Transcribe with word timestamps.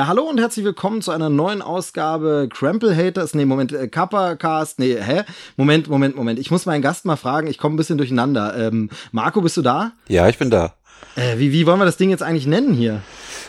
Ja, 0.00 0.06
hallo 0.06 0.22
und 0.22 0.40
herzlich 0.40 0.64
willkommen 0.64 1.02
zu 1.02 1.10
einer 1.10 1.28
neuen 1.28 1.60
Ausgabe 1.60 2.48
Crample 2.50 2.96
Haters. 2.96 3.34
Nee, 3.34 3.44
Moment, 3.44 3.70
äh, 3.72 3.86
Kappa 3.86 4.34
Cast. 4.34 4.78
Nee, 4.78 4.96
hä? 4.98 5.24
Moment, 5.58 5.88
Moment, 5.90 6.16
Moment. 6.16 6.38
Ich 6.38 6.50
muss 6.50 6.64
meinen 6.64 6.80
Gast 6.80 7.04
mal 7.04 7.16
fragen. 7.16 7.48
Ich 7.48 7.58
komme 7.58 7.74
ein 7.74 7.76
bisschen 7.76 7.98
durcheinander. 7.98 8.56
Ähm, 8.56 8.88
Marco, 9.12 9.42
bist 9.42 9.58
du 9.58 9.60
da? 9.60 9.92
Ja, 10.08 10.26
ich 10.30 10.38
bin 10.38 10.48
da. 10.48 10.72
Äh, 11.16 11.36
wie, 11.36 11.52
wie 11.52 11.66
wollen 11.66 11.78
wir 11.78 11.84
das 11.84 11.98
Ding 11.98 12.08
jetzt 12.08 12.22
eigentlich 12.22 12.46
nennen 12.46 12.72
hier? 12.72 13.02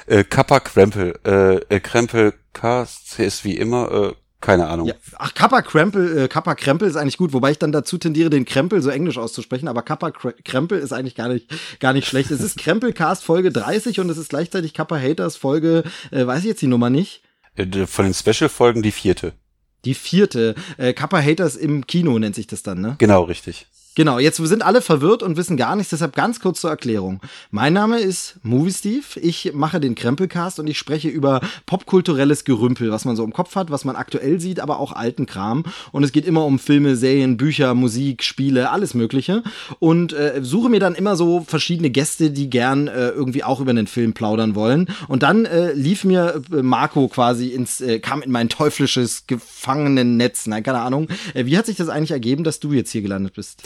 Äh, 0.07 0.25
Kappa 0.25 0.59
Krempel. 0.59 1.17
Äh, 1.25 1.55
äh, 1.73 1.79
Krempel 1.79 2.33
Cast 2.51 3.17
ist 3.17 3.45
wie 3.45 3.55
immer. 3.55 3.89
Äh, 3.89 4.13
keine 4.41 4.67
Ahnung. 4.67 4.87
Ja, 4.87 4.95
ach, 5.17 5.33
Kappa 5.33 5.61
Krempel, 5.61 6.17
äh, 6.17 6.27
Kappa 6.27 6.55
Krempel 6.55 6.87
ist 6.87 6.95
eigentlich 6.95 7.17
gut, 7.17 7.31
wobei 7.31 7.51
ich 7.51 7.59
dann 7.59 7.71
dazu 7.71 7.97
tendiere, 7.97 8.29
den 8.29 8.45
Krempel 8.45 8.81
so 8.81 8.89
englisch 8.89 9.17
auszusprechen, 9.17 9.67
aber 9.67 9.83
Kappa 9.83 10.11
Krempel 10.11 10.79
ist 10.79 10.91
eigentlich 10.91 11.15
gar 11.15 11.29
nicht, 11.29 11.47
gar 11.79 11.93
nicht 11.93 12.07
schlecht. 12.07 12.31
Es 12.31 12.41
ist 12.41 12.57
Krempelcast 12.57 13.23
Folge 13.23 13.51
30 13.51 13.99
und 13.99 14.09
es 14.09 14.17
ist 14.17 14.29
gleichzeitig 14.29 14.73
Kappa 14.73 14.99
Haters 14.99 15.37
Folge, 15.37 15.83
äh, 16.11 16.25
weiß 16.25 16.39
ich 16.39 16.45
jetzt 16.45 16.61
die 16.61 16.67
Nummer 16.67 16.89
nicht. 16.89 17.21
Äh, 17.55 17.85
von 17.85 18.05
den 18.05 18.13
Special-Folgen 18.13 18.81
die 18.81 18.91
vierte. 18.91 19.33
Die 19.85 19.93
vierte. 19.93 20.55
Äh, 20.77 20.93
Kappa 20.93 21.21
Haters 21.21 21.55
im 21.55 21.87
Kino 21.87 22.17
nennt 22.19 22.35
sich 22.35 22.47
das 22.47 22.63
dann, 22.63 22.81
ne? 22.81 22.95
Genau, 22.97 23.23
richtig. 23.23 23.67
Genau, 23.93 24.19
jetzt 24.19 24.37
sind 24.37 24.63
alle 24.63 24.81
verwirrt 24.81 25.21
und 25.21 25.35
wissen 25.35 25.57
gar 25.57 25.75
nichts, 25.75 25.89
deshalb 25.89 26.15
ganz 26.15 26.39
kurz 26.39 26.61
zur 26.61 26.69
Erklärung. 26.69 27.19
Mein 27.51 27.73
Name 27.73 27.99
ist 27.99 28.35
Movie 28.41 28.71
Steve, 28.71 29.03
ich 29.21 29.51
mache 29.53 29.81
den 29.81 29.95
Krempelcast 29.95 30.61
und 30.61 30.67
ich 30.67 30.77
spreche 30.77 31.09
über 31.09 31.41
popkulturelles 31.65 32.45
Gerümpel, 32.45 32.89
was 32.89 33.03
man 33.03 33.17
so 33.17 33.25
im 33.25 33.33
Kopf 33.33 33.55
hat, 33.55 33.69
was 33.69 33.83
man 33.83 33.97
aktuell 33.97 34.39
sieht, 34.39 34.61
aber 34.61 34.79
auch 34.79 34.93
alten 34.93 35.25
Kram. 35.25 35.65
Und 35.91 36.05
es 36.05 36.13
geht 36.13 36.25
immer 36.25 36.45
um 36.45 36.57
Filme, 36.57 36.95
Serien, 36.95 37.35
Bücher, 37.35 37.73
Musik, 37.73 38.23
Spiele, 38.23 38.71
alles 38.71 38.93
Mögliche. 38.93 39.43
Und 39.79 40.13
äh, 40.13 40.39
suche 40.41 40.69
mir 40.69 40.79
dann 40.79 40.95
immer 40.95 41.17
so 41.17 41.43
verschiedene 41.45 41.89
Gäste, 41.89 42.31
die 42.31 42.49
gern 42.49 42.87
äh, 42.87 43.09
irgendwie 43.09 43.43
auch 43.43 43.59
über 43.59 43.73
den 43.73 43.87
Film 43.87 44.13
plaudern 44.13 44.55
wollen. 44.55 44.87
Und 45.09 45.21
dann 45.23 45.43
äh, 45.43 45.73
lief 45.73 46.05
mir 46.05 46.41
äh, 46.53 46.61
Marco 46.61 47.09
quasi 47.09 47.49
ins, 47.49 47.81
äh, 47.81 47.99
kam 47.99 48.21
in 48.21 48.31
mein 48.31 48.47
teuflisches 48.47 49.27
Gefangenennetz. 49.27 50.47
Nein, 50.47 50.63
keine 50.63 50.79
Ahnung. 50.79 51.09
Äh, 51.33 51.45
wie 51.45 51.57
hat 51.57 51.65
sich 51.65 51.75
das 51.75 51.89
eigentlich 51.89 52.11
ergeben, 52.11 52.45
dass 52.45 52.61
du 52.61 52.71
jetzt 52.71 52.91
hier 52.91 53.01
gelandet 53.01 53.33
bist? 53.33 53.61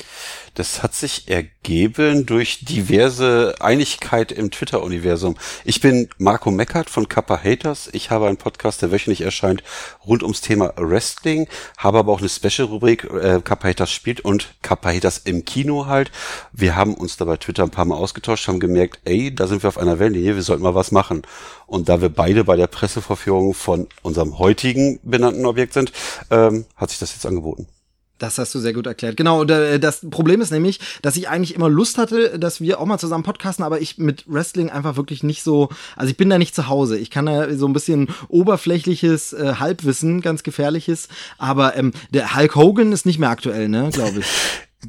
Das 0.55 0.83
hat 0.83 0.95
sich 0.95 1.27
ergeben 1.27 2.25
durch 2.25 2.63
diverse 2.63 3.55
Einigkeit 3.59 4.31
im 4.31 4.51
Twitter-Universum. 4.51 5.35
Ich 5.65 5.81
bin 5.81 6.07
Marco 6.17 6.49
Meckert 6.49 6.89
von 6.89 7.09
Kappa 7.09 7.43
Haters. 7.43 7.89
Ich 7.91 8.09
habe 8.09 8.27
einen 8.27 8.37
Podcast, 8.37 8.81
der 8.81 8.91
wöchentlich 8.91 9.21
erscheint, 9.21 9.63
rund 10.05 10.23
ums 10.23 10.41
Thema 10.41 10.73
Wrestling, 10.77 11.47
habe 11.77 11.99
aber 11.99 12.13
auch 12.13 12.19
eine 12.19 12.29
Special-Rubrik, 12.29 13.03
äh, 13.03 13.41
Kappa 13.43 13.67
Haters 13.67 13.91
spielt 13.91 14.21
und 14.21 14.55
Kappa 14.61 14.93
Haters 14.93 15.17
im 15.17 15.43
Kino 15.43 15.87
halt. 15.87 16.09
Wir 16.53 16.75
haben 16.75 16.93
uns 16.93 17.17
da 17.17 17.25
bei 17.25 17.35
Twitter 17.35 17.63
ein 17.63 17.71
paar 17.71 17.85
Mal 17.85 17.95
ausgetauscht, 17.95 18.47
haben 18.47 18.61
gemerkt, 18.61 18.99
ey, 19.03 19.35
da 19.35 19.47
sind 19.47 19.63
wir 19.63 19.67
auf 19.67 19.77
einer 19.77 19.99
Wellenlinie, 19.99 20.35
wir 20.35 20.43
sollten 20.43 20.63
mal 20.63 20.75
was 20.75 20.91
machen. 20.91 21.23
Und 21.67 21.89
da 21.89 22.01
wir 22.01 22.09
beide 22.09 22.43
bei 22.43 22.55
der 22.55 22.67
Presseverführung 22.67 23.53
von 23.53 23.87
unserem 24.03 24.39
heutigen 24.39 24.99
benannten 25.03 25.45
Objekt 25.45 25.73
sind, 25.73 25.91
ähm, 26.31 26.65
hat 26.75 26.91
sich 26.91 26.99
das 26.99 27.13
jetzt 27.13 27.25
angeboten. 27.25 27.67
Das 28.17 28.37
hast 28.37 28.55
du 28.55 28.59
sehr 28.59 28.71
gut 28.71 28.87
erklärt. 28.87 29.17
Genau, 29.17 29.43
äh, 29.43 29.79
das 29.79 30.09
Problem 30.09 30.39
ist 30.39 30.51
nämlich, 30.51 30.79
dass 31.01 31.17
ich 31.17 31.27
eigentlich 31.27 31.53
immer 31.53 31.67
Lust 31.67 31.97
hatte, 31.97 32.39
dass 32.39 32.61
wir 32.61 32.79
auch 32.79 32.85
mal 32.85 32.97
zusammen 32.97 33.23
podcasten, 33.23 33.65
aber 33.65 33.81
ich 33.81 33.97
mit 33.97 34.23
Wrestling 34.27 34.69
einfach 34.69 34.95
wirklich 34.95 35.21
nicht 35.21 35.43
so, 35.43 35.69
also 35.97 36.09
ich 36.09 36.17
bin 36.17 36.29
da 36.29 36.37
nicht 36.37 36.55
zu 36.55 36.67
Hause. 36.67 36.97
Ich 36.97 37.09
kann 37.09 37.25
da 37.25 37.53
so 37.53 37.67
ein 37.67 37.73
bisschen 37.73 38.07
oberflächliches 38.29 39.33
äh, 39.33 39.55
Halbwissen, 39.59 40.21
ganz 40.21 40.43
gefährliches, 40.43 41.09
aber 41.37 41.75
ähm, 41.75 41.91
der 42.11 42.35
Hulk 42.35 42.55
Hogan 42.55 42.93
ist 42.93 43.05
nicht 43.05 43.19
mehr 43.19 43.29
aktuell, 43.29 43.67
ne, 43.67 43.89
glaube 43.91 44.19
ich. 44.19 44.25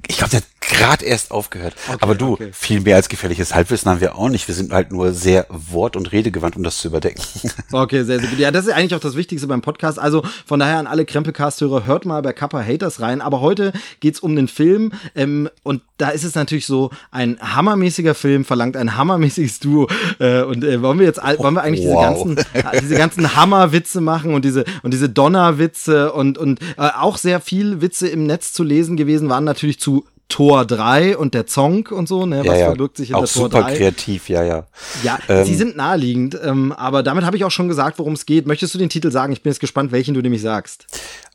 Ich 0.09 0.19
glaube, 0.19 0.31
der 0.31 0.41
hat 0.41 0.47
gerade 0.61 1.05
erst 1.05 1.31
aufgehört. 1.31 1.75
Okay, 1.89 1.99
Aber 2.01 2.15
du, 2.15 2.33
okay. 2.33 2.51
viel 2.53 2.81
mehr 2.81 2.97
als 2.97 3.09
gefährliches 3.09 3.55
Halbwissen 3.55 3.91
haben 3.91 4.01
wir 4.01 4.17
auch 4.17 4.29
nicht. 4.29 4.49
Wir 4.49 4.55
sind 4.55 4.73
halt 4.73 4.93
nur 4.93 5.13
sehr 5.13 5.47
wort- 5.49 5.97
und 5.97 6.13
redegewandt, 6.13 6.57
um 6.57 6.63
das 6.63 6.79
zu 6.79 6.89
überdecken. 6.89 7.23
Okay, 7.73 8.05
sehr, 8.05 8.21
sehr 8.21 8.29
gut. 8.29 8.39
Ja, 8.39 8.51
das 8.51 8.67
ist 8.67 8.73
eigentlich 8.73 8.95
auch 8.95 9.01
das 9.01 9.17
Wichtigste 9.17 9.49
beim 9.49 9.61
Podcast. 9.61 9.99
Also 9.99 10.23
von 10.47 10.61
daher 10.61 10.79
an 10.79 10.87
alle 10.87 11.05
Krempelcast-Hörer, 11.05 11.85
hört 11.85 12.07
mal 12.07 12.23
bei 12.23 12.33
Kappa 12.33 12.63
Haters 12.63 13.01
rein. 13.01 13.21
Aber 13.21 13.41
heute 13.41 13.73
geht's 14.01 14.21
um 14.21 14.37
den 14.37 14.49
Film. 14.49 14.93
Ähm, 15.15 15.49
und 15.63 15.83
da 15.99 16.11
ist 16.11 16.25
es 16.25 16.35
natürlich 16.35 16.67
so, 16.67 16.91
ein 17.11 17.39
hammermäßiger 17.41 18.15
Film 18.15 18.45
verlangt 18.45 18.77
ein 18.77 18.97
hammermäßiges 18.97 19.61
Duo. 19.61 19.89
Äh, 20.19 20.43
und 20.43 20.65
äh, 20.65 20.81
wollen 20.81 20.99
wir 20.99 21.07
jetzt, 21.07 21.21
wollen 21.23 21.55
wir 21.55 21.63
eigentlich 21.63 21.87
wow. 21.87 22.25
diese 22.25 22.35
ganzen, 22.35 22.81
diese 22.83 22.95
ganzen 22.95 23.37
Hammerwitze 23.37 24.01
machen 24.01 24.35
und 24.35 24.45
diese, 24.45 24.65
und 24.83 24.93
diese 24.95 25.09
Donnerwitze 25.09 26.13
und, 26.13 26.39
und 26.39 26.61
äh, 26.79 26.89
auch 26.99 27.19
sehr 27.19 27.41
viel 27.41 27.81
Witze 27.81 28.09
im 28.09 28.27
Netz 28.27 28.53
zu 28.53 28.63
lesen 28.63 28.97
gewesen 28.97 29.29
waren 29.29 29.45
natürlich 29.45 29.81
zu 29.81 29.86
Tor 30.29 30.65
3 30.65 31.17
und 31.17 31.35
der 31.35 31.47
Zong 31.47 31.87
und 31.89 32.09
so, 32.09 32.27
ne? 32.27 32.41
Was 32.41 32.47
ja, 32.47 32.57
ja. 32.57 32.67
verbirgt 32.67 32.97
sich 32.97 33.11
in 33.11 33.17
auch 33.17 33.25
der 33.25 33.29
Tor 33.29 33.49
3. 33.49 33.59
super 33.59 33.73
kreativ, 33.77 34.29
ja, 34.29 34.43
ja. 34.43 34.67
Ja, 35.05 35.19
ähm, 35.29 35.45
sie 35.45 35.55
sind 35.55 35.77
naheliegend, 35.77 36.37
ähm, 36.43 36.73
aber 36.73 37.03
damit 37.05 37.25
habe 37.25 37.37
ich 37.37 37.45
auch 37.45 37.51
schon 37.51 37.69
gesagt, 37.69 37.99
worum 37.99 38.15
es 38.15 38.27
geht. 38.27 38.47
Möchtest 38.47 38.75
du 38.75 38.79
den 38.79 38.89
Titel 38.89 39.13
sagen? 39.13 39.33
Ich 39.33 39.43
bin 39.43 39.53
jetzt 39.53 39.61
gespannt, 39.61 39.93
welchen 39.93 40.15
du 40.15 40.21
nämlich 40.21 40.43
sagst. 40.43 40.87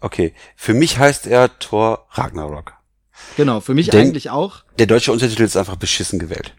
Okay, 0.02 0.34
für 0.58 0.74
mich 0.74 0.98
heißt 0.98 1.26
er 1.26 1.58
Tor 1.60 2.08
Ragnarok. 2.12 2.74
Genau, 3.38 3.62
für 3.62 3.74
mich 3.74 3.88
Denn 3.88 4.08
eigentlich 4.08 4.30
auch. 4.30 4.64
Der 4.78 4.88
deutsche 4.88 5.14
Untertitel 5.14 5.44
ist 5.44 5.56
einfach 5.56 5.78
beschissen 5.78 6.20
gewählt. 6.20 6.54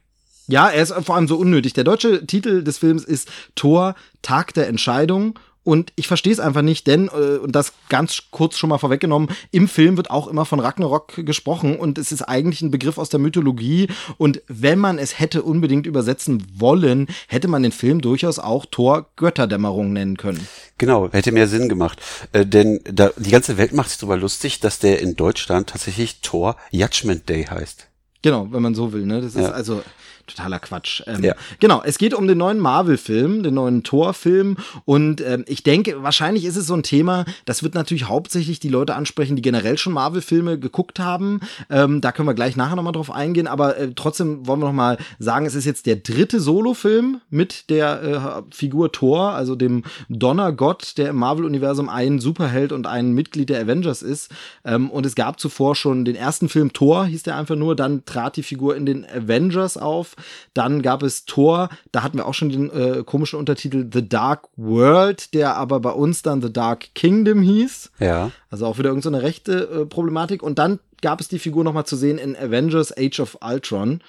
Ja, 0.47 0.69
er 0.69 0.82
ist 0.82 0.92
vor 1.04 1.16
allem 1.16 1.28
so 1.28 1.36
unnötig. 1.36 1.75
Der 1.75 1.84
deutsche 1.84 2.26
Titel 2.26 2.64
des 2.64 2.78
Films 2.78 3.04
ist 3.04 3.28
Tor 3.54 3.94
Tag 4.22 4.54
der 4.54 4.69
Entscheidung 4.69 5.38
und 5.64 5.92
ich 5.96 6.08
verstehe 6.08 6.32
es 6.32 6.40
einfach 6.40 6.62
nicht, 6.62 6.86
denn, 6.86 7.08
äh, 7.08 7.38
und 7.38 7.52
das 7.52 7.72
ganz 7.88 8.24
kurz 8.30 8.56
schon 8.56 8.70
mal 8.70 8.78
vorweggenommen, 8.78 9.28
im 9.50 9.68
Film 9.68 9.96
wird 9.96 10.10
auch 10.10 10.26
immer 10.26 10.44
von 10.44 10.60
Ragnarok 10.60 11.24
gesprochen 11.24 11.76
und 11.76 11.98
es 11.98 12.10
ist 12.10 12.22
eigentlich 12.22 12.62
ein 12.62 12.70
Begriff 12.70 12.98
aus 12.98 13.10
der 13.10 13.20
Mythologie. 13.20 13.88
Und 14.18 14.42
wenn 14.48 14.78
man 14.78 14.98
es 14.98 15.20
hätte 15.20 15.42
unbedingt 15.42 15.86
übersetzen 15.86 16.44
wollen, 16.56 17.06
hätte 17.28 17.48
man 17.48 17.62
den 17.62 17.72
Film 17.72 18.00
durchaus 18.00 18.38
auch 18.38 18.66
Thor 18.66 19.06
Götterdämmerung 19.16 19.92
nennen 19.92 20.16
können. 20.16 20.46
Genau, 20.78 21.10
hätte 21.12 21.32
mehr 21.32 21.48
Sinn 21.48 21.68
gemacht. 21.68 22.00
Äh, 22.32 22.44
denn 22.44 22.80
da, 22.84 23.10
die 23.16 23.30
ganze 23.30 23.56
Welt 23.56 23.72
macht 23.72 23.90
sich 23.90 23.98
darüber 23.98 24.16
lustig, 24.16 24.60
dass 24.60 24.80
der 24.80 25.00
in 25.00 25.14
Deutschland 25.14 25.68
tatsächlich 25.70 26.20
Thor 26.22 26.56
Judgment 26.70 27.28
Day 27.28 27.44
heißt. 27.44 27.88
Genau, 28.22 28.48
wenn 28.50 28.62
man 28.62 28.74
so 28.74 28.92
will, 28.92 29.04
ne? 29.04 29.20
Das 29.20 29.34
ist 29.34 29.50
also 29.50 29.82
totaler 30.26 30.58
Quatsch. 30.58 31.02
Ähm, 31.06 31.22
ja. 31.22 31.34
Genau, 31.60 31.82
es 31.84 31.98
geht 31.98 32.14
um 32.14 32.26
den 32.26 32.38
neuen 32.38 32.58
Marvel-Film, 32.58 33.42
den 33.42 33.54
neuen 33.54 33.82
Thor-Film. 33.82 34.56
Und 34.84 35.20
ähm, 35.20 35.44
ich 35.46 35.62
denke, 35.62 36.02
wahrscheinlich 36.02 36.44
ist 36.44 36.56
es 36.56 36.66
so 36.66 36.74
ein 36.74 36.82
Thema, 36.82 37.24
das 37.44 37.62
wird 37.62 37.74
natürlich 37.74 38.04
hauptsächlich 38.08 38.60
die 38.60 38.68
Leute 38.68 38.94
ansprechen, 38.94 39.36
die 39.36 39.42
generell 39.42 39.78
schon 39.78 39.92
Marvel-Filme 39.92 40.58
geguckt 40.58 40.98
haben. 40.98 41.40
Ähm, 41.70 42.00
da 42.00 42.12
können 42.12 42.28
wir 42.28 42.34
gleich 42.34 42.56
nachher 42.56 42.76
nochmal 42.76 42.92
drauf 42.92 43.10
eingehen. 43.10 43.46
Aber 43.46 43.76
äh, 43.76 43.92
trotzdem 43.94 44.46
wollen 44.46 44.60
wir 44.60 44.66
nochmal 44.66 44.98
sagen, 45.18 45.46
es 45.46 45.54
ist 45.54 45.64
jetzt 45.64 45.86
der 45.86 45.96
dritte 45.96 46.40
Solo-Film 46.40 47.20
mit 47.30 47.70
der 47.70 48.02
äh, 48.02 48.54
Figur 48.54 48.92
Thor, 48.92 49.30
also 49.30 49.56
dem 49.56 49.84
Donnergott, 50.08 50.98
der 50.98 51.10
im 51.10 51.16
Marvel-Universum 51.16 51.88
ein 51.88 52.18
Superheld 52.18 52.72
und 52.72 52.86
ein 52.86 53.12
Mitglied 53.12 53.48
der 53.48 53.60
Avengers 53.60 54.02
ist. 54.02 54.30
Ähm, 54.64 54.90
und 54.90 55.06
es 55.06 55.14
gab 55.14 55.40
zuvor 55.40 55.74
schon 55.74 56.04
den 56.04 56.16
ersten 56.16 56.48
Film 56.48 56.72
Thor, 56.72 57.06
hieß 57.06 57.22
der 57.22 57.36
einfach 57.36 57.56
nur. 57.56 57.76
Dann 57.76 58.04
trat 58.04 58.36
die 58.36 58.42
Figur 58.42 58.76
in 58.76 58.86
den 58.86 59.04
Avengers 59.04 59.76
auf. 59.76 60.11
Dann 60.54 60.82
gab 60.82 61.02
es 61.02 61.24
Thor, 61.24 61.68
da 61.92 62.02
hatten 62.02 62.18
wir 62.18 62.26
auch 62.26 62.34
schon 62.34 62.50
den 62.50 62.70
äh, 62.70 63.02
komischen 63.04 63.38
Untertitel 63.38 63.88
The 63.92 64.08
Dark 64.08 64.48
World, 64.56 65.34
der 65.34 65.56
aber 65.56 65.80
bei 65.80 65.90
uns 65.90 66.22
dann 66.22 66.42
The 66.42 66.52
Dark 66.52 66.94
Kingdom 66.94 67.42
hieß. 67.42 67.90
Ja. 67.98 68.30
Also 68.50 68.66
auch 68.66 68.78
wieder 68.78 68.90
irgendeine 68.90 69.19
so 69.19 69.22
rechte 69.22 69.52
äh, 69.52 69.87
Problematik. 69.87 70.42
Und 70.42 70.58
dann 70.58 70.78
gab 71.00 71.20
es 71.20 71.28
die 71.28 71.38
Figur 71.38 71.64
nochmal 71.64 71.87
zu 71.87 71.96
sehen 71.96 72.19
in 72.19 72.37
Avengers 72.37 72.96
Age 72.96 73.20
of 73.20 73.38
Ultron. 73.42 74.00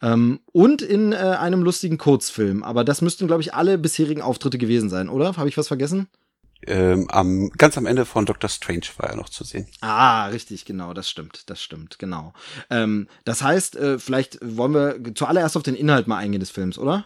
Ähm, 0.00 0.40
und 0.52 0.80
in 0.80 1.12
äh, 1.12 1.16
einem 1.16 1.62
lustigen 1.62 1.98
Kurzfilm. 1.98 2.62
Aber 2.62 2.84
das 2.84 3.02
müssten, 3.02 3.26
glaube 3.26 3.42
ich, 3.42 3.54
alle 3.54 3.78
bisherigen 3.78 4.22
Auftritte 4.22 4.58
gewesen 4.58 4.88
sein, 4.88 5.08
oder? 5.08 5.36
Habe 5.36 5.48
ich 5.48 5.58
was 5.58 5.68
vergessen? 5.68 6.06
Ähm, 6.66 7.08
am, 7.10 7.50
ganz 7.50 7.78
am 7.78 7.86
Ende 7.86 8.04
von 8.04 8.26
Doctor 8.26 8.50
Strange 8.50 8.86
war 8.96 9.10
er 9.10 9.16
noch 9.16 9.28
zu 9.28 9.44
sehen. 9.44 9.66
Ah, 9.80 10.26
richtig, 10.26 10.64
genau, 10.64 10.92
das 10.92 11.08
stimmt, 11.08 11.48
das 11.50 11.62
stimmt, 11.62 11.98
genau. 11.98 12.32
Ähm, 12.70 13.08
das 13.24 13.42
heißt, 13.42 13.76
äh, 13.76 13.98
vielleicht 13.98 14.38
wollen 14.42 14.74
wir 14.74 15.14
zuallererst 15.14 15.56
auf 15.56 15.62
den 15.62 15.74
Inhalt 15.74 16.08
mal 16.08 16.18
eingehen 16.18 16.40
des 16.40 16.50
Films, 16.50 16.78
oder? 16.78 17.04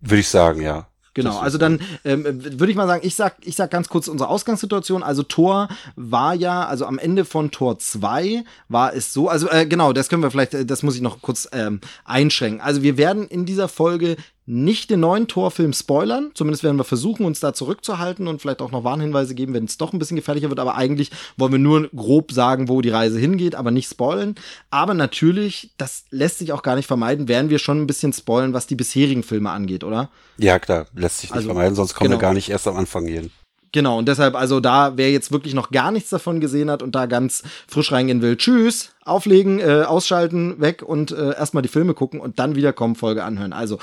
Würde 0.00 0.20
ich 0.20 0.28
sagen, 0.28 0.62
ja. 0.62 0.88
Genau, 1.14 1.38
also 1.38 1.58
dann 1.58 1.80
ähm, 2.04 2.24
würde 2.24 2.70
ich 2.70 2.76
mal 2.76 2.86
sagen, 2.86 3.06
ich 3.06 3.14
sag, 3.14 3.36
ich 3.42 3.54
sag 3.54 3.70
ganz 3.70 3.88
kurz 3.90 4.08
unsere 4.08 4.30
Ausgangssituation. 4.30 5.02
Also 5.02 5.22
Tor 5.22 5.68
war 5.94 6.32
ja, 6.34 6.66
also 6.66 6.86
am 6.86 6.98
Ende 6.98 7.26
von 7.26 7.50
Tor 7.50 7.78
2 7.78 8.44
war 8.68 8.94
es 8.94 9.12
so, 9.12 9.28
also 9.28 9.50
äh, 9.50 9.66
genau, 9.66 9.92
das 9.92 10.08
können 10.08 10.22
wir 10.22 10.30
vielleicht, 10.30 10.54
äh, 10.54 10.64
das 10.64 10.82
muss 10.82 10.94
ich 10.96 11.02
noch 11.02 11.20
kurz 11.20 11.48
ähm, 11.52 11.80
einschränken. 12.06 12.62
Also 12.62 12.82
wir 12.82 12.96
werden 12.96 13.28
in 13.28 13.44
dieser 13.44 13.68
Folge 13.68 14.16
nicht 14.44 14.90
den 14.90 15.00
neuen 15.00 15.28
Torfilm 15.28 15.72
spoilern. 15.72 16.30
Zumindest 16.34 16.64
werden 16.64 16.76
wir 16.76 16.84
versuchen, 16.84 17.24
uns 17.24 17.40
da 17.40 17.54
zurückzuhalten 17.54 18.26
und 18.26 18.40
vielleicht 18.40 18.60
auch 18.60 18.72
noch 18.72 18.84
Warnhinweise 18.84 19.34
geben, 19.34 19.54
wenn 19.54 19.64
es 19.64 19.78
doch 19.78 19.92
ein 19.92 19.98
bisschen 19.98 20.16
gefährlicher 20.16 20.48
wird. 20.48 20.58
Aber 20.58 20.74
eigentlich 20.74 21.10
wollen 21.36 21.52
wir 21.52 21.58
nur 21.58 21.88
grob 21.88 22.32
sagen, 22.32 22.68
wo 22.68 22.80
die 22.80 22.90
Reise 22.90 23.18
hingeht, 23.18 23.54
aber 23.54 23.70
nicht 23.70 23.88
spoilen. 23.88 24.34
Aber 24.70 24.94
natürlich, 24.94 25.70
das 25.78 26.04
lässt 26.10 26.38
sich 26.38 26.52
auch 26.52 26.62
gar 26.62 26.74
nicht 26.74 26.86
vermeiden, 26.86 27.28
werden 27.28 27.50
wir 27.50 27.58
schon 27.58 27.80
ein 27.80 27.86
bisschen 27.86 28.12
spoilen, 28.12 28.52
was 28.52 28.66
die 28.66 28.76
bisherigen 28.76 29.22
Filme 29.22 29.50
angeht, 29.50 29.84
oder? 29.84 30.10
Ja, 30.38 30.58
klar, 30.58 30.86
lässt 30.94 31.18
sich 31.18 31.30
nicht 31.30 31.36
also, 31.36 31.48
vermeiden, 31.48 31.74
sonst 31.74 31.94
kommen 31.94 32.10
genau. 32.10 32.20
wir 32.20 32.22
gar 32.22 32.34
nicht 32.34 32.50
erst 32.50 32.66
am 32.66 32.76
Anfang 32.76 33.06
hin. 33.06 33.30
Genau, 33.72 33.98
und 33.98 34.06
deshalb, 34.06 34.34
also 34.34 34.60
da, 34.60 34.98
wer 34.98 35.10
jetzt 35.10 35.32
wirklich 35.32 35.54
noch 35.54 35.70
gar 35.70 35.92
nichts 35.92 36.10
davon 36.10 36.40
gesehen 36.40 36.70
hat 36.70 36.82
und 36.82 36.94
da 36.94 37.06
ganz 37.06 37.42
frisch 37.66 37.90
reingehen 37.90 38.20
will, 38.20 38.36
tschüss. 38.36 38.90
Auflegen, 39.04 39.58
äh, 39.58 39.82
ausschalten, 39.82 40.60
weg 40.60 40.82
und 40.82 41.10
äh, 41.10 41.34
erstmal 41.34 41.62
die 41.62 41.68
Filme 41.68 41.94
gucken 41.94 42.20
und 42.20 42.38
dann 42.38 42.54
wiederkommen, 42.54 42.94
Folge 42.94 43.24
anhören. 43.24 43.52
Also, 43.52 43.78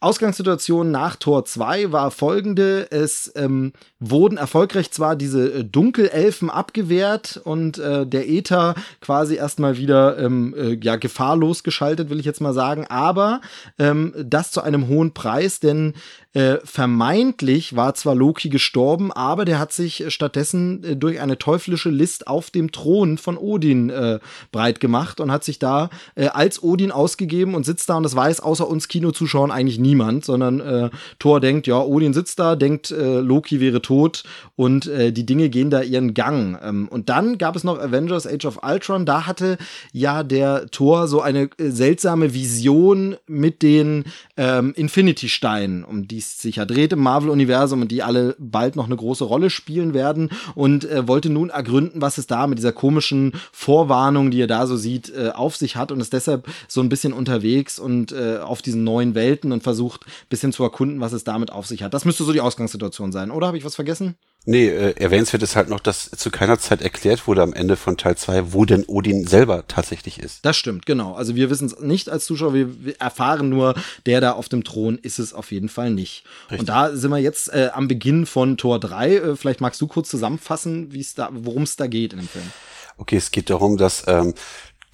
Ausgangssituation 0.00 0.90
nach 0.90 1.16
Tor 1.16 1.44
2 1.44 1.92
war 1.92 2.10
folgende. 2.10 2.90
Es 2.90 3.32
ähm, 3.36 3.72
wurden 4.00 4.38
erfolgreich 4.38 4.90
zwar 4.90 5.16
diese 5.16 5.52
äh, 5.52 5.64
Dunkelelfen 5.64 6.50
abgewehrt 6.50 7.40
und 7.44 7.78
äh, 7.78 8.06
der 8.06 8.28
Äther 8.28 8.74
quasi 9.00 9.36
erstmal 9.36 9.76
wieder 9.76 10.18
ähm, 10.18 10.54
äh, 10.56 10.78
ja, 10.82 10.96
gefahrlos 10.96 11.62
geschaltet, 11.62 12.10
will 12.10 12.20
ich 12.20 12.26
jetzt 12.26 12.40
mal 12.40 12.54
sagen, 12.54 12.86
aber 12.88 13.40
ähm, 13.78 14.14
das 14.16 14.50
zu 14.50 14.62
einem 14.62 14.88
hohen 14.88 15.12
Preis, 15.12 15.60
denn 15.60 15.94
äh, 16.34 16.56
vermeintlich 16.64 17.76
war 17.76 17.94
zwar 17.94 18.14
Loki 18.14 18.48
gestorben, 18.48 19.12
aber 19.12 19.44
der 19.44 19.58
hat 19.58 19.72
sich 19.72 20.04
stattdessen 20.08 20.82
äh, 20.82 20.96
durch 20.96 21.20
eine 21.20 21.36
teuflische 21.36 21.90
List 21.90 22.26
auf 22.26 22.50
dem 22.50 22.72
Thron 22.72 23.18
von 23.18 23.36
Odin 23.36 23.90
äh, 23.90 24.18
breit 24.62 24.78
gemacht 24.78 25.20
und 25.20 25.32
hat 25.32 25.42
sich 25.42 25.58
da 25.58 25.90
äh, 26.14 26.26
als 26.26 26.62
Odin 26.62 26.92
ausgegeben 26.92 27.56
und 27.56 27.66
sitzt 27.66 27.88
da 27.88 27.96
und 27.96 28.04
das 28.04 28.14
weiß 28.14 28.38
außer 28.40 28.68
uns 28.68 28.86
Kinozuschauern 28.86 29.50
eigentlich 29.50 29.80
niemand, 29.80 30.24
sondern 30.24 30.60
äh, 30.60 30.90
Thor 31.18 31.40
denkt, 31.40 31.66
ja, 31.66 31.80
Odin 31.80 32.12
sitzt 32.12 32.38
da, 32.38 32.54
denkt, 32.54 32.92
äh, 32.92 33.18
Loki 33.18 33.58
wäre 33.58 33.82
tot 33.82 34.22
und 34.54 34.86
äh, 34.86 35.12
die 35.12 35.26
Dinge 35.26 35.48
gehen 35.48 35.70
da 35.70 35.82
ihren 35.82 36.14
Gang. 36.14 36.58
Ähm, 36.62 36.86
und 36.88 37.08
dann 37.08 37.38
gab 37.38 37.56
es 37.56 37.64
noch 37.64 37.80
Avengers 37.80 38.24
Age 38.24 38.44
of 38.44 38.60
Ultron, 38.62 39.04
da 39.04 39.26
hatte 39.26 39.58
ja 39.92 40.22
der 40.22 40.68
Thor 40.70 41.08
so 41.08 41.20
eine 41.20 41.50
äh, 41.58 41.70
seltsame 41.70 42.32
Vision 42.32 43.16
mit 43.26 43.62
den 43.62 44.04
ähm, 44.36 44.74
Infinity-Steinen, 44.76 45.82
um 45.82 46.06
die 46.06 46.18
es 46.18 46.38
sich 46.38 46.56
ja 46.56 46.66
dreht 46.66 46.92
im 46.92 47.00
Marvel-Universum 47.00 47.82
und 47.82 47.90
die 47.90 48.04
alle 48.04 48.36
bald 48.38 48.76
noch 48.76 48.86
eine 48.86 48.96
große 48.96 49.24
Rolle 49.24 49.50
spielen 49.50 49.92
werden 49.92 50.30
und 50.54 50.84
äh, 50.84 51.08
wollte 51.08 51.30
nun 51.30 51.50
ergründen, 51.50 52.00
was 52.00 52.18
es 52.18 52.28
da 52.28 52.46
mit 52.46 52.58
dieser 52.58 52.72
komischen 52.72 53.32
Vorwarnung, 53.50 54.30
die 54.30 54.40
er 54.42 54.51
da 54.52 54.66
so 54.66 54.76
sieht, 54.76 55.12
äh, 55.14 55.30
auf 55.30 55.56
sich 55.56 55.76
hat 55.76 55.90
und 55.90 56.00
ist 56.00 56.12
deshalb 56.12 56.46
so 56.68 56.80
ein 56.80 56.88
bisschen 56.88 57.12
unterwegs 57.12 57.78
und 57.78 58.12
äh, 58.12 58.38
auf 58.38 58.62
diesen 58.62 58.84
neuen 58.84 59.14
Welten 59.14 59.50
und 59.50 59.62
versucht 59.62 60.04
ein 60.06 60.28
bisschen 60.28 60.52
zu 60.52 60.62
erkunden, 60.62 61.00
was 61.00 61.12
es 61.12 61.24
damit 61.24 61.50
auf 61.50 61.66
sich 61.66 61.82
hat. 61.82 61.94
Das 61.94 62.04
müsste 62.04 62.24
so 62.24 62.32
die 62.32 62.40
Ausgangssituation 62.40 63.12
sein, 63.12 63.30
oder? 63.30 63.48
Habe 63.48 63.58
ich 63.58 63.64
was 63.64 63.74
vergessen? 63.74 64.16
Nee, 64.44 64.68
äh, 64.68 64.94
erwähnenswert 64.96 65.42
ist 65.44 65.54
halt 65.54 65.68
noch, 65.68 65.78
dass 65.78 66.10
zu 66.10 66.30
keiner 66.30 66.58
Zeit 66.58 66.82
erklärt 66.82 67.28
wurde 67.28 67.42
am 67.42 67.52
Ende 67.52 67.76
von 67.76 67.96
Teil 67.96 68.16
2, 68.16 68.52
wo 68.52 68.64
denn 68.64 68.84
Odin 68.88 69.26
selber 69.26 69.64
tatsächlich 69.68 70.18
ist. 70.18 70.44
Das 70.44 70.56
stimmt, 70.56 70.84
genau. 70.84 71.14
Also 71.14 71.36
wir 71.36 71.48
wissen 71.48 71.66
es 71.66 71.78
nicht 71.78 72.10
als 72.10 72.26
Zuschauer, 72.26 72.52
wir, 72.52 72.84
wir, 72.84 73.00
erfahren 73.00 73.48
nur, 73.48 73.74
der 74.04 74.20
da 74.20 74.32
auf 74.32 74.48
dem 74.48 74.64
Thron 74.64 74.98
ist 74.98 75.20
es 75.20 75.32
auf 75.32 75.52
jeden 75.52 75.68
Fall 75.68 75.90
nicht. 75.90 76.24
Richtig. 76.44 76.60
Und 76.60 76.68
da 76.68 76.94
sind 76.94 77.10
wir 77.10 77.18
jetzt 77.18 77.52
äh, 77.52 77.70
am 77.72 77.86
Beginn 77.86 78.26
von 78.26 78.56
Tor 78.56 78.80
3. 78.80 79.14
Äh, 79.14 79.36
vielleicht 79.36 79.60
magst 79.60 79.80
du 79.80 79.86
kurz 79.86 80.08
zusammenfassen, 80.10 80.92
wie 80.92 81.00
es 81.00 81.14
da, 81.14 81.30
worum 81.32 81.62
es 81.62 81.76
da 81.76 81.86
geht 81.86 82.12
in 82.12 82.18
dem 82.18 82.28
Film. 82.28 82.50
Okay, 82.96 83.16
es 83.16 83.30
geht 83.30 83.50
darum, 83.50 83.76
dass 83.76 84.04
ähm, 84.06 84.34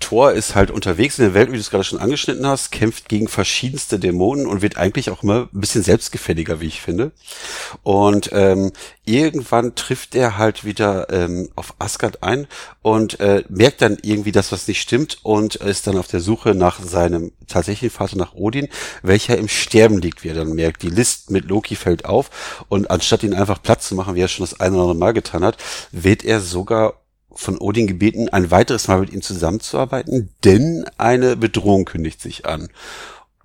Thor 0.01 0.33
ist 0.33 0.55
halt 0.55 0.71
unterwegs 0.71 1.19
in 1.19 1.25
der 1.25 1.35
Welt, 1.35 1.49
wie 1.49 1.57
du 1.57 1.61
es 1.61 1.71
gerade 1.71 1.83
schon 1.83 1.99
angeschnitten 1.99 2.47
hast, 2.47 2.71
kämpft 2.71 3.09
gegen 3.09 3.27
verschiedenste 3.27 3.99
Dämonen 3.99 4.47
und 4.47 4.63
wird 4.63 4.77
eigentlich 4.77 5.11
auch 5.11 5.25
immer 5.25 5.49
ein 5.53 5.61
bisschen 5.61 5.83
selbstgefälliger, 5.83 6.61
wie 6.61 6.69
ich 6.69 6.81
finde. 6.81 7.11
Und 7.83 8.31
ähm, 8.33 8.73
irgendwann 9.05 9.75
trifft 9.75 10.15
er 10.15 10.39
halt 10.39 10.65
wieder 10.65 11.11
ähm, 11.11 11.49
auf 11.57 11.75
Asgard 11.81 12.23
ein 12.23 12.47
und 12.81 13.19
äh, 13.19 13.43
merkt 13.49 13.83
dann 13.83 13.99
irgendwie, 14.03 14.31
dass 14.31 14.53
was 14.53 14.69
nicht 14.69 14.81
stimmt 14.81 15.19
und 15.25 15.57
ist 15.57 15.89
dann 15.89 15.99
auf 15.99 16.07
der 16.07 16.21
Suche 16.21 16.55
nach 16.55 16.81
seinem 16.81 17.33
tatsächlichen 17.49 17.95
Vater, 17.95 18.17
nach 18.17 18.35
Odin, 18.35 18.69
welcher 19.03 19.37
im 19.37 19.49
Sterben 19.49 19.99
liegt, 19.99 20.23
wie 20.23 20.29
er 20.29 20.35
dann 20.35 20.53
merkt. 20.53 20.83
Die 20.83 20.91
List 20.91 21.31
mit 21.31 21.47
Loki 21.47 21.75
fällt 21.75 22.05
auf 22.05 22.65
und 22.69 22.91
anstatt 22.91 23.25
ihn 23.25 23.35
einfach 23.35 23.61
Platz 23.63 23.89
zu 23.89 23.97
machen, 23.97 24.15
wie 24.15 24.21
er 24.21 24.29
schon 24.29 24.47
das 24.47 24.61
eine 24.61 24.77
oder 24.77 24.83
andere 24.83 24.97
Mal 24.97 25.13
getan 25.13 25.45
hat, 25.45 25.57
wird 25.91 26.25
er 26.25 26.41
sogar 26.41 26.95
von 27.39 27.57
Odin 27.59 27.87
gebeten, 27.87 28.29
ein 28.29 28.51
weiteres 28.51 28.89
Mal 28.89 29.01
mit 29.01 29.13
ihm 29.13 29.23
zusammenzuarbeiten, 29.23 30.31
denn 30.45 30.85
eine 30.99 31.37
Bedrohung 31.37 31.85
kündigt 31.85 32.21
sich 32.21 32.47
an. 32.47 32.69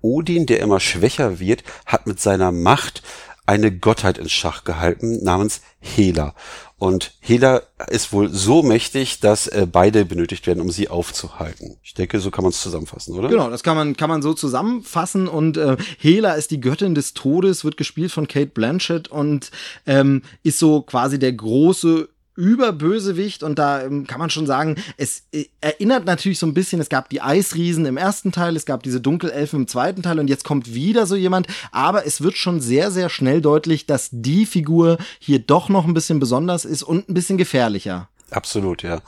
Odin, 0.00 0.46
der 0.46 0.60
immer 0.60 0.80
schwächer 0.80 1.38
wird, 1.38 1.62
hat 1.86 2.06
mit 2.06 2.20
seiner 2.20 2.50
Macht 2.50 3.02
eine 3.46 3.70
Gottheit 3.70 4.18
in 4.18 4.28
Schach 4.28 4.64
gehalten 4.64 5.22
namens 5.22 5.60
Hela. 5.78 6.34
Und 6.76 7.14
Hela 7.20 7.62
ist 7.88 8.12
wohl 8.12 8.28
so 8.30 8.62
mächtig, 8.62 9.20
dass 9.20 9.46
äh, 9.46 9.66
beide 9.70 10.04
benötigt 10.04 10.46
werden, 10.46 10.60
um 10.60 10.70
sie 10.70 10.88
aufzuhalten. 10.88 11.78
Ich 11.82 11.94
denke, 11.94 12.18
so 12.20 12.30
kann 12.30 12.42
man 12.42 12.50
es 12.50 12.60
zusammenfassen, 12.60 13.14
oder? 13.14 13.28
Genau, 13.28 13.48
das 13.48 13.62
kann 13.62 13.76
man 13.76 13.96
kann 13.96 14.10
man 14.10 14.22
so 14.22 14.34
zusammenfassen. 14.34 15.28
Und 15.28 15.56
äh, 15.56 15.76
Hela 15.98 16.32
ist 16.32 16.50
die 16.50 16.60
Göttin 16.60 16.94
des 16.94 17.14
Todes, 17.14 17.64
wird 17.64 17.76
gespielt 17.76 18.12
von 18.12 18.28
Kate 18.28 18.50
Blanchett 18.50 19.08
und 19.08 19.50
ähm, 19.86 20.22
ist 20.42 20.58
so 20.58 20.82
quasi 20.82 21.18
der 21.18 21.32
große 21.32 22.08
Überbösewicht 22.36 23.42
und 23.42 23.58
da 23.58 23.82
ähm, 23.82 24.06
kann 24.06 24.18
man 24.18 24.30
schon 24.30 24.46
sagen, 24.46 24.76
es 24.96 25.22
äh, 25.32 25.44
erinnert 25.60 26.04
natürlich 26.04 26.38
so 26.38 26.46
ein 26.46 26.54
bisschen, 26.54 26.80
es 26.80 26.88
gab 26.88 27.08
die 27.08 27.20
Eisriesen 27.20 27.86
im 27.86 27.96
ersten 27.96 28.32
Teil, 28.32 28.56
es 28.56 28.66
gab 28.66 28.82
diese 28.82 29.00
Dunkelelfen 29.00 29.60
im 29.60 29.68
zweiten 29.68 30.02
Teil 30.02 30.18
und 30.18 30.28
jetzt 30.28 30.44
kommt 30.44 30.74
wieder 30.74 31.06
so 31.06 31.14
jemand, 31.14 31.46
aber 31.70 32.06
es 32.06 32.20
wird 32.22 32.36
schon 32.36 32.60
sehr, 32.60 32.90
sehr 32.90 33.08
schnell 33.08 33.40
deutlich, 33.40 33.86
dass 33.86 34.08
die 34.10 34.46
Figur 34.46 34.98
hier 35.18 35.38
doch 35.38 35.68
noch 35.68 35.86
ein 35.86 35.94
bisschen 35.94 36.18
besonders 36.18 36.64
ist 36.64 36.82
und 36.82 37.08
ein 37.08 37.14
bisschen 37.14 37.38
gefährlicher. 37.38 38.08
Absolut, 38.30 38.82
ja. 38.82 39.00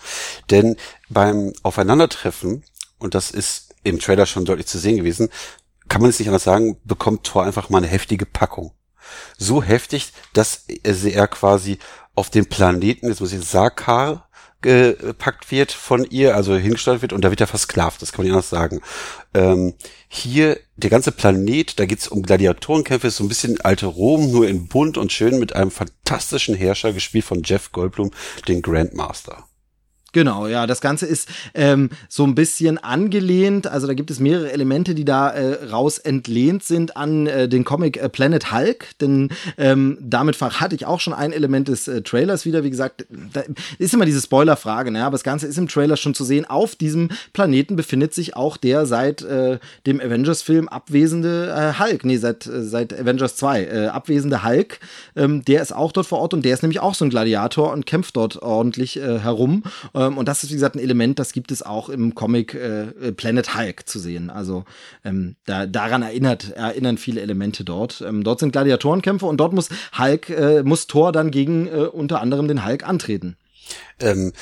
Denn 0.50 0.76
beim 1.08 1.52
Aufeinandertreffen, 1.62 2.62
und 2.98 3.14
das 3.14 3.30
ist 3.30 3.74
im 3.82 3.98
Trailer 3.98 4.26
schon 4.26 4.44
deutlich 4.44 4.66
zu 4.66 4.78
sehen 4.78 4.96
gewesen, 4.96 5.30
kann 5.88 6.00
man 6.00 6.10
es 6.10 6.18
nicht 6.18 6.28
anders 6.28 6.44
sagen, 6.44 6.78
bekommt 6.84 7.24
Thor 7.24 7.44
einfach 7.44 7.70
mal 7.70 7.78
eine 7.78 7.86
heftige 7.86 8.26
Packung. 8.26 8.72
So 9.38 9.62
heftig, 9.62 10.12
dass 10.32 10.64
er 10.66 11.28
quasi 11.28 11.78
auf 12.16 12.30
den 12.30 12.46
Planeten, 12.46 13.06
jetzt 13.06 13.20
muss 13.20 13.32
ich 13.32 13.44
Sakar 13.44 14.26
gepackt 14.62 15.52
wird 15.52 15.70
von 15.70 16.04
ihr, 16.10 16.34
also 16.34 16.56
hingestellt 16.56 17.02
wird 17.02 17.12
und 17.12 17.24
da 17.24 17.30
wird 17.30 17.40
er 17.40 17.46
versklavt, 17.46 18.02
das 18.02 18.10
kann 18.10 18.24
man 18.24 18.26
nicht 18.26 18.32
anders 18.32 18.50
sagen. 18.50 18.80
Ähm, 19.34 19.74
hier, 20.08 20.58
der 20.76 20.90
ganze 20.90 21.12
Planet, 21.12 21.78
da 21.78 21.84
geht's 21.84 22.08
um 22.08 22.22
Gladiatorenkämpfe, 22.22 23.06
ist 23.06 23.18
so 23.18 23.24
ein 23.24 23.28
bisschen 23.28 23.60
alte 23.60 23.86
Rom, 23.86 24.32
nur 24.32 24.48
in 24.48 24.66
bunt 24.66 24.98
und 24.98 25.12
schön 25.12 25.38
mit 25.38 25.54
einem 25.54 25.70
fantastischen 25.70 26.54
Herrscher, 26.54 26.92
gespielt 26.92 27.24
von 27.24 27.42
Jeff 27.44 27.70
Goldblum, 27.70 28.10
den 28.48 28.62
Grandmaster. 28.62 29.45
Genau, 30.16 30.46
ja, 30.46 30.66
das 30.66 30.80
Ganze 30.80 31.04
ist 31.04 31.28
ähm, 31.52 31.90
so 32.08 32.24
ein 32.24 32.34
bisschen 32.34 32.78
angelehnt. 32.78 33.66
Also 33.66 33.86
da 33.86 33.92
gibt 33.92 34.10
es 34.10 34.18
mehrere 34.18 34.50
Elemente, 34.50 34.94
die 34.94 35.04
da 35.04 35.28
äh, 35.28 35.66
raus 35.66 35.98
entlehnt 35.98 36.64
sind 36.64 36.96
an 36.96 37.26
äh, 37.26 37.50
den 37.50 37.64
Comic 37.64 37.98
äh, 37.98 38.08
Planet 38.08 38.50
Hulk. 38.50 38.98
Denn 38.98 39.28
ähm, 39.58 39.98
damit 40.00 40.40
hatte 40.40 40.74
ich 40.74 40.86
auch 40.86 41.00
schon 41.00 41.12
ein 41.12 41.32
Element 41.32 41.68
des 41.68 41.86
äh, 41.86 42.00
Trailers 42.00 42.46
wieder. 42.46 42.64
Wie 42.64 42.70
gesagt, 42.70 43.04
da 43.34 43.42
ist 43.78 43.92
immer 43.92 44.06
diese 44.06 44.22
Spoiler-Frage, 44.22 44.90
ne? 44.90 45.04
aber 45.04 45.12
das 45.12 45.22
Ganze 45.22 45.46
ist 45.46 45.58
im 45.58 45.68
Trailer 45.68 45.98
schon 45.98 46.14
zu 46.14 46.24
sehen. 46.24 46.46
Auf 46.46 46.76
diesem 46.76 47.10
Planeten 47.34 47.76
befindet 47.76 48.14
sich 48.14 48.36
auch 48.36 48.56
der 48.56 48.86
seit 48.86 49.20
äh, 49.20 49.58
dem 49.86 50.00
Avengers-Film 50.00 50.66
abwesende 50.68 51.54
äh, 51.54 51.78
Hulk. 51.78 52.06
Nee, 52.06 52.16
seit, 52.16 52.48
seit 52.50 52.98
Avengers 52.98 53.36
2 53.36 53.64
äh, 53.64 53.86
abwesende 53.88 54.42
Hulk. 54.42 54.80
Ähm, 55.14 55.44
der 55.44 55.60
ist 55.60 55.76
auch 55.76 55.92
dort 55.92 56.06
vor 56.06 56.20
Ort 56.20 56.32
und 56.32 56.42
der 56.42 56.54
ist 56.54 56.62
nämlich 56.62 56.80
auch 56.80 56.94
so 56.94 57.04
ein 57.04 57.10
Gladiator 57.10 57.70
und 57.70 57.84
kämpft 57.84 58.16
dort 58.16 58.40
ordentlich 58.40 58.96
herum. 58.96 59.62
Äh, 59.92 60.05
ähm, 60.06 60.18
und 60.18 60.28
das 60.28 60.42
ist, 60.42 60.50
wie 60.50 60.54
gesagt, 60.54 60.76
ein 60.76 60.80
Element, 60.80 61.18
das 61.18 61.32
gibt 61.32 61.50
es 61.50 61.62
auch 61.62 61.88
im 61.88 62.14
Comic 62.14 62.54
äh, 62.54 63.12
Planet 63.12 63.56
Hulk 63.56 63.88
zu 63.88 63.98
sehen. 63.98 64.30
Also 64.30 64.64
ähm, 65.04 65.36
da, 65.44 65.66
daran 65.66 66.02
erinnert, 66.02 66.50
erinnern 66.50 66.98
viele 66.98 67.20
Elemente 67.20 67.64
dort. 67.64 68.02
Ähm, 68.06 68.24
dort 68.24 68.40
sind 68.40 68.52
Gladiatorenkämpfe 68.52 69.26
und 69.26 69.38
dort 69.38 69.52
muss 69.52 69.68
Hulk, 69.98 70.30
äh, 70.30 70.62
muss 70.62 70.86
Thor 70.86 71.12
dann 71.12 71.30
gegen 71.30 71.66
äh, 71.66 71.86
unter 71.86 72.20
anderem 72.20 72.48
den 72.48 72.64
Hulk 72.64 72.86
antreten. 72.86 73.36
Ähm, 74.00 74.32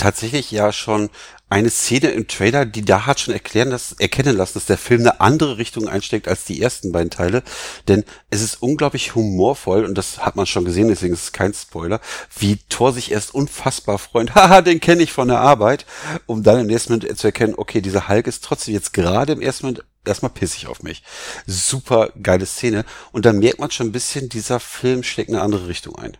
tatsächlich 0.00 0.50
ja 0.50 0.72
schon 0.72 1.10
eine 1.50 1.68
Szene 1.68 2.10
im 2.10 2.28
Trailer, 2.28 2.64
die 2.64 2.84
da 2.84 3.06
hat 3.06 3.18
schon 3.18 3.34
erklären, 3.34 3.70
dass, 3.70 3.92
erkennen 3.92 4.36
lassen, 4.36 4.54
dass 4.54 4.66
der 4.66 4.78
Film 4.78 5.00
eine 5.00 5.20
andere 5.20 5.58
Richtung 5.58 5.88
einsteckt 5.88 6.28
als 6.28 6.44
die 6.44 6.62
ersten 6.62 6.92
beiden 6.92 7.10
Teile. 7.10 7.42
Denn 7.88 8.04
es 8.30 8.40
ist 8.40 8.62
unglaublich 8.62 9.16
humorvoll, 9.16 9.84
und 9.84 9.98
das 9.98 10.24
hat 10.24 10.36
man 10.36 10.46
schon 10.46 10.64
gesehen, 10.64 10.88
deswegen 10.88 11.12
ist 11.12 11.24
es 11.24 11.32
kein 11.32 11.52
Spoiler, 11.52 12.00
wie 12.38 12.58
Thor 12.68 12.92
sich 12.92 13.10
erst 13.10 13.34
unfassbar 13.34 13.98
freut. 13.98 14.34
Haha, 14.34 14.62
den 14.62 14.80
kenne 14.80 15.02
ich 15.02 15.12
von 15.12 15.28
der 15.28 15.40
Arbeit, 15.40 15.86
um 16.26 16.44
dann 16.44 16.60
im 16.60 16.66
nächsten 16.68 16.94
Moment 16.94 17.18
zu 17.18 17.26
erkennen, 17.26 17.54
okay, 17.56 17.80
dieser 17.80 18.08
Hulk 18.08 18.28
ist 18.28 18.44
trotzdem 18.44 18.72
jetzt 18.72 18.92
gerade 18.92 19.32
im 19.32 19.42
ersten 19.42 19.66
Moment 19.66 19.84
erstmal 20.04 20.30
pissig 20.30 20.68
auf 20.68 20.84
mich. 20.84 21.02
Super 21.46 22.10
geile 22.22 22.46
Szene. 22.46 22.84
Und 23.10 23.26
dann 23.26 23.40
merkt 23.40 23.58
man 23.58 23.72
schon 23.72 23.88
ein 23.88 23.92
bisschen, 23.92 24.28
dieser 24.28 24.60
Film 24.60 25.02
schlägt 25.02 25.30
eine 25.30 25.42
andere 25.42 25.66
Richtung 25.66 25.96
ein. 25.96 26.16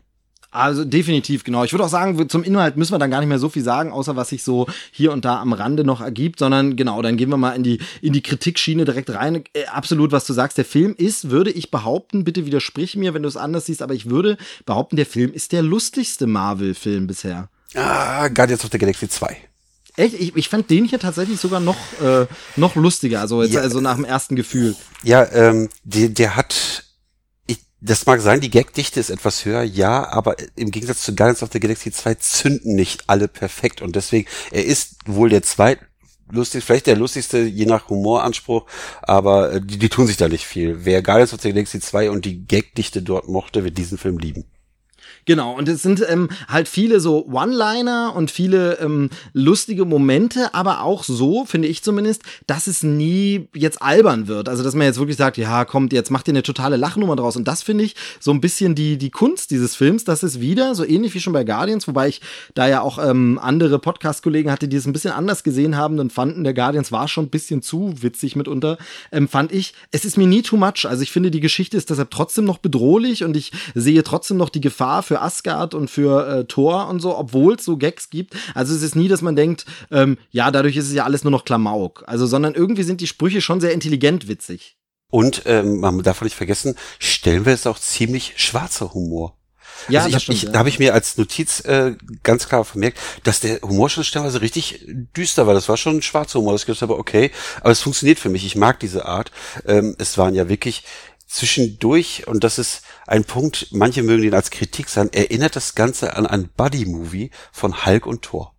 Also 0.52 0.84
definitiv, 0.84 1.44
genau. 1.44 1.62
Ich 1.62 1.72
würde 1.72 1.84
auch 1.84 1.90
sagen, 1.90 2.28
zum 2.28 2.42
Inhalt 2.42 2.76
müssen 2.76 2.92
wir 2.92 2.98
dann 2.98 3.10
gar 3.10 3.20
nicht 3.20 3.28
mehr 3.28 3.38
so 3.38 3.48
viel 3.48 3.62
sagen, 3.62 3.92
außer 3.92 4.16
was 4.16 4.30
sich 4.30 4.42
so 4.42 4.66
hier 4.90 5.12
und 5.12 5.24
da 5.24 5.40
am 5.40 5.52
Rande 5.52 5.84
noch 5.84 6.00
ergibt, 6.00 6.40
sondern 6.40 6.74
genau, 6.74 7.00
dann 7.02 7.16
gehen 7.16 7.30
wir 7.30 7.36
mal 7.36 7.52
in 7.52 7.62
die, 7.62 7.78
in 8.02 8.12
die 8.12 8.22
Kritikschiene 8.22 8.84
direkt 8.84 9.10
rein. 9.10 9.44
Äh, 9.52 9.66
absolut, 9.66 10.10
was 10.10 10.24
du 10.24 10.32
sagst. 10.32 10.58
Der 10.58 10.64
Film 10.64 10.94
ist, 10.98 11.30
würde 11.30 11.50
ich 11.52 11.70
behaupten, 11.70 12.24
bitte 12.24 12.46
widersprich 12.46 12.96
mir, 12.96 13.14
wenn 13.14 13.22
du 13.22 13.28
es 13.28 13.36
anders 13.36 13.66
siehst, 13.66 13.80
aber 13.80 13.94
ich 13.94 14.10
würde 14.10 14.38
behaupten, 14.66 14.96
der 14.96 15.06
Film 15.06 15.32
ist 15.32 15.52
der 15.52 15.62
lustigste 15.62 16.26
Marvel-Film 16.26 17.06
bisher. 17.06 17.48
Ah, 17.74 18.26
Guardians 18.28 18.64
of 18.64 18.70
the 18.72 18.78
Galaxy 18.78 19.08
2. 19.08 19.36
Echt? 19.96 20.14
Ich, 20.14 20.34
ich 20.34 20.48
fand 20.48 20.68
den 20.70 20.84
hier 20.84 20.98
tatsächlich 20.98 21.38
sogar 21.38 21.60
noch, 21.60 21.78
äh, 22.02 22.26
noch 22.56 22.74
lustiger, 22.74 23.20
also 23.20 23.42
jetzt 23.42 23.52
ja, 23.52 23.60
also 23.60 23.80
nach 23.80 23.94
dem 23.94 24.04
ersten 24.04 24.34
Gefühl. 24.34 24.74
Ja, 25.04 25.30
ähm, 25.32 25.68
der, 25.84 26.08
der 26.08 26.36
hat 26.36 26.84
das 27.80 28.06
mag 28.06 28.20
sein, 28.20 28.40
die 28.40 28.50
Gagdichte 28.50 29.00
ist 29.00 29.10
etwas 29.10 29.44
höher, 29.44 29.62
ja, 29.62 30.08
aber 30.08 30.36
im 30.56 30.70
Gegensatz 30.70 31.02
zu 31.02 31.14
Guardians 31.14 31.42
of 31.42 31.50
the 31.52 31.60
Galaxy 31.60 31.90
2 31.90 32.14
zünden 32.16 32.74
nicht 32.74 33.04
alle 33.08 33.28
perfekt 33.28 33.80
und 33.80 33.96
deswegen, 33.96 34.28
er 34.50 34.64
ist 34.64 34.96
wohl 35.06 35.30
der 35.30 35.42
zweit 35.42 35.78
lustig, 36.30 36.64
vielleicht 36.64 36.86
der 36.86 36.96
lustigste, 36.96 37.38
je 37.38 37.66
nach 37.66 37.88
Humoranspruch, 37.88 38.66
aber 39.02 39.52
äh, 39.52 39.60
die, 39.60 39.78
die 39.78 39.88
tun 39.88 40.06
sich 40.06 40.16
da 40.16 40.28
nicht 40.28 40.46
viel. 40.46 40.84
Wer 40.84 41.02
Guardians 41.02 41.32
of 41.32 41.40
the 41.40 41.50
Galaxy 41.50 41.80
2 41.80 42.10
und 42.10 42.24
die 42.24 42.46
Gagdichte 42.46 43.02
dort 43.02 43.28
mochte, 43.28 43.64
wird 43.64 43.78
diesen 43.78 43.98
Film 43.98 44.18
lieben. 44.18 44.44
Genau, 45.26 45.56
und 45.56 45.68
es 45.68 45.82
sind 45.82 46.02
ähm, 46.08 46.28
halt 46.48 46.68
viele 46.68 47.00
so 47.00 47.26
One-Liner 47.26 48.14
und 48.16 48.30
viele 48.30 48.78
ähm, 48.80 49.10
lustige 49.32 49.84
Momente, 49.84 50.54
aber 50.54 50.82
auch 50.82 51.04
so, 51.04 51.44
finde 51.44 51.68
ich 51.68 51.82
zumindest, 51.82 52.22
dass 52.46 52.66
es 52.66 52.82
nie 52.82 53.48
jetzt 53.54 53.82
albern 53.82 54.28
wird. 54.28 54.48
Also, 54.48 54.62
dass 54.62 54.74
man 54.74 54.86
jetzt 54.86 54.98
wirklich 54.98 55.16
sagt, 55.16 55.36
ja, 55.36 55.64
kommt, 55.64 55.92
jetzt 55.92 56.10
macht 56.10 56.28
ihr 56.28 56.32
eine 56.32 56.42
totale 56.42 56.76
Lachnummer 56.76 57.16
draus. 57.16 57.36
Und 57.36 57.46
das 57.46 57.62
finde 57.62 57.84
ich 57.84 57.96
so 58.18 58.30
ein 58.30 58.40
bisschen 58.40 58.74
die, 58.74 58.96
die 58.96 59.10
Kunst 59.10 59.50
dieses 59.50 59.76
Films, 59.76 60.04
dass 60.04 60.22
es 60.22 60.40
wieder, 60.40 60.74
so 60.74 60.84
ähnlich 60.84 61.14
wie 61.14 61.20
schon 61.20 61.32
bei 61.32 61.44
Guardians, 61.44 61.86
wobei 61.86 62.08
ich 62.08 62.20
da 62.54 62.68
ja 62.68 62.80
auch 62.80 62.98
ähm, 62.98 63.38
andere 63.40 63.78
Podcast-Kollegen 63.78 64.50
hatte, 64.50 64.68
die 64.68 64.76
es 64.76 64.86
ein 64.86 64.92
bisschen 64.92 65.12
anders 65.12 65.44
gesehen 65.44 65.76
haben 65.76 65.98
und 65.98 66.12
fanden, 66.12 66.44
der 66.44 66.54
Guardians 66.54 66.92
war 66.92 67.08
schon 67.08 67.26
ein 67.26 67.30
bisschen 67.30 67.62
zu 67.62 67.94
witzig 68.02 68.36
mitunter, 68.36 68.78
ähm, 69.12 69.28
fand 69.28 69.52
ich, 69.52 69.74
es 69.90 70.04
ist 70.04 70.16
mir 70.16 70.26
nie 70.26 70.42
too 70.42 70.56
much. 70.56 70.86
Also, 70.88 71.02
ich 71.02 71.12
finde, 71.12 71.30
die 71.30 71.40
Geschichte 71.40 71.76
ist 71.76 71.90
deshalb 71.90 72.10
trotzdem 72.10 72.46
noch 72.46 72.58
bedrohlich 72.58 73.22
und 73.24 73.36
ich 73.36 73.52
sehe 73.74 74.02
trotzdem 74.02 74.38
noch 74.38 74.48
die 74.48 74.60
Gefahr 74.60 75.02
für 75.10 75.20
Asgard 75.20 75.74
und 75.74 75.90
für 75.90 76.28
äh, 76.28 76.44
Thor 76.44 76.86
und 76.86 77.00
so, 77.00 77.18
obwohl 77.18 77.56
es 77.56 77.64
so 77.64 77.76
Gags 77.76 78.10
gibt. 78.10 78.36
Also 78.54 78.72
es 78.72 78.82
ist 78.82 78.94
nie, 78.94 79.08
dass 79.08 79.22
man 79.22 79.34
denkt, 79.34 79.66
ähm, 79.90 80.18
ja, 80.30 80.52
dadurch 80.52 80.76
ist 80.76 80.86
es 80.86 80.94
ja 80.94 81.02
alles 81.02 81.24
nur 81.24 81.32
noch 81.32 81.44
Klamauk. 81.44 82.04
Also, 82.06 82.28
sondern 82.28 82.54
irgendwie 82.54 82.84
sind 82.84 83.00
die 83.00 83.08
Sprüche 83.08 83.40
schon 83.40 83.60
sehr 83.60 83.72
intelligent 83.72 84.28
witzig. 84.28 84.76
Und 85.10 85.42
ähm, 85.46 85.80
man 85.80 86.00
darf 86.04 86.22
nicht 86.22 86.36
vergessen, 86.36 86.76
stellen 87.00 87.44
wir 87.44 87.52
es 87.52 87.66
auch 87.66 87.80
ziemlich 87.80 88.34
schwarzer 88.36 88.94
Humor. 88.94 89.36
Ja, 89.88 90.04
also 90.04 90.16
ich, 90.16 90.22
hab, 90.22 90.32
ich, 90.32 90.42
ja. 90.42 90.50
da 90.52 90.60
habe 90.60 90.68
ich 90.68 90.78
mir 90.78 90.94
als 90.94 91.16
Notiz 91.16 91.64
äh, 91.64 91.96
ganz 92.22 92.46
klar 92.46 92.64
vermerkt, 92.64 93.00
dass 93.24 93.40
der 93.40 93.62
Humor 93.62 93.90
schon 93.90 94.04
stellenweise 94.04 94.42
richtig 94.42 94.84
düster 95.16 95.48
war. 95.48 95.54
Das 95.54 95.68
war 95.68 95.76
schon 95.76 95.96
ein 95.96 96.02
schwarzer 96.02 96.38
Humor. 96.38 96.52
Das 96.52 96.68
ist 96.68 96.82
aber 96.84 97.00
okay, 97.00 97.32
aber 97.62 97.72
es 97.72 97.80
funktioniert 97.80 98.20
für 98.20 98.28
mich. 98.28 98.46
Ich 98.46 98.54
mag 98.54 98.78
diese 98.78 99.06
Art. 99.06 99.32
Ähm, 99.66 99.96
es 99.98 100.18
waren 100.18 100.36
ja 100.36 100.48
wirklich 100.48 100.84
zwischendurch, 101.30 102.26
und 102.26 102.42
das 102.44 102.58
ist 102.58 102.82
ein 103.10 103.24
Punkt, 103.24 103.68
manche 103.72 104.02
mögen 104.04 104.22
den 104.22 104.34
als 104.34 104.50
Kritik 104.50 104.88
sein, 104.88 105.12
erinnert 105.12 105.56
das 105.56 105.74
Ganze 105.74 106.16
an 106.16 106.26
ein 106.26 106.48
Buddy-Movie 106.56 107.30
von 107.50 107.84
Hulk 107.84 108.06
und 108.06 108.22
Thor. 108.22 108.54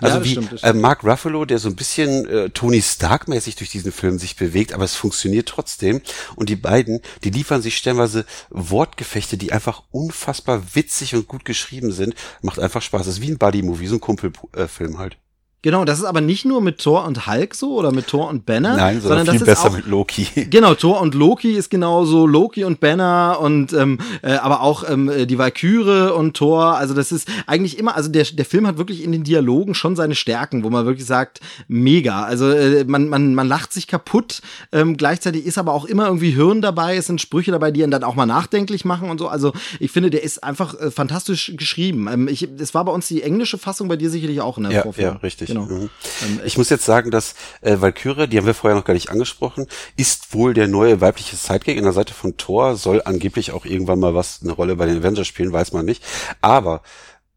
Also 0.00 0.18
ja, 0.18 0.24
wie 0.24 0.30
stimmt, 0.32 0.62
äh, 0.62 0.72
Mark 0.72 1.04
Ruffalo, 1.04 1.44
der 1.44 1.58
so 1.58 1.68
ein 1.68 1.76
bisschen 1.76 2.26
äh, 2.26 2.50
Tony 2.50 2.80
Stark-mäßig 2.82 3.56
durch 3.56 3.70
diesen 3.70 3.92
Film 3.92 4.18
sich 4.18 4.36
bewegt, 4.36 4.72
aber 4.72 4.84
es 4.84 4.96
funktioniert 4.96 5.48
trotzdem. 5.48 6.00
Und 6.36 6.48
die 6.48 6.56
beiden, 6.56 7.00
die 7.24 7.30
liefern 7.30 7.62
sich 7.62 7.76
stellenweise 7.76 8.24
Wortgefechte, 8.50 9.36
die 9.36 9.52
einfach 9.52 9.82
unfassbar 9.90 10.62
witzig 10.74 11.14
und 11.14 11.28
gut 11.28 11.44
geschrieben 11.44 11.92
sind. 11.92 12.14
Macht 12.40 12.58
einfach 12.58 12.82
Spaß. 12.82 13.06
Das 13.06 13.16
ist 13.16 13.22
wie 13.22 13.30
ein 13.30 13.38
Buddy-Movie, 13.38 13.86
so 13.86 13.96
ein 13.96 14.00
Kumpelfilm 14.00 14.98
halt. 14.98 15.16
Genau, 15.62 15.84
das 15.84 16.00
ist 16.00 16.04
aber 16.04 16.20
nicht 16.20 16.44
nur 16.44 16.60
mit 16.60 16.78
Thor 16.78 17.04
und 17.04 17.28
Hulk 17.28 17.54
so 17.54 17.76
oder 17.78 17.92
mit 17.92 18.08
Thor 18.08 18.28
und 18.28 18.44
Banner, 18.44 18.76
Nein, 18.76 19.00
sondern, 19.00 19.26
sondern 19.26 19.36
viel 19.38 19.46
das 19.46 19.60
ist 19.60 19.64
auch, 19.64 19.76
mit 19.76 19.86
Loki. 19.86 20.26
Genau, 20.50 20.74
Thor 20.74 21.00
und 21.00 21.14
Loki 21.14 21.52
ist 21.52 21.70
genauso 21.70 22.26
Loki 22.26 22.64
und 22.64 22.80
Banner 22.80 23.38
und 23.40 23.72
ähm, 23.72 23.98
äh, 24.22 24.32
aber 24.32 24.62
auch 24.62 24.82
ähm, 24.88 25.10
die 25.28 25.38
Valkyrie 25.38 26.12
und 26.12 26.36
Thor. 26.36 26.76
Also 26.76 26.94
das 26.94 27.12
ist 27.12 27.28
eigentlich 27.46 27.78
immer, 27.78 27.94
also 27.94 28.10
der 28.10 28.24
der 28.24 28.44
Film 28.44 28.66
hat 28.66 28.76
wirklich 28.76 29.04
in 29.04 29.12
den 29.12 29.22
Dialogen 29.22 29.74
schon 29.74 29.94
seine 29.94 30.16
Stärken, 30.16 30.64
wo 30.64 30.70
man 30.70 30.84
wirklich 30.84 31.06
sagt, 31.06 31.40
mega. 31.68 32.24
Also 32.24 32.50
äh, 32.50 32.84
man 32.84 33.08
man 33.08 33.34
man 33.34 33.46
lacht 33.46 33.72
sich 33.72 33.86
kaputt. 33.86 34.42
Ähm, 34.72 34.96
gleichzeitig 34.96 35.46
ist 35.46 35.58
aber 35.58 35.74
auch 35.74 35.84
immer 35.84 36.06
irgendwie 36.06 36.30
Hirn 36.30 36.60
dabei. 36.60 36.96
Es 36.96 37.06
sind 37.06 37.20
Sprüche 37.20 37.52
dabei, 37.52 37.70
die 37.70 37.82
ihn 37.82 37.92
dann 37.92 38.02
auch 38.02 38.16
mal 38.16 38.26
nachdenklich 38.26 38.84
machen 38.84 39.10
und 39.10 39.18
so. 39.18 39.28
Also 39.28 39.52
ich 39.78 39.92
finde, 39.92 40.10
der 40.10 40.24
ist 40.24 40.42
einfach 40.42 40.74
äh, 40.80 40.90
fantastisch 40.90 41.52
geschrieben. 41.56 42.08
Ähm, 42.12 42.26
ich, 42.26 42.48
es 42.58 42.74
war 42.74 42.84
bei 42.84 42.92
uns 42.92 43.06
die 43.06 43.22
englische 43.22 43.58
Fassung, 43.58 43.86
bei 43.86 43.96
dir 43.96 44.10
sicherlich 44.10 44.40
auch 44.40 44.58
in 44.58 44.64
der 44.64 44.72
ja. 44.72 44.82
Ja, 44.96 45.12
richtig. 45.22 45.51
Genau. 45.54 45.66
Mhm. 45.66 45.90
Ähm, 46.22 46.40
ich 46.44 46.58
muss 46.58 46.70
jetzt 46.70 46.84
sagen, 46.84 47.10
dass 47.10 47.34
äh, 47.60 47.80
Valkyrie, 47.80 48.26
die 48.26 48.38
haben 48.38 48.46
wir 48.46 48.54
vorher 48.54 48.78
noch 48.78 48.84
gar 48.84 48.94
nicht 48.94 49.10
angesprochen, 49.10 49.66
ist 49.96 50.34
wohl 50.34 50.54
der 50.54 50.68
neue 50.68 51.00
weibliche 51.00 51.36
Sidekick 51.36 51.76
in 51.76 51.84
der 51.84 51.92
Seite 51.92 52.14
von 52.14 52.36
Thor, 52.36 52.76
soll 52.76 53.02
angeblich 53.04 53.52
auch 53.52 53.64
irgendwann 53.64 54.00
mal 54.00 54.14
was 54.14 54.40
eine 54.42 54.52
Rolle 54.52 54.76
bei 54.76 54.86
den 54.86 54.98
Avengers 54.98 55.26
spielen, 55.26 55.52
weiß 55.52 55.72
man 55.72 55.84
nicht. 55.84 56.02
Aber 56.40 56.82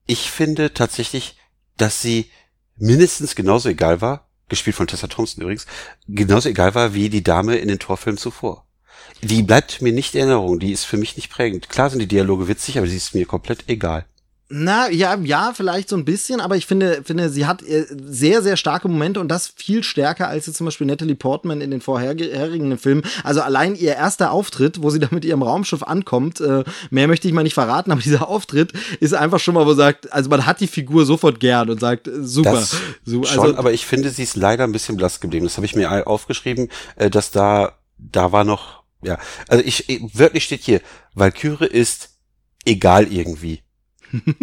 ich 0.05 0.31
finde 0.31 0.73
tatsächlich, 0.73 1.37
dass 1.77 2.01
sie 2.01 2.29
mindestens 2.77 3.35
genauso 3.35 3.69
egal 3.69 4.01
war, 4.01 4.27
gespielt 4.49 4.75
von 4.75 4.87
Tessa 4.87 5.07
Thompson 5.07 5.41
übrigens, 5.41 5.65
genauso 6.07 6.49
egal 6.49 6.75
war 6.75 6.93
wie 6.93 7.09
die 7.09 7.23
Dame 7.23 7.55
in 7.55 7.67
den 7.67 7.79
Torfilmen 7.79 8.17
zuvor. 8.17 8.65
Die 9.21 9.43
bleibt 9.43 9.81
mir 9.81 9.93
nicht 9.93 10.13
in 10.13 10.21
Erinnerung, 10.21 10.59
die 10.59 10.71
ist 10.71 10.83
für 10.83 10.97
mich 10.97 11.15
nicht 11.15 11.29
prägend. 11.29 11.69
Klar 11.69 11.89
sind 11.89 11.99
die 11.99 12.07
Dialoge 12.07 12.47
witzig, 12.47 12.77
aber 12.77 12.87
sie 12.87 12.97
ist 12.97 13.15
mir 13.15 13.25
komplett 13.25 13.67
egal. 13.67 14.05
Na, 14.57 14.89
ja, 14.89 15.17
ja, 15.21 15.51
vielleicht 15.53 15.89
so 15.89 15.97
ein 15.97 16.05
bisschen, 16.05 16.39
aber 16.39 16.55
ich 16.55 16.65
finde, 16.65 17.01
finde, 17.03 17.29
sie 17.29 17.45
hat 17.45 17.61
äh, 17.61 17.85
sehr, 17.89 18.41
sehr 18.41 18.55
starke 18.55 18.87
Momente 18.87 19.19
und 19.19 19.27
das 19.27 19.47
viel 19.53 19.83
stärker 19.83 20.29
als 20.29 20.45
jetzt 20.45 20.55
zum 20.55 20.63
Beispiel 20.63 20.87
Natalie 20.87 21.15
Portman 21.15 21.59
in 21.59 21.71
den 21.71 21.81
vorherigen 21.81 22.77
Filmen. 22.77 23.03
Also 23.25 23.41
allein 23.41 23.75
ihr 23.75 23.95
erster 23.95 24.31
Auftritt, 24.31 24.81
wo 24.81 24.89
sie 24.91 24.99
da 24.99 25.09
mit 25.11 25.25
ihrem 25.25 25.41
Raumschiff 25.41 25.83
ankommt, 25.83 26.39
äh, 26.39 26.63
mehr 26.89 27.09
möchte 27.09 27.27
ich 27.27 27.33
mal 27.33 27.43
nicht 27.43 27.53
verraten, 27.53 27.91
aber 27.91 27.99
dieser 27.99 28.29
Auftritt 28.29 28.71
ist 29.01 29.13
einfach 29.13 29.39
schon 29.41 29.55
mal, 29.55 29.65
wo 29.65 29.73
sagt, 29.73 30.13
also 30.13 30.29
man 30.29 30.45
hat 30.45 30.61
die 30.61 30.67
Figur 30.67 31.05
sofort 31.05 31.41
gern 31.41 31.69
und 31.69 31.81
sagt, 31.81 32.07
äh, 32.07 32.23
super. 32.23 32.53
Das 32.53 32.77
so, 33.03 33.19
also, 33.19 33.25
schon, 33.25 33.57
aber 33.57 33.73
ich 33.73 33.85
finde, 33.85 34.09
sie 34.09 34.23
ist 34.23 34.37
leider 34.37 34.63
ein 34.63 34.71
bisschen 34.71 34.95
blass 34.95 35.19
geblieben. 35.19 35.45
Das 35.45 35.57
habe 35.57 35.65
ich 35.65 35.75
mir 35.75 36.07
aufgeschrieben, 36.07 36.69
dass 36.95 37.31
da, 37.31 37.73
da 37.97 38.31
war 38.31 38.45
noch, 38.45 38.83
ja, 39.03 39.17
also 39.49 39.61
ich, 39.65 39.85
wirklich 40.13 40.45
steht 40.45 40.61
hier, 40.61 40.79
Valkyrie 41.13 41.65
ist 41.65 42.11
egal 42.63 43.11
irgendwie. 43.11 43.64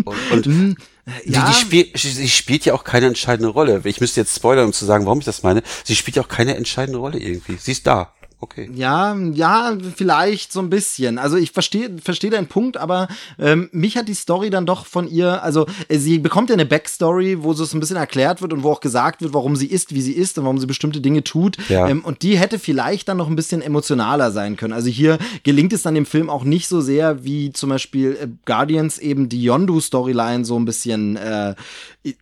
Und, 0.05 0.33
und 0.33 0.47
hm, 0.47 0.77
ja. 1.25 1.47
die, 1.47 1.53
die, 1.53 1.61
spiel, 1.61 1.91
sie 1.95 2.29
spielt 2.29 2.65
ja 2.65 2.75
auch 2.75 2.85
keine 2.85 3.07
entscheidende 3.07 3.49
Rolle. 3.49 3.81
Ich 3.85 4.01
müsste 4.01 4.21
jetzt 4.21 4.35
spoilern, 4.35 4.67
um 4.67 4.73
zu 4.73 4.85
sagen, 4.85 5.05
warum 5.07 5.21
ich 5.21 5.25
das 5.25 5.43
meine. 5.43 5.63
Sie 5.85 5.97
spielt 5.97 6.17
ja 6.17 6.23
auch 6.23 6.29
keine 6.29 6.57
entscheidende 6.57 6.99
Rolle 6.99 7.19
irgendwie. 7.19 7.57
Sie 7.57 7.73
ist 7.73 7.87
da 7.87 8.13
okay. 8.43 8.69
Ja, 8.75 9.17
ja, 9.33 9.79
vielleicht 9.97 10.53
so 10.53 10.61
ein 10.61 10.69
bisschen. 10.69 11.19
Also 11.19 11.37
ich 11.37 11.53
verstehe 11.53 11.97
verstehe 12.03 12.31
deinen 12.31 12.49
Punkt, 12.49 12.77
aber 12.77 13.09
ähm, 13.39 13.71
mich 13.73 13.97
hat 13.97 14.09
die 14.09 14.15
Story 14.15 14.51
dann 14.51 14.67
doch 14.67 14.85
von 14.85 15.09
ihr, 15.09 15.43
also 15.43 15.67
äh, 15.89 15.99
sie 15.99 16.19
bekommt 16.19 16.51
ja 16.51 16.55
eine 16.55 16.67
Backstory, 16.67 17.43
wo 17.43 17.55
so 17.55 17.65
ein 17.75 17.81
bisschen 17.81 17.97
erklärt 17.97 18.43
wird 18.43 18.53
und 18.53 18.65
wo 18.65 18.73
auch 18.73 18.81
gesagt 18.81 19.23
wird, 19.23 19.33
warum 19.33 19.55
sie 19.57 19.67
ist, 19.67 19.95
wie 19.95 20.03
sie 20.03 20.13
ist 20.13 20.37
und 20.39 20.45
warum 20.45 20.59
sie 20.59 20.67
bestimmte 20.67 21.01
Dinge 21.01 21.23
tut. 21.23 21.57
Ja. 21.69 21.89
Ähm, 21.89 22.05
und 22.05 22.23
die 22.23 22.37
hätte 22.37 22.59
vielleicht 22.59 23.09
dann 23.09 23.17
noch 23.17 23.29
ein 23.29 23.37
bisschen 23.37 23.63
emotionaler 23.63 24.33
sein 24.33 24.57
können. 24.57 24.73
Also 24.73 24.91
hier 24.91 25.19
gelingt 25.45 25.73
es 25.73 25.83
dann 25.83 25.95
dem 25.95 26.07
Film 26.07 26.29
auch 26.29 26.45
nicht 26.45 26.69
so 26.69 26.81
sehr 26.81 27.25
wie 27.25 27.53
zum 27.53 27.71
Beispiel 27.71 28.19
äh, 28.21 28.27
Guardians 28.45 28.99
eben 28.99 29.29
die 29.29 29.43
Yondu-Storyline 29.43 30.45
so 30.45 30.59
ein 30.59 30.65
bisschen 30.65 31.17
äh, 31.17 31.55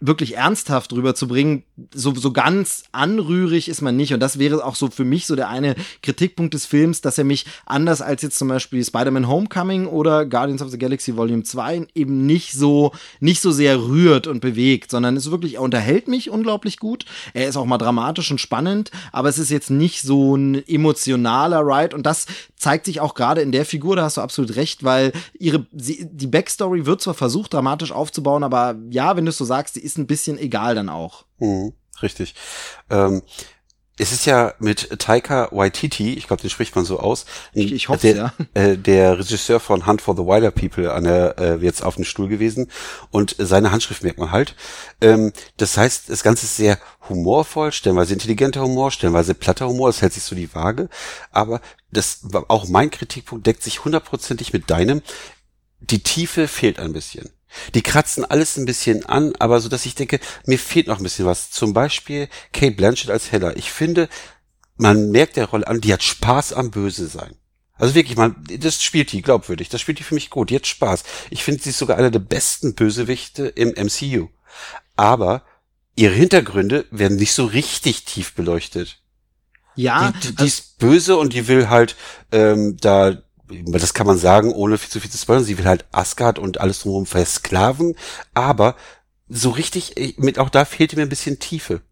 wirklich 0.00 0.36
ernsthaft 0.36 0.92
rüberzubringen. 0.92 1.62
So, 1.94 2.14
so 2.14 2.32
ganz 2.32 2.84
anrührig 2.92 3.68
ist 3.68 3.80
man 3.80 3.96
nicht. 3.96 4.12
Und 4.12 4.20
das 4.20 4.38
wäre 4.38 4.64
auch 4.64 4.74
so 4.74 4.90
für 4.90 5.04
mich 5.04 5.26
so 5.26 5.36
der 5.36 5.48
eine 5.48 5.74
Kritikpunkt 6.10 6.54
des 6.54 6.66
Films, 6.66 7.00
dass 7.00 7.18
er 7.18 7.24
mich 7.24 7.46
anders 7.66 8.02
als 8.02 8.22
jetzt 8.22 8.36
zum 8.36 8.48
Beispiel 8.48 8.84
Spider-Man 8.84 9.28
Homecoming 9.28 9.86
oder 9.86 10.26
Guardians 10.26 10.60
of 10.60 10.70
the 10.70 10.78
Galaxy 10.78 11.16
Volume 11.16 11.44
2 11.44 11.86
eben 11.94 12.26
nicht 12.26 12.52
so, 12.52 12.90
nicht 13.20 13.40
so 13.40 13.52
sehr 13.52 13.80
rührt 13.80 14.26
und 14.26 14.40
bewegt, 14.40 14.90
sondern 14.90 15.16
es 15.16 15.30
wirklich, 15.30 15.54
er 15.54 15.62
unterhält 15.62 16.08
mich 16.08 16.28
unglaublich 16.28 16.78
gut. 16.78 17.04
Er 17.32 17.48
ist 17.48 17.56
auch 17.56 17.64
mal 17.64 17.78
dramatisch 17.78 18.30
und 18.32 18.40
spannend, 18.40 18.90
aber 19.12 19.28
es 19.28 19.38
ist 19.38 19.50
jetzt 19.50 19.70
nicht 19.70 20.02
so 20.02 20.36
ein 20.36 20.66
emotionaler 20.66 21.60
Ride 21.60 21.94
und 21.94 22.04
das 22.04 22.26
zeigt 22.56 22.86
sich 22.86 23.00
auch 23.00 23.14
gerade 23.14 23.40
in 23.40 23.52
der 23.52 23.64
Figur, 23.64 23.94
da 23.94 24.02
hast 24.02 24.16
du 24.16 24.20
absolut 24.20 24.56
recht, 24.56 24.82
weil 24.82 25.12
ihre, 25.38 25.64
sie, 25.72 26.08
die 26.10 26.26
Backstory 26.26 26.86
wird 26.86 27.00
zwar 27.02 27.14
versucht, 27.14 27.54
dramatisch 27.54 27.92
aufzubauen, 27.92 28.42
aber 28.42 28.76
ja, 28.90 29.16
wenn 29.16 29.26
du 29.26 29.30
es 29.30 29.38
so 29.38 29.44
sagst, 29.44 29.74
sie 29.74 29.80
ist 29.80 29.96
ein 29.96 30.08
bisschen 30.08 30.38
egal 30.38 30.74
dann 30.74 30.88
auch. 30.88 31.24
Mhm, 31.38 31.72
richtig. 32.02 32.34
Ähm, 32.90 33.22
es 33.98 34.12
ist 34.12 34.24
ja 34.24 34.54
mit 34.58 34.98
Taika 34.98 35.48
Waititi, 35.50 36.14
ich 36.14 36.26
glaube, 36.26 36.40
den 36.40 36.50
spricht 36.50 36.74
man 36.74 36.86
so 36.86 36.98
aus. 36.98 37.26
Ich, 37.52 37.72
ich 37.72 37.88
hoffe, 37.88 38.00
der, 38.00 38.16
ja. 38.16 38.32
Äh, 38.54 38.76
der 38.78 39.18
Regisseur 39.18 39.60
von 39.60 39.86
Hunt 39.86 40.00
for 40.00 40.16
the 40.16 40.22
Wilder 40.22 40.50
People 40.50 40.92
an 40.92 41.04
der, 41.04 41.38
äh, 41.38 41.56
jetzt 41.56 41.82
auf 41.82 41.96
dem 41.96 42.04
Stuhl 42.04 42.28
gewesen 42.28 42.70
und 43.10 43.36
seine 43.38 43.72
Handschrift 43.72 44.02
merkt 44.02 44.18
man 44.18 44.32
halt. 44.32 44.54
Ähm, 45.00 45.32
das 45.58 45.76
heißt, 45.76 46.08
das 46.08 46.22
Ganze 46.22 46.46
ist 46.46 46.56
sehr 46.56 46.78
humorvoll, 47.08 47.72
stellenweise 47.72 48.14
intelligenter 48.14 48.62
Humor, 48.62 48.90
stellenweise 48.90 49.34
platter 49.34 49.68
Humor, 49.68 49.88
das 49.90 50.00
hält 50.00 50.14
sich 50.14 50.22
so 50.22 50.34
die 50.34 50.54
Waage. 50.54 50.88
Aber 51.30 51.60
das 51.90 52.20
auch 52.48 52.68
mein 52.68 52.90
Kritikpunkt 52.90 53.46
deckt 53.46 53.62
sich 53.62 53.84
hundertprozentig 53.84 54.52
mit 54.52 54.70
deinem. 54.70 55.02
Die 55.80 56.02
Tiefe 56.02 56.48
fehlt 56.48 56.78
ein 56.78 56.92
bisschen. 56.92 57.30
Die 57.74 57.82
kratzen 57.82 58.24
alles 58.24 58.56
ein 58.56 58.64
bisschen 58.64 59.06
an, 59.06 59.32
aber 59.38 59.60
so 59.60 59.68
dass 59.68 59.86
ich 59.86 59.94
denke, 59.94 60.20
mir 60.46 60.58
fehlt 60.58 60.86
noch 60.86 60.98
ein 60.98 61.02
bisschen 61.02 61.26
was. 61.26 61.50
Zum 61.50 61.72
Beispiel 61.72 62.28
Kate 62.52 62.74
Blanchett 62.74 63.10
als 63.10 63.32
Hella. 63.32 63.56
Ich 63.56 63.70
finde, 63.70 64.08
man 64.76 65.10
merkt 65.10 65.36
der 65.36 65.46
Rolle 65.46 65.66
an, 65.66 65.80
die 65.80 65.92
hat 65.92 66.02
Spaß 66.02 66.52
am 66.52 66.70
Böse 66.70 67.06
sein. 67.06 67.34
Also 67.80 67.94
wirklich, 67.94 68.16
man, 68.16 68.36
das 68.58 68.82
spielt 68.82 69.10
die 69.12 69.22
glaubwürdig. 69.22 69.70
Das 69.70 69.80
spielt 69.80 69.98
die 69.98 70.04
für 70.04 70.14
mich 70.14 70.28
gut. 70.28 70.50
Die 70.50 70.56
hat 70.56 70.66
Spaß. 70.66 71.02
Ich 71.30 71.42
finde, 71.42 71.62
sie 71.62 71.70
ist 71.70 71.78
sogar 71.78 71.96
einer 71.96 72.10
der 72.10 72.18
besten 72.18 72.74
Bösewichte 72.74 73.46
im 73.46 73.70
MCU. 73.70 74.28
Aber 74.96 75.42
ihre 75.96 76.14
Hintergründe 76.14 76.84
werden 76.90 77.16
nicht 77.16 77.32
so 77.32 77.46
richtig 77.46 78.04
tief 78.04 78.34
beleuchtet. 78.34 78.98
Ja. 79.76 80.12
Die, 80.12 80.28
die, 80.28 80.34
die 80.36 80.46
ist 80.46 80.78
böse 80.78 81.16
und 81.16 81.32
die 81.32 81.48
will 81.48 81.70
halt 81.70 81.96
ähm, 82.32 82.76
da 82.78 83.22
das 83.50 83.94
kann 83.94 84.06
man 84.06 84.18
sagen, 84.18 84.52
ohne 84.52 84.78
viel 84.78 84.90
zu 84.90 85.00
viel 85.00 85.10
zu 85.10 85.18
spoilern, 85.18 85.44
sie 85.44 85.58
will 85.58 85.66
halt 85.66 85.84
Asgard 85.92 86.38
und 86.38 86.60
alles 86.60 86.80
drumherum 86.80 87.06
versklaven, 87.06 87.96
aber 88.34 88.76
so 89.28 89.50
richtig, 89.50 90.16
mit 90.18 90.38
auch 90.38 90.48
da 90.50 90.64
fehlte 90.64 90.96
mir 90.96 91.02
ein 91.02 91.08
bisschen 91.08 91.38
Tiefe. 91.38 91.82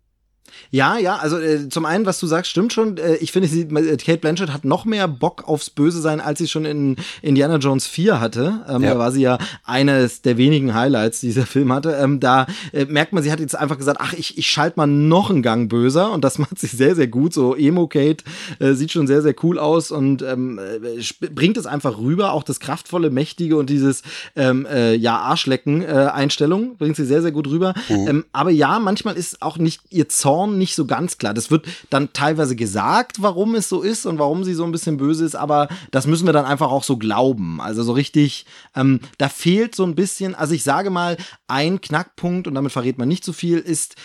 Ja, 0.71 0.99
ja, 0.99 1.17
also 1.17 1.39
äh, 1.39 1.69
zum 1.69 1.87
einen, 1.87 2.05
was 2.05 2.21
du 2.21 2.27
sagst, 2.27 2.51
stimmt 2.51 2.73
schon. 2.73 2.99
Äh, 2.99 3.17
ich 3.17 3.33
finde, 3.33 3.49
sie, 3.49 3.63
äh, 3.63 3.97
Kate 3.97 4.19
Blanchett 4.19 4.53
hat 4.53 4.65
noch 4.65 4.85
mehr 4.85 5.09
Bock 5.09 5.49
aufs 5.49 5.71
Böse 5.71 6.01
sein, 6.01 6.21
als 6.21 6.39
sie 6.39 6.49
schon 6.49 6.65
in 6.65 6.97
Indiana 7.23 7.57
Jones 7.57 7.87
4 7.87 8.21
hatte. 8.21 8.65
Ähm, 8.69 8.83
ja. 8.83 8.95
Da 8.95 8.99
war 8.99 9.13
sie 9.13 9.23
ja 9.23 9.39
eines 9.65 10.23
der 10.23 10.37
wenigen 10.37 10.75
Highlights, 10.75 11.21
die 11.21 11.29
dieser 11.29 11.47
Film 11.47 11.73
hatte. 11.73 11.93
Ähm, 11.93 12.21
da 12.21 12.47
äh, 12.73 12.85
merkt 12.85 13.13
man, 13.13 13.23
sie 13.23 13.33
hat 13.33 13.41
jetzt 13.41 13.57
einfach 13.57 13.79
gesagt, 13.79 14.01
ach, 14.03 14.13
ich, 14.13 14.37
ich 14.37 14.51
schalte 14.51 14.79
mal 14.79 14.87
noch 14.87 15.31
einen 15.31 15.43
Gang 15.43 15.71
böser 15.71 16.13
und 16.13 16.23
das 16.23 16.39
macht 16.39 16.59
sie 16.59 16.67
sehr, 16.67 16.95
sehr 16.95 17.09
gut. 17.09 17.33
So 17.33 17.55
Emo 17.55 17.87
Kate 17.87 18.25
äh, 18.59 18.75
sieht 18.75 18.93
schon 18.93 19.07
sehr, 19.07 19.23
sehr 19.23 19.35
cool 19.43 19.59
aus 19.59 19.91
und 19.91 20.23
ähm, 20.23 20.59
äh, 20.59 21.29
bringt 21.31 21.57
es 21.57 21.67
einfach 21.67 21.99
rüber. 21.99 22.33
Auch 22.33 22.43
das 22.43 22.61
kraftvolle, 22.61 23.11
mächtige 23.11 23.57
und 23.57 23.71
dieses 23.71 24.03
ähm, 24.37 24.67
äh, 24.67 24.95
ja 24.95 25.17
Arschlecken-Einstellung 25.19 26.77
bringt 26.77 26.97
sie 26.97 27.07
sehr, 27.07 27.23
sehr 27.23 27.33
gut 27.33 27.47
rüber. 27.49 27.73
Mhm. 27.89 28.09
Ähm, 28.09 28.25
aber 28.33 28.51
ja, 28.51 28.79
manchmal 28.79 29.17
ist 29.17 29.41
auch 29.41 29.57
nicht 29.57 29.81
ihr 29.91 30.09
Zorn 30.09 30.58
nicht 30.59 30.75
so 30.75 30.87
ganz 30.87 31.19
klar. 31.19 31.35
Das 31.35 31.51
wird 31.51 31.67
dann 31.91 32.13
teilweise 32.13 32.57
gesagt, 32.57 33.23
warum 33.23 33.55
es 33.55 33.69
so 33.69 33.83
ist 33.83 34.07
und 34.07 34.19
warum 34.19 34.45
sie 34.45 34.55
so 34.55 34.65
ein 34.65 34.73
bisschen 34.73 34.97
böse 34.97 35.25
ist, 35.25 35.35
aber 35.35 35.69
das 35.91 36.07
müssen 36.07 36.27
wir 36.27 36.33
dann 36.33 36.45
einfach 36.45 36.71
auch 36.71 36.85
so 36.85 36.97
glauben. 36.97 37.61
Also 37.61 37.83
so 37.83 37.93
richtig, 37.93 38.47
ähm, 38.75 39.01
da 39.19 39.29
fehlt 39.29 39.75
so 39.75 39.85
ein 39.85 39.95
bisschen, 39.95 40.35
also 40.35 40.55
ich 40.55 40.65
sage 40.65 40.91
mal, 40.91 41.17
ein 41.47 41.81
Knackpunkt, 41.81 42.47
und 42.47 42.55
damit 42.55 42.73
verrät 42.73 42.99
man 42.99 43.09
nicht 43.09 43.25
so 43.25 43.33
viel, 43.33 43.59
ist, 43.59 43.97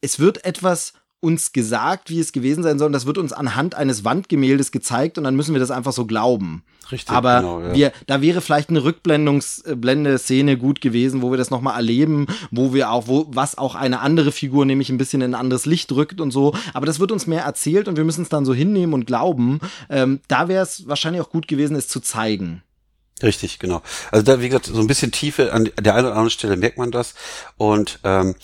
es 0.00 0.18
wird 0.18 0.44
etwas 0.44 0.92
uns 1.22 1.52
gesagt, 1.52 2.10
wie 2.10 2.18
es 2.18 2.32
gewesen 2.32 2.62
sein 2.62 2.78
soll. 2.78 2.86
Und 2.86 2.92
das 2.92 3.06
wird 3.06 3.16
uns 3.16 3.32
anhand 3.32 3.74
eines 3.76 4.04
Wandgemäldes 4.04 4.72
gezeigt 4.72 5.18
und 5.18 5.24
dann 5.24 5.36
müssen 5.36 5.54
wir 5.54 5.60
das 5.60 5.70
einfach 5.70 5.92
so 5.92 6.04
glauben. 6.04 6.64
Richtig. 6.90 7.14
Aber 7.14 7.40
genau, 7.40 7.60
ja. 7.60 7.74
wir, 7.74 7.92
da 8.06 8.20
wäre 8.20 8.40
vielleicht 8.40 8.70
eine 8.70 8.82
Rückblendungsblende-Szene 8.82 10.58
gut 10.58 10.80
gewesen, 10.80 11.22
wo 11.22 11.30
wir 11.30 11.38
das 11.38 11.50
nochmal 11.50 11.76
erleben, 11.76 12.26
wo 12.50 12.74
wir 12.74 12.90
auch, 12.90 13.06
wo, 13.06 13.26
was 13.28 13.56
auch 13.56 13.76
eine 13.76 14.00
andere 14.00 14.32
Figur 14.32 14.66
nämlich 14.66 14.90
ein 14.90 14.98
bisschen 14.98 15.22
in 15.22 15.30
ein 15.30 15.40
anderes 15.40 15.64
Licht 15.64 15.92
rückt 15.92 16.20
und 16.20 16.32
so. 16.32 16.54
Aber 16.74 16.86
das 16.86 16.98
wird 16.98 17.12
uns 17.12 17.28
mehr 17.28 17.44
erzählt 17.44 17.86
und 17.86 17.96
wir 17.96 18.04
müssen 18.04 18.22
es 18.22 18.28
dann 18.28 18.44
so 18.44 18.52
hinnehmen 18.52 18.92
und 18.92 19.06
glauben. 19.06 19.60
Ähm, 19.88 20.20
da 20.26 20.48
wäre 20.48 20.64
es 20.64 20.88
wahrscheinlich 20.88 21.22
auch 21.22 21.30
gut 21.30 21.46
gewesen, 21.46 21.76
es 21.76 21.86
zu 21.86 22.00
zeigen. 22.00 22.62
Richtig, 23.22 23.60
genau. 23.60 23.80
Also 24.10 24.24
da, 24.24 24.40
wie 24.40 24.48
gesagt, 24.48 24.66
so 24.66 24.80
ein 24.80 24.88
bisschen 24.88 25.12
Tiefe 25.12 25.52
an 25.52 25.70
der 25.80 25.94
einen 25.94 26.06
oder 26.06 26.14
anderen 26.14 26.30
Stelle 26.30 26.56
merkt 26.56 26.78
man 26.78 26.90
das. 26.90 27.14
Und 27.56 28.00
ähm, 28.02 28.34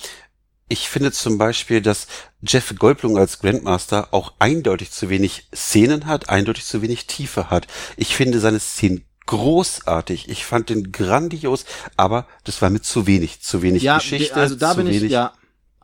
ich 0.69 0.89
finde 0.89 1.13
zum 1.13 1.39
Beispiel, 1.39 1.81
dass 1.81 2.07
Jeff 2.43 2.75
Goldblum 2.79 3.17
als 3.17 3.41
Grandmaster 3.41 4.09
auch 4.13 4.35
eindeutig 4.39 4.91
zu 4.91 5.09
wenig 5.09 5.49
Szenen 5.55 6.07
hat, 6.07 6.29
eindeutig 6.29 6.65
zu 6.65 6.83
wenig 6.83 7.07
Tiefe 7.07 7.51
hat. 7.51 7.67
Ich 7.97 8.15
finde 8.15 8.41
seine 8.41 8.61
Szenen 8.61 9.05
großartig. 9.27 10.29
Ich 10.29 10.45
fand 10.45 10.71
den 10.71 10.93
grandios, 10.93 11.65
aber 11.97 12.27
das 12.45 12.63
war 12.63 12.71
mit 12.71 12.85
zu 12.85 13.07
wenig, 13.07 13.41
zu 13.41 13.63
wenig 13.63 13.83
ja, 13.83 13.99
Geschichte. 13.99 14.35
Also 14.35 14.57
da 14.57 14.75
bin 14.75 14.87
ich, 14.87 15.03
ja, 15.03 15.33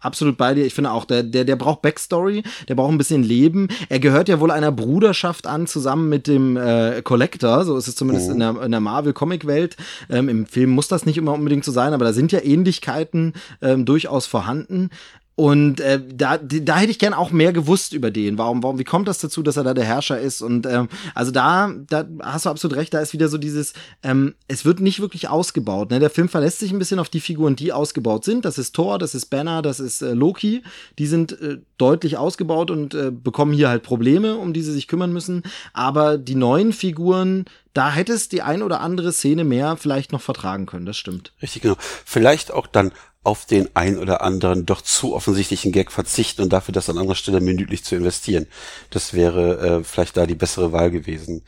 absolut 0.04 0.36
bei 0.36 0.54
dir. 0.54 0.64
Ich 0.64 0.74
finde 0.74 0.92
auch, 0.92 1.04
der, 1.04 1.22
der, 1.22 1.44
der 1.44 1.56
braucht 1.56 1.82
Backstory, 1.82 2.42
der 2.68 2.74
braucht 2.74 2.92
ein 2.92 2.98
bisschen 2.98 3.22
Leben. 3.22 3.68
Er 3.88 4.00
gehört 4.00 4.28
ja 4.28 4.40
wohl 4.40 4.50
einer 4.50 4.72
Bruderschaft 4.72 5.46
an, 5.46 5.66
zusammen 5.66 6.08
mit 6.08 6.26
dem 6.26 6.56
äh, 6.56 7.02
Collector. 7.02 7.64
So 7.64 7.76
ist 7.76 7.88
es 7.88 7.96
zumindest 7.96 8.28
mhm. 8.28 8.34
in 8.34 8.40
der, 8.40 8.62
in 8.62 8.70
der 8.70 8.80
Marvel-Comic-Welt. 8.80 9.76
Ähm, 10.10 10.28
Im 10.28 10.46
Film 10.46 10.70
muss 10.70 10.88
das 10.88 11.06
nicht 11.06 11.18
immer 11.18 11.32
unbedingt 11.32 11.64
so 11.64 11.72
sein, 11.72 11.92
aber 11.92 12.04
da 12.04 12.12
sind 12.12 12.32
ja 12.32 12.42
Ähnlichkeiten 12.42 13.34
ähm, 13.62 13.84
durchaus 13.84 14.26
vorhanden. 14.26 14.90
Und 15.36 15.80
äh, 15.80 16.00
da, 16.00 16.38
da 16.38 16.76
hätte 16.76 16.92
ich 16.92 17.00
gern 17.00 17.12
auch 17.12 17.32
mehr 17.32 17.52
gewusst 17.52 17.92
über 17.92 18.12
den. 18.12 18.38
Warum, 18.38 18.62
warum, 18.62 18.78
wie 18.78 18.84
kommt 18.84 19.08
das 19.08 19.18
dazu, 19.18 19.42
dass 19.42 19.56
er 19.56 19.64
da 19.64 19.74
der 19.74 19.84
Herrscher 19.84 20.20
ist? 20.20 20.42
Und 20.42 20.64
ähm, 20.66 20.88
also 21.14 21.32
da, 21.32 21.72
da 21.88 22.06
hast 22.22 22.46
du 22.46 22.50
absolut 22.50 22.76
recht, 22.76 22.94
da 22.94 23.00
ist 23.00 23.12
wieder 23.12 23.28
so 23.28 23.36
dieses, 23.36 23.72
ähm, 24.04 24.34
es 24.46 24.64
wird 24.64 24.78
nicht 24.78 25.00
wirklich 25.00 25.28
ausgebaut. 25.28 25.90
Ne? 25.90 25.98
Der 25.98 26.10
Film 26.10 26.28
verlässt 26.28 26.60
sich 26.60 26.70
ein 26.70 26.78
bisschen 26.78 27.00
auf 27.00 27.08
die 27.08 27.20
Figuren, 27.20 27.56
die 27.56 27.72
ausgebaut 27.72 28.24
sind. 28.24 28.44
Das 28.44 28.58
ist 28.58 28.76
Thor, 28.76 28.98
das 28.98 29.16
ist 29.16 29.26
Banner, 29.26 29.60
das 29.60 29.80
ist 29.80 30.02
äh, 30.02 30.12
Loki. 30.12 30.62
Die 31.00 31.06
sind 31.06 31.32
äh, 31.40 31.58
deutlich 31.78 32.16
ausgebaut 32.16 32.70
und 32.70 32.94
äh, 32.94 33.10
bekommen 33.10 33.52
hier 33.52 33.68
halt 33.68 33.82
Probleme, 33.82 34.36
um 34.36 34.52
die 34.52 34.62
sie 34.62 34.72
sich 34.72 34.86
kümmern 34.86 35.12
müssen. 35.12 35.42
Aber 35.72 36.16
die 36.16 36.36
neuen 36.36 36.72
Figuren, 36.72 37.46
da 37.72 37.90
hätte 37.90 38.12
es 38.12 38.28
die 38.28 38.42
ein 38.42 38.62
oder 38.62 38.80
andere 38.80 39.12
Szene 39.12 39.42
mehr 39.42 39.76
vielleicht 39.76 40.12
noch 40.12 40.22
vertragen 40.22 40.66
können, 40.66 40.86
das 40.86 40.96
stimmt. 40.96 41.32
Richtig, 41.42 41.62
genau. 41.62 41.76
Vielleicht 42.04 42.52
auch 42.52 42.68
dann 42.68 42.92
auf 43.24 43.46
den 43.46 43.74
ein 43.74 43.98
oder 43.98 44.20
anderen 44.22 44.66
doch 44.66 44.82
zu 44.82 45.14
offensichtlichen 45.14 45.72
Gag 45.72 45.90
verzichten 45.90 46.42
und 46.42 46.52
dafür 46.52 46.72
das 46.72 46.88
an 46.88 46.98
anderer 46.98 47.16
Stelle 47.16 47.40
minütlich 47.40 47.84
zu 47.84 47.96
investieren. 47.96 48.46
Das 48.90 49.14
wäre 49.14 49.80
äh, 49.80 49.84
vielleicht 49.84 50.16
da 50.16 50.26
die 50.26 50.34
bessere 50.34 50.72
Wahl 50.72 50.90
gewesen. 50.90 51.42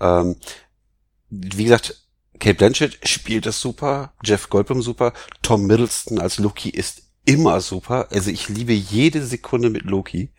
Ähm, 0.00 0.36
wie 1.30 1.64
gesagt, 1.64 2.02
Kate 2.40 2.56
Blanchett 2.56 2.98
spielt 3.08 3.46
das 3.46 3.60
super, 3.60 4.12
Jeff 4.24 4.50
Goldblum 4.50 4.82
super, 4.82 5.12
Tom 5.42 5.66
Middleston 5.66 6.18
als 6.18 6.38
Loki 6.38 6.70
ist 6.70 7.02
immer 7.24 7.60
super. 7.60 8.08
Also 8.10 8.30
ich 8.30 8.48
liebe 8.48 8.72
jede 8.72 9.24
Sekunde 9.24 9.70
mit 9.70 9.84
Loki. 9.84 10.30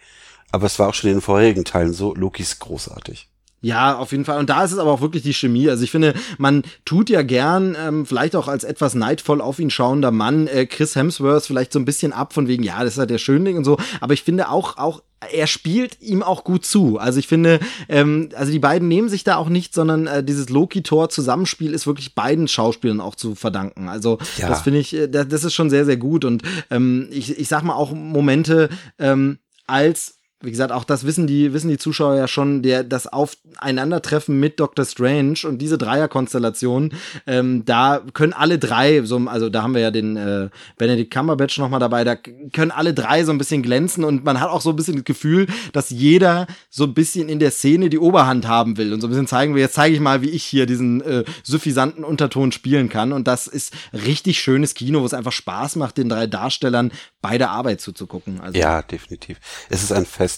Aber 0.52 0.66
es 0.66 0.80
war 0.80 0.90
auch 0.90 0.94
schon 0.94 1.10
in 1.10 1.18
den 1.18 1.22
vorherigen 1.22 1.64
Teilen 1.64 1.94
so, 1.94 2.14
Loki 2.14 2.44
ist 2.44 2.60
großartig. 2.60 3.31
Ja, 3.62 3.96
auf 3.96 4.12
jeden 4.12 4.26
Fall. 4.26 4.40
Und 4.40 4.50
da 4.50 4.64
ist 4.64 4.72
es 4.72 4.80
aber 4.80 4.92
auch 4.92 5.02
wirklich 5.02 5.22
die 5.22 5.36
Chemie. 5.36 5.70
Also 5.70 5.84
ich 5.84 5.92
finde, 5.92 6.16
man 6.40 6.64
tut 6.84 7.12
ja 7.12 7.22
gern, 7.22 7.78
ähm, 7.80 8.08
vielleicht 8.08 8.36
auch 8.36 8.48
als 8.48 8.64
etwas 8.64 8.96
neidvoll 8.96 9.40
auf 9.40 9.60
ihn 9.60 9.70
schauender 9.70 10.10
Mann, 10.10 10.48
äh, 10.48 10.66
Chris 10.66 10.96
Hemsworth 10.96 11.46
vielleicht 11.46 11.72
so 11.72 11.78
ein 11.78 11.86
bisschen 11.86 12.12
ab 12.12 12.34
von 12.34 12.48
wegen, 12.48 12.64
ja, 12.64 12.84
das 12.84 12.94
ist 12.94 13.00
halt 13.00 13.12
der 13.12 13.20
Schönling 13.20 13.58
und 13.58 13.64
so. 13.64 13.78
Aber 14.00 14.14
ich 14.14 14.24
finde 14.24 14.50
auch, 14.50 14.78
auch 14.78 15.04
er 15.32 15.46
spielt 15.46 16.02
ihm 16.02 16.24
auch 16.24 16.44
gut 16.44 16.66
zu. 16.66 16.98
Also 16.98 17.20
ich 17.20 17.28
finde, 17.28 17.60
ähm, 17.88 18.30
also 18.36 18.52
die 18.52 18.58
beiden 18.58 18.88
nehmen 18.88 19.10
sich 19.10 19.24
da 19.24 19.36
auch 19.36 19.50
nicht, 19.50 19.76
sondern 19.76 20.08
äh, 20.08 20.24
dieses 20.24 20.50
Loki-Tor-Zusammenspiel 20.50 21.74
ist 21.74 21.86
wirklich 21.86 22.16
beiden 22.16 22.48
Schauspielern 22.48 23.00
auch 23.00 23.14
zu 23.14 23.36
verdanken. 23.36 23.88
Also 23.88 24.18
ja. 24.38 24.50
das 24.50 24.62
finde 24.64 24.80
ich, 24.80 24.96
äh, 24.96 25.08
das, 25.08 25.28
das 25.28 25.44
ist 25.44 25.54
schon 25.54 25.70
sehr, 25.70 25.86
sehr 25.86 25.98
gut. 25.98 26.26
Und 26.26 26.42
ähm, 26.72 27.08
ich, 27.12 27.38
ich 27.38 27.48
sag 27.48 27.64
mal 27.64 27.76
auch 27.76 27.94
Momente 27.94 28.70
ähm, 28.98 29.38
als 29.68 30.21
wie 30.42 30.52
gesagt, 30.52 30.72
auch 30.72 30.84
das 30.84 31.06
wissen 31.06 31.28
die, 31.28 31.54
wissen 31.54 31.70
die 31.70 31.78
Zuschauer 31.78 32.16
ja 32.16 32.28
schon, 32.28 32.62
der, 32.62 32.84
das 32.84 33.08
Aufeinandertreffen 33.08 34.40
mit 34.40 34.60
Doctor 34.60 34.86
Strange 34.86 35.40
und 35.46 35.60
diese 35.60 35.78
Dreierkonstellation, 35.78 36.94
ähm, 37.28 37.64
da 37.66 38.02
können 38.14 38.34
alle 38.34 38.58
drei, 38.58 39.04
so, 39.04 39.18
also 39.28 39.50
da 39.50 39.64
haben 39.64 39.74
wir 39.74 39.82
ja 39.82 39.92
den 39.92 40.18
äh, 40.18 40.50
Benedict 40.78 41.14
Cumberbatch 41.14 41.58
nochmal 41.60 41.80
dabei, 41.80 42.04
da 42.04 42.16
können 42.16 42.72
alle 42.72 42.94
drei 42.94 43.24
so 43.24 43.32
ein 43.32 43.38
bisschen 43.38 43.62
glänzen 43.64 44.04
und 44.04 44.24
man 44.24 44.40
hat 44.40 44.50
auch 44.50 44.62
so 44.62 44.72
ein 44.72 44.76
bisschen 44.76 44.96
das 44.96 45.04
Gefühl, 45.04 45.48
dass 45.74 45.90
jeder 45.90 46.48
so 46.70 46.86
ein 46.86 46.94
bisschen 46.94 47.30
in 47.30 47.40
der 47.40 47.52
Szene 47.52 47.90
die 47.90 48.00
Oberhand 48.00 48.48
haben 48.48 48.78
will 48.78 48.94
und 48.94 49.02
so 49.02 49.08
ein 49.08 49.12
bisschen 49.12 49.28
zeigen 49.28 49.54
will, 49.54 49.62
jetzt 49.62 49.76
zeige 49.76 49.96
ich 49.96 50.02
mal, 50.02 50.22
wie 50.22 50.30
ich 50.30 50.44
hier 50.44 50.66
diesen 50.66 51.02
äh, 51.02 51.24
suffisanten 51.44 52.04
Unterton 52.04 52.52
spielen 52.52 52.90
kann 52.90 53.14
und 53.14 53.28
das 53.28 53.48
ist 53.48 53.74
richtig 53.94 54.40
schönes 54.40 54.74
Kino, 54.74 55.02
wo 55.02 55.06
es 55.06 55.14
einfach 55.14 55.32
Spaß 55.32 55.76
macht, 55.76 55.98
den 55.98 56.10
drei 56.10 56.28
Darstellern 56.28 56.92
bei 57.22 57.38
der 57.38 57.52
Arbeit 57.52 57.82
zuzugucken. 57.82 58.42
Also. 58.42 58.58
Ja, 58.58 58.82
definitiv. 58.82 59.40
Es 59.70 59.84
ist 59.84 59.92
ein 59.92 60.06
Fest. 60.06 60.31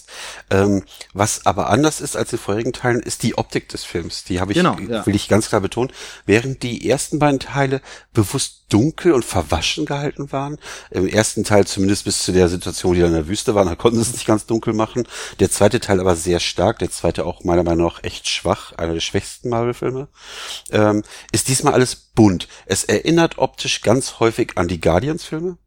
Ähm, 0.50 0.82
was 1.12 1.46
aber 1.46 1.70
anders 1.70 2.00
ist 2.00 2.16
als 2.16 2.32
in 2.32 2.38
vorherigen 2.38 2.72
Teilen, 2.72 3.00
ist 3.00 3.22
die 3.22 3.36
Optik 3.38 3.68
des 3.68 3.84
Films. 3.84 4.24
Die 4.24 4.40
habe 4.40 4.52
ich, 4.52 4.58
genau, 4.58 4.76
ja. 4.78 5.06
will 5.06 5.14
ich 5.14 5.28
ganz 5.28 5.48
klar 5.48 5.60
betonen. 5.60 5.92
Während 6.26 6.62
die 6.62 6.88
ersten 6.88 7.18
beiden 7.18 7.40
Teile 7.40 7.80
bewusst 8.12 8.64
dunkel 8.68 9.12
und 9.12 9.24
verwaschen 9.24 9.86
gehalten 9.86 10.32
waren, 10.32 10.58
im 10.90 11.06
ersten 11.06 11.44
Teil 11.44 11.66
zumindest 11.66 12.04
bis 12.04 12.24
zu 12.24 12.32
der 12.32 12.48
Situation, 12.48 12.94
die 12.94 13.00
da 13.00 13.06
in 13.06 13.12
der 13.12 13.28
Wüste 13.28 13.54
waren, 13.54 13.68
da 13.68 13.76
konnten 13.76 13.98
sie 13.98 14.02
es 14.02 14.12
nicht 14.12 14.26
ganz 14.26 14.46
dunkel 14.46 14.72
machen. 14.72 15.06
Der 15.38 15.50
zweite 15.50 15.80
Teil 15.80 16.00
aber 16.00 16.16
sehr 16.16 16.40
stark, 16.40 16.78
der 16.78 16.90
zweite 16.90 17.24
auch 17.24 17.44
meiner 17.44 17.62
Meinung 17.62 17.86
nach 17.86 18.02
echt 18.02 18.28
schwach, 18.28 18.72
einer 18.72 18.94
der 18.94 19.00
schwächsten 19.00 19.48
Marvel-Filme, 19.48 20.08
ähm, 20.70 21.02
ist 21.30 21.48
diesmal 21.48 21.74
alles 21.74 21.94
bunt. 21.94 22.48
Es 22.66 22.84
erinnert 22.84 23.38
optisch 23.38 23.82
ganz 23.82 24.18
häufig 24.18 24.52
an 24.56 24.68
die 24.68 24.80
Guardians-Filme 24.80 25.58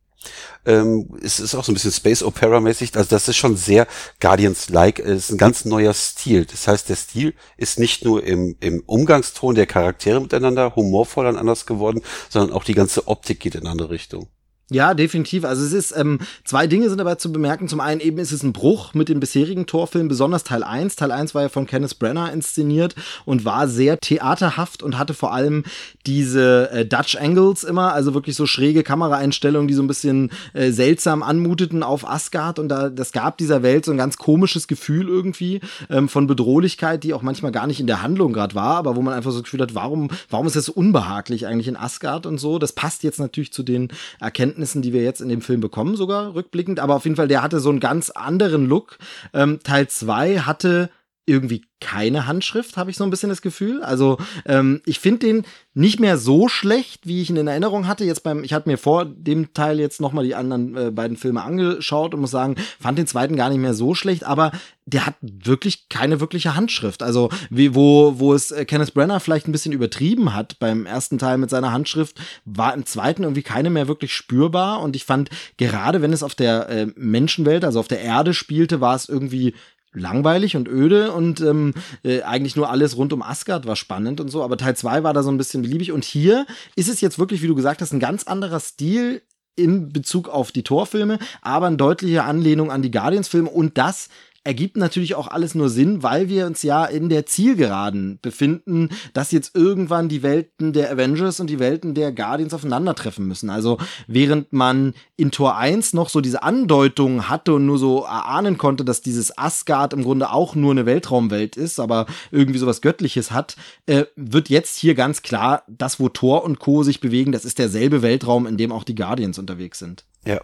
ähm, 0.66 1.10
es 1.22 1.40
ist 1.40 1.56
auch 1.56 1.64
so 1.64 1.72
ein 1.72 1.76
bisschen 1.76 1.92
Space 1.92 2.24
Opera 2.24 2.60
mäßig. 2.60 2.96
Also 2.96 3.10
das 3.10 3.28
ist 3.28 3.38
schon 3.38 3.56
sehr 3.56 3.88
Guardians-like. 4.20 5.00
Es 5.00 5.26
ist 5.26 5.32
ein 5.32 5.38
ganz 5.38 5.66
neuer 5.66 5.94
Stil. 5.94 6.46
Das 6.46 6.68
heißt, 6.68 6.90
der 6.90 6.96
Stil 6.96 7.34
ist 7.58 7.80
nicht 7.80 8.04
nur 8.04 8.24
im, 8.24 8.58
im 8.60 8.84
Umgangston 8.86 9.56
der 9.56 9.66
Charaktere 9.66 10.20
miteinander 10.22 10.76
humorvoll 10.76 11.28
und 11.28 11.38
anders 11.38 11.66
geworden, 11.66 12.02
sondern 12.30 12.56
auch 12.56 12.64
die 12.64 12.74
ganze 12.74 13.08
Optik 13.08 13.40
geht 13.40 13.56
in 13.56 13.62
eine 13.62 13.72
andere 13.72 13.90
Richtung. 13.90 14.28
Ja, 14.70 14.94
definitiv. 14.94 15.46
Also 15.46 15.64
es 15.64 15.72
ist, 15.72 15.96
ähm, 15.96 16.20
zwei 16.44 16.68
Dinge 16.68 16.90
sind 16.90 16.98
dabei 16.98 17.16
zu 17.16 17.32
bemerken. 17.32 17.70
Zum 17.70 17.80
einen 17.80 18.02
eben 18.02 18.18
ist 18.18 18.34
es 18.34 18.44
ein 18.44 18.52
Bruch 18.52 18.94
mit 18.94 19.08
den 19.08 19.22
bisherigen 19.22 19.66
Torfilmen, 19.66 20.10
besonders 20.10 20.44
Teil 20.44 20.62
1. 20.62 20.98
Teil 20.98 21.14
1 21.14 21.34
war 21.34 21.44
ja 21.44 21.50
von 21.50 21.66
Kenneth 21.66 22.00
Brenner 22.00 22.34
inszeniert 22.34 22.94
und 23.24 23.46
war 23.46 23.70
sehr 23.70 23.98
theaterhaft 23.98 24.84
und 24.84 24.98
hatte 24.98 25.14
vor 25.14 25.34
allem 25.34 25.64
diese 26.06 26.70
äh, 26.72 26.86
Dutch 26.86 27.16
Angles 27.16 27.64
immer, 27.64 27.94
also 27.94 28.14
wirklich 28.14 28.36
so 28.36 28.46
schräge 28.46 28.84
Kameraeinstellungen, 28.84 29.70
die 29.70 29.74
so 29.74 29.82
ein 29.82 29.88
bisschen 29.88 30.32
äh, 30.52 30.72
seltsam 30.72 31.24
anmuteten 31.24 31.82
auf 31.82 32.06
Asgard 32.06 32.60
und 32.60 32.68
da, 32.68 32.90
das 32.90 33.14
gab 33.14 33.38
dieser 33.38 33.64
Welt 33.64 33.86
so 33.86 33.92
ein 33.92 33.98
ganz 33.98 34.18
komisches 34.18 34.68
Gefühl 34.68 35.08
irgendwie 35.08 35.62
ähm, 35.90 36.10
von 36.10 36.28
Bedrohlichkeit, 36.28 37.06
die 37.06 37.14
auch 37.14 37.22
manchmal 37.22 37.54
gar 37.54 37.68
nicht 37.68 37.80
in 37.80 37.88
der 37.88 38.02
Handlung 38.02 38.34
gerade 38.34 38.54
war, 38.54 38.76
aber 38.76 38.98
wo 38.98 39.02
man 39.02 39.14
einfach 39.14 39.32
so 39.32 39.38
das 39.38 39.46
Gefühl 39.46 39.62
hat, 39.62 39.76
warum, 39.76 40.10
warum 40.30 40.46
ist 40.46 40.58
das 40.58 40.66
so 40.66 40.74
unbehaglich 40.74 41.48
eigentlich 41.48 41.70
in 41.70 41.78
Asgard 41.78 42.26
und 42.26 42.38
so. 42.38 42.60
Das 42.60 42.74
passt 42.74 43.04
jetzt 43.04 43.20
natürlich 43.20 43.54
zu 43.54 43.64
den 43.64 43.88
Erkenntnissen 44.20 44.57
Erkenntnissen, 44.58 44.82
die 44.82 44.94
wir 44.94 45.04
jetzt 45.04 45.22
in 45.22 45.30
dem 45.30 45.42
Film 45.42 45.62
bekommen, 45.62 45.96
sogar 45.96 46.34
rückblickend. 46.34 46.80
Aber 46.80 46.96
auf 46.96 47.04
jeden 47.04 47.16
Fall, 47.16 47.28
der 47.28 47.44
hatte 47.44 47.60
so 47.60 47.70
einen 47.70 47.80
ganz 47.80 48.10
anderen 48.10 48.66
Look. 48.68 48.98
Ähm, 49.34 49.60
Teil 49.64 49.88
2 49.88 50.40
hatte 50.40 50.90
irgendwie 51.28 51.66
keine 51.80 52.26
Handschrift, 52.26 52.78
habe 52.78 52.90
ich 52.90 52.98
so 52.98 53.04
ein 53.04 53.12
bisschen 53.12 53.30
das 53.30 53.42
Gefühl. 53.44 53.84
Also 53.84 54.18
ähm, 54.46 54.82
ich 54.86 55.00
finde 55.00 55.28
den 55.28 55.44
nicht 55.76 56.00
mehr 56.00 56.18
so 56.18 56.48
schlecht, 56.48 57.06
wie 57.06 57.22
ich 57.22 57.30
ihn 57.30 57.36
in 57.36 57.48
Erinnerung 57.48 57.86
hatte. 57.86 58.04
Jetzt 58.04 58.24
beim, 58.24 58.44
ich 58.44 58.54
hatte 58.54 58.68
mir 58.68 58.78
vor 58.78 59.06
dem 59.06 59.54
Teil 59.54 59.80
jetzt 59.80 60.02
nochmal 60.02 60.24
die 60.24 60.34
anderen 60.34 60.76
äh, 60.76 60.90
beiden 60.90 61.18
Filme 61.18 61.44
angeschaut 61.44 62.16
und 62.16 62.22
muss 62.22 62.32
sagen, 62.32 62.56
fand 62.80 62.98
den 62.98 63.06
zweiten 63.06 63.36
gar 63.36 63.50
nicht 63.50 63.60
mehr 63.60 63.76
so 63.76 63.94
schlecht, 63.94 64.24
aber 64.24 64.52
der 64.86 65.06
hat 65.06 65.16
wirklich 65.22 65.90
keine 65.90 66.20
wirkliche 66.22 66.56
Handschrift. 66.56 67.04
Also 67.04 67.30
wie, 67.50 67.76
wo, 67.76 68.18
wo 68.18 68.34
es 68.34 68.52
äh, 68.52 68.66
Kenneth 68.66 68.94
Brenner 68.94 69.20
vielleicht 69.20 69.48
ein 69.48 69.52
bisschen 69.52 69.74
übertrieben 69.74 70.34
hat 70.34 70.58
beim 70.60 70.86
ersten 70.86 71.20
Teil 71.20 71.38
mit 71.38 71.50
seiner 71.50 71.74
Handschrift, 71.74 72.20
war 72.46 72.74
im 72.74 72.86
zweiten 72.86 73.24
irgendwie 73.24 73.44
keine 73.44 73.70
mehr 73.70 73.88
wirklich 73.88 74.14
spürbar. 74.14 74.82
Und 74.82 74.96
ich 74.96 75.04
fand, 75.04 75.30
gerade 75.58 76.02
wenn 76.02 76.14
es 76.14 76.24
auf 76.24 76.34
der 76.34 76.70
äh, 76.70 76.88
Menschenwelt, 76.96 77.66
also 77.66 77.82
auf 77.82 77.90
der 77.90 78.02
Erde 78.02 78.34
spielte, 78.34 78.82
war 78.82 78.96
es 78.96 79.10
irgendwie 79.10 79.54
langweilig 80.00 80.56
und 80.56 80.68
öde 80.68 81.12
und 81.12 81.42
ähm, 81.42 81.74
äh, 82.04 82.22
eigentlich 82.22 82.56
nur 82.56 82.70
alles 82.70 82.98
rund 82.98 83.14
um 83.14 83.22
Asgard 83.22 83.66
war 83.66 83.76
spannend 83.76 84.20
und 84.20 84.30
so, 84.30 84.44
aber 84.44 84.58
Teil 84.58 84.76
2 84.76 85.04
war 85.04 85.14
da 85.14 85.24
so 85.24 85.30
ein 85.30 85.38
bisschen 85.38 85.62
beliebig. 85.62 85.92
Und 85.92 86.06
hier 86.06 86.46
ist 86.76 86.90
es 86.90 87.02
jetzt 87.02 87.20
wirklich, 87.20 87.42
wie 87.42 87.48
du 87.48 87.56
gesagt 87.56 87.82
hast, 87.82 87.94
ein 87.94 88.00
ganz 88.00 88.24
anderer 88.24 88.60
Stil 88.60 89.22
in 89.56 89.90
Bezug 89.90 90.30
auf 90.30 90.52
die 90.52 90.64
Torfilme, 90.64 91.20
aber 91.42 91.68
eine 91.68 91.78
deutliche 91.78 92.24
Anlehnung 92.24 92.72
an 92.72 92.82
die 92.82 92.92
Guardians-Filme. 92.92 93.50
Und 93.50 93.78
das 93.78 94.10
ergibt 94.48 94.78
natürlich 94.78 95.16
auch 95.16 95.28
alles 95.28 95.56
nur 95.56 95.68
Sinn, 95.68 96.04
weil 96.04 96.30
wir 96.30 96.46
uns 96.46 96.64
ja 96.64 96.86
in 96.86 97.10
der 97.10 97.26
Zielgeraden 97.26 98.18
befinden, 98.22 98.90
dass 99.12 99.34
jetzt 99.34 99.54
irgendwann 99.58 100.08
die 100.08 100.24
Welten 100.24 100.72
der 100.72 100.90
Avengers 100.90 101.42
und 101.42 101.50
die 101.50 101.60
Welten 101.60 101.94
der 101.94 102.14
Guardians 102.14 102.54
aufeinandertreffen 102.54 103.28
müssen. 103.28 103.50
Also 103.50 103.78
während 104.08 104.54
man 104.54 104.94
in 105.18 105.32
Tor 105.32 105.58
1 105.58 105.92
noch 105.92 106.08
so 106.08 106.22
diese 106.22 106.44
Andeutung 106.44 107.28
hatte 107.28 107.56
und 107.56 107.66
nur 107.66 107.78
so 107.78 108.06
erahnen 108.06 108.58
konnte, 108.58 108.86
dass 108.86 109.02
dieses 109.02 109.38
Asgard 109.38 109.92
im 109.92 110.04
Grunde 110.04 110.32
auch 110.32 110.56
nur 110.56 110.72
eine 110.72 110.86
Weltraumwelt 110.86 111.58
ist, 111.58 111.82
aber 111.82 112.06
irgendwie 112.32 112.60
sowas 112.60 112.80
Göttliches 112.80 113.32
hat, 113.32 113.58
äh, 113.86 114.06
wird 114.16 114.48
jetzt 114.48 114.78
hier 114.78 114.96
ganz 114.96 115.24
klar, 115.24 115.64
das, 115.68 116.00
wo 116.00 116.08
Thor 116.08 116.46
und 116.46 116.60
Co. 116.60 116.84
sich 116.84 117.02
bewegen, 117.02 117.34
das 117.34 117.44
ist 117.44 117.60
derselbe 117.60 118.02
Weltraum, 118.02 118.48
in 118.48 118.56
dem 118.56 118.72
auch 118.72 118.86
die 118.86 118.96
Guardians 118.96 119.40
unterwegs 119.40 119.80
sind. 119.80 120.06
Ja, 120.26 120.40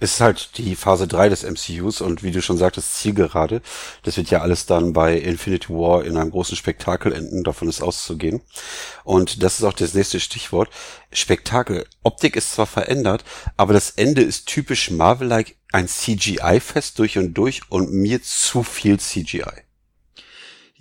es 0.00 0.14
ist 0.14 0.20
halt 0.20 0.58
die 0.58 0.74
Phase 0.74 1.06
3 1.06 1.28
des 1.28 1.44
MCUs 1.44 2.00
und 2.00 2.22
wie 2.22 2.30
du 2.32 2.42
schon 2.42 2.58
sagtest, 2.58 2.94
Zielgerade. 2.94 3.62
Das 4.02 4.16
wird 4.16 4.30
ja 4.30 4.40
alles 4.40 4.66
dann 4.66 4.92
bei 4.92 5.16
Infinity 5.16 5.68
War 5.70 6.04
in 6.04 6.16
einem 6.16 6.30
großen 6.30 6.56
Spektakel 6.56 7.12
enden, 7.12 7.44
davon 7.44 7.68
ist 7.68 7.82
auszugehen. 7.82 8.40
Und 9.04 9.42
das 9.42 9.58
ist 9.58 9.64
auch 9.64 9.72
das 9.72 9.94
nächste 9.94 10.20
Stichwort. 10.20 10.70
Spektakel. 11.12 11.86
Optik 12.02 12.36
ist 12.36 12.52
zwar 12.52 12.66
verändert, 12.66 13.24
aber 13.56 13.72
das 13.72 13.90
Ende 13.90 14.22
ist 14.22 14.46
typisch 14.46 14.90
Marvel-like 14.90 15.56
ein 15.72 15.88
CGI-Fest 15.88 16.98
durch 16.98 17.18
und 17.18 17.34
durch 17.34 17.62
und 17.70 17.92
mir 17.92 18.22
zu 18.22 18.62
viel 18.62 18.98
CGI. 18.98 19.62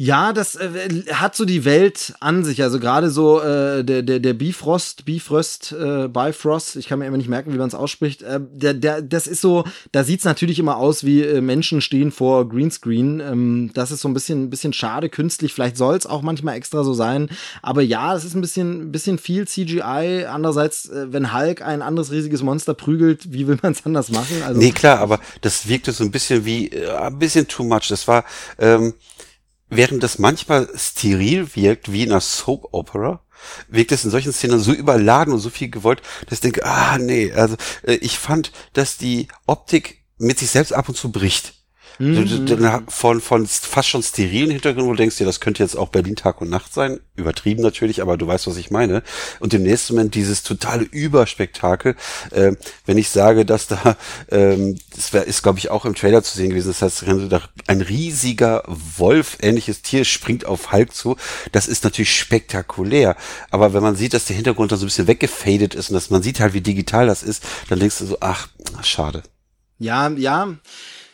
Ja, 0.03 0.33
das 0.33 0.55
äh, 0.55 1.03
hat 1.13 1.35
so 1.35 1.45
die 1.45 1.63
Welt 1.63 2.15
an 2.19 2.43
sich. 2.43 2.63
Also 2.63 2.79
gerade 2.79 3.11
so 3.11 3.39
äh, 3.39 3.83
der, 3.83 4.01
der, 4.01 4.19
der 4.19 4.33
Bifrost, 4.33 5.05
Bifrost, 5.05 5.73
äh, 5.73 6.07
Bifrost, 6.07 6.75
ich 6.75 6.87
kann 6.87 6.97
mir 6.97 7.05
immer 7.05 7.17
nicht 7.17 7.29
merken, 7.29 7.53
wie 7.53 7.59
man 7.59 7.67
es 7.67 7.75
ausspricht. 7.75 8.23
Äh, 8.23 8.39
der, 8.51 8.73
der, 8.73 9.03
das 9.03 9.27
ist 9.27 9.41
so, 9.41 9.63
da 9.91 10.03
sieht's 10.03 10.23
natürlich 10.23 10.57
immer 10.57 10.77
aus, 10.77 11.03
wie 11.03 11.21
äh, 11.21 11.39
Menschen 11.39 11.81
stehen 11.81 12.11
vor 12.11 12.49
Greenscreen. 12.49 13.19
Ähm, 13.19 13.69
das 13.75 13.91
ist 13.91 14.01
so 14.01 14.07
ein 14.07 14.15
bisschen, 14.15 14.49
bisschen 14.49 14.73
schade, 14.73 15.07
künstlich. 15.07 15.53
Vielleicht 15.53 15.77
soll's 15.77 16.07
auch 16.07 16.23
manchmal 16.23 16.55
extra 16.55 16.83
so 16.83 16.95
sein. 16.95 17.29
Aber 17.61 17.83
ja, 17.83 18.15
es 18.15 18.25
ist 18.25 18.33
ein 18.33 18.41
bisschen, 18.41 18.91
bisschen 18.91 19.19
viel 19.19 19.47
CGI. 19.47 20.25
Andererseits, 20.27 20.89
äh, 20.89 21.13
wenn 21.13 21.31
Hulk 21.31 21.61
ein 21.61 21.83
anderes 21.83 22.11
riesiges 22.11 22.41
Monster 22.41 22.73
prügelt, 22.73 23.31
wie 23.33 23.45
will 23.45 23.59
man 23.61 23.73
es 23.73 23.85
anders 23.85 24.09
machen? 24.09 24.41
Also, 24.43 24.59
nee, 24.59 24.71
klar, 24.71 24.97
aber 24.97 25.19
das 25.41 25.67
wirkte 25.67 25.91
so 25.91 26.03
ein 26.03 26.09
bisschen 26.09 26.43
wie, 26.43 26.69
äh, 26.69 26.89
ein 26.89 27.19
bisschen 27.19 27.47
too 27.47 27.63
much. 27.63 27.89
Das 27.89 28.07
war, 28.07 28.25
ähm, 28.57 28.95
während 29.71 30.03
das 30.03 30.19
manchmal 30.19 30.69
steril 30.75 31.55
wirkt, 31.55 31.91
wie 31.91 32.03
in 32.03 32.11
einer 32.11 32.21
Soap 32.21 32.67
Opera, 32.73 33.23
wirkt 33.69 33.91
es 33.91 34.05
in 34.05 34.11
solchen 34.11 34.33
Szenen 34.33 34.59
so 34.59 34.71
überladen 34.71 35.33
und 35.33 35.39
so 35.39 35.49
viel 35.49 35.69
gewollt, 35.69 36.01
dass 36.27 36.37
ich 36.37 36.41
denke, 36.41 36.63
ah 36.65 36.99
nee, 36.99 37.31
also 37.31 37.55
äh, 37.83 37.93
ich 37.93 38.19
fand, 38.19 38.51
dass 38.73 38.97
die 38.97 39.27
Optik 39.47 40.03
mit 40.19 40.37
sich 40.37 40.51
selbst 40.51 40.73
ab 40.73 40.89
und 40.89 40.95
zu 40.95 41.11
bricht. 41.11 41.55
Mhm. 42.01 42.87
Von, 42.87 43.21
von 43.21 43.45
fast 43.45 43.89
schon 43.89 44.01
sterilen 44.01 44.49
Hintergrund, 44.49 44.87
wo 44.87 44.91
du 44.91 44.97
denkst, 44.97 45.19
ja, 45.19 45.25
das 45.27 45.39
könnte 45.39 45.61
jetzt 45.61 45.77
auch 45.77 45.89
Berlin 45.89 46.15
Tag 46.15 46.41
und 46.41 46.49
Nacht 46.49 46.73
sein. 46.73 46.99
Übertrieben 47.15 47.61
natürlich, 47.61 48.01
aber 48.01 48.17
du 48.17 48.25
weißt, 48.25 48.47
was 48.47 48.57
ich 48.57 48.71
meine. 48.71 49.03
Und 49.39 49.53
im 49.53 49.61
nächsten 49.61 49.93
Moment 49.93 50.15
dieses 50.15 50.41
totale 50.41 50.83
Überspektakel. 50.83 51.95
Äh, 52.31 52.53
wenn 52.87 52.97
ich 52.97 53.09
sage, 53.09 53.45
dass 53.45 53.67
da, 53.67 53.97
ähm, 54.31 54.79
das 54.95 55.13
wär, 55.13 55.25
ist, 55.25 55.43
glaube 55.43 55.59
ich, 55.59 55.69
auch 55.69 55.85
im 55.85 55.93
Trailer 55.93 56.23
zu 56.23 56.35
sehen 56.35 56.49
gewesen, 56.49 56.69
das 56.69 56.81
heißt, 56.81 57.05
ein 57.67 57.81
riesiger 57.81 58.63
Wolf, 58.65 59.37
ähnliches 59.39 59.83
Tier 59.83 60.03
springt 60.03 60.45
auf 60.45 60.71
Hulk 60.71 60.95
zu. 60.95 61.17
Das 61.51 61.67
ist 61.67 61.83
natürlich 61.83 62.17
spektakulär. 62.17 63.15
Aber 63.51 63.73
wenn 63.73 63.83
man 63.83 63.95
sieht, 63.95 64.15
dass 64.15 64.25
der 64.25 64.35
Hintergrund 64.35 64.71
dann 64.71 64.79
so 64.79 64.85
ein 64.85 64.87
bisschen 64.87 65.07
weggefadet 65.07 65.75
ist 65.75 65.91
und 65.91 65.93
dass 65.93 66.09
man 66.09 66.23
sieht 66.23 66.39
halt, 66.39 66.55
wie 66.55 66.61
digital 66.61 67.05
das 67.05 67.21
ist, 67.21 67.43
dann 67.69 67.79
denkst 67.79 67.99
du 67.99 68.05
so, 68.07 68.17
ach, 68.21 68.47
schade. 68.81 69.21
Ja, 69.77 70.09
ja. 70.09 70.55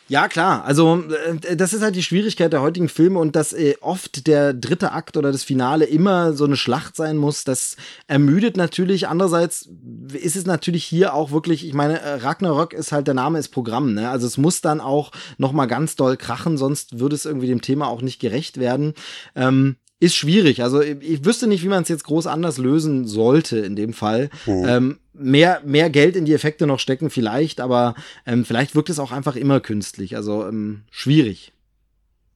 Ja, 0.10 0.30
klar. 0.30 0.64
Also 0.64 1.04
äh, 1.44 1.58
das 1.58 1.74
ist 1.74 1.82
halt 1.82 1.96
die 1.96 2.04
Schwierigkeit 2.04 2.54
der 2.54 2.62
heutigen 2.62 2.88
Filme 2.88 3.20
und 3.20 3.36
dass 3.36 3.52
äh, 3.52 3.76
oft 3.82 4.26
der 4.28 4.54
dritte 4.54 4.94
Akt 4.94 5.18
oder 5.18 5.34
das 5.34 5.44
Finale 5.44 5.84
immer 5.86 6.32
so 6.32 6.46
eine 6.46 6.56
Schlacht 6.56 6.96
sein 6.96 7.18
muss, 7.18 7.44
das 7.44 7.76
ermüdet 8.08 8.56
natürlich. 8.56 9.10
Andererseits 9.10 9.70
ist 10.14 10.38
es 10.38 10.46
natürlich 10.46 10.86
hier 10.86 11.14
auch 11.14 11.32
wirklich, 11.32 11.68
ich 11.68 11.74
meine, 11.74 12.00
äh, 12.00 12.14
Ragnarok 12.16 12.74
ist 12.74 12.94
halt, 12.94 13.08
der 13.08 13.16
Name 13.16 13.38
ist 13.38 13.50
Programm, 13.50 13.94
ne? 13.94 14.10
Also 14.10 14.28
es 14.28 14.38
muss 14.38 14.62
dann 14.62 14.80
auch 14.80 15.12
noch 15.38 15.52
mal 15.52 15.66
ganz 15.66 15.98
doll 15.98 16.16
krachen, 16.16 16.58
sonst 16.58 17.00
würde 17.00 17.16
es 17.16 17.26
irgendwie 17.26 17.48
dem 17.48 17.62
Thema 17.62 17.88
auch 17.88 18.02
nicht 18.02 18.20
gerecht 18.20 18.60
werden. 18.60 18.94
Ähm, 19.36 19.76
ist 20.00 20.16
schwierig. 20.16 20.62
Also 20.62 20.82
ich 20.82 21.26
wüsste 21.26 21.48
nicht, 21.48 21.64
wie 21.64 21.70
man 21.70 21.84
es 21.84 21.90
jetzt 21.90 22.04
groß 22.04 22.28
anders 22.28 22.58
lösen 22.58 23.08
sollte 23.08 23.58
in 23.60 23.76
dem 23.76 23.94
Fall. 23.94 24.30
Mhm. 24.46 24.66
Ähm, 24.68 25.00
mehr, 25.14 25.62
mehr 25.66 25.90
Geld 25.90 26.16
in 26.16 26.26
die 26.26 26.34
Effekte 26.34 26.68
noch 26.68 26.80
stecken 26.80 27.10
vielleicht, 27.10 27.60
aber 27.60 27.96
ähm, 28.26 28.46
vielleicht 28.46 28.76
wirkt 28.76 28.90
es 28.90 29.00
auch 29.00 29.12
einfach 29.12 29.36
immer 29.36 29.60
künstlich. 29.60 30.16
Also 30.16 30.48
ähm, 30.48 30.84
schwierig. 30.92 31.52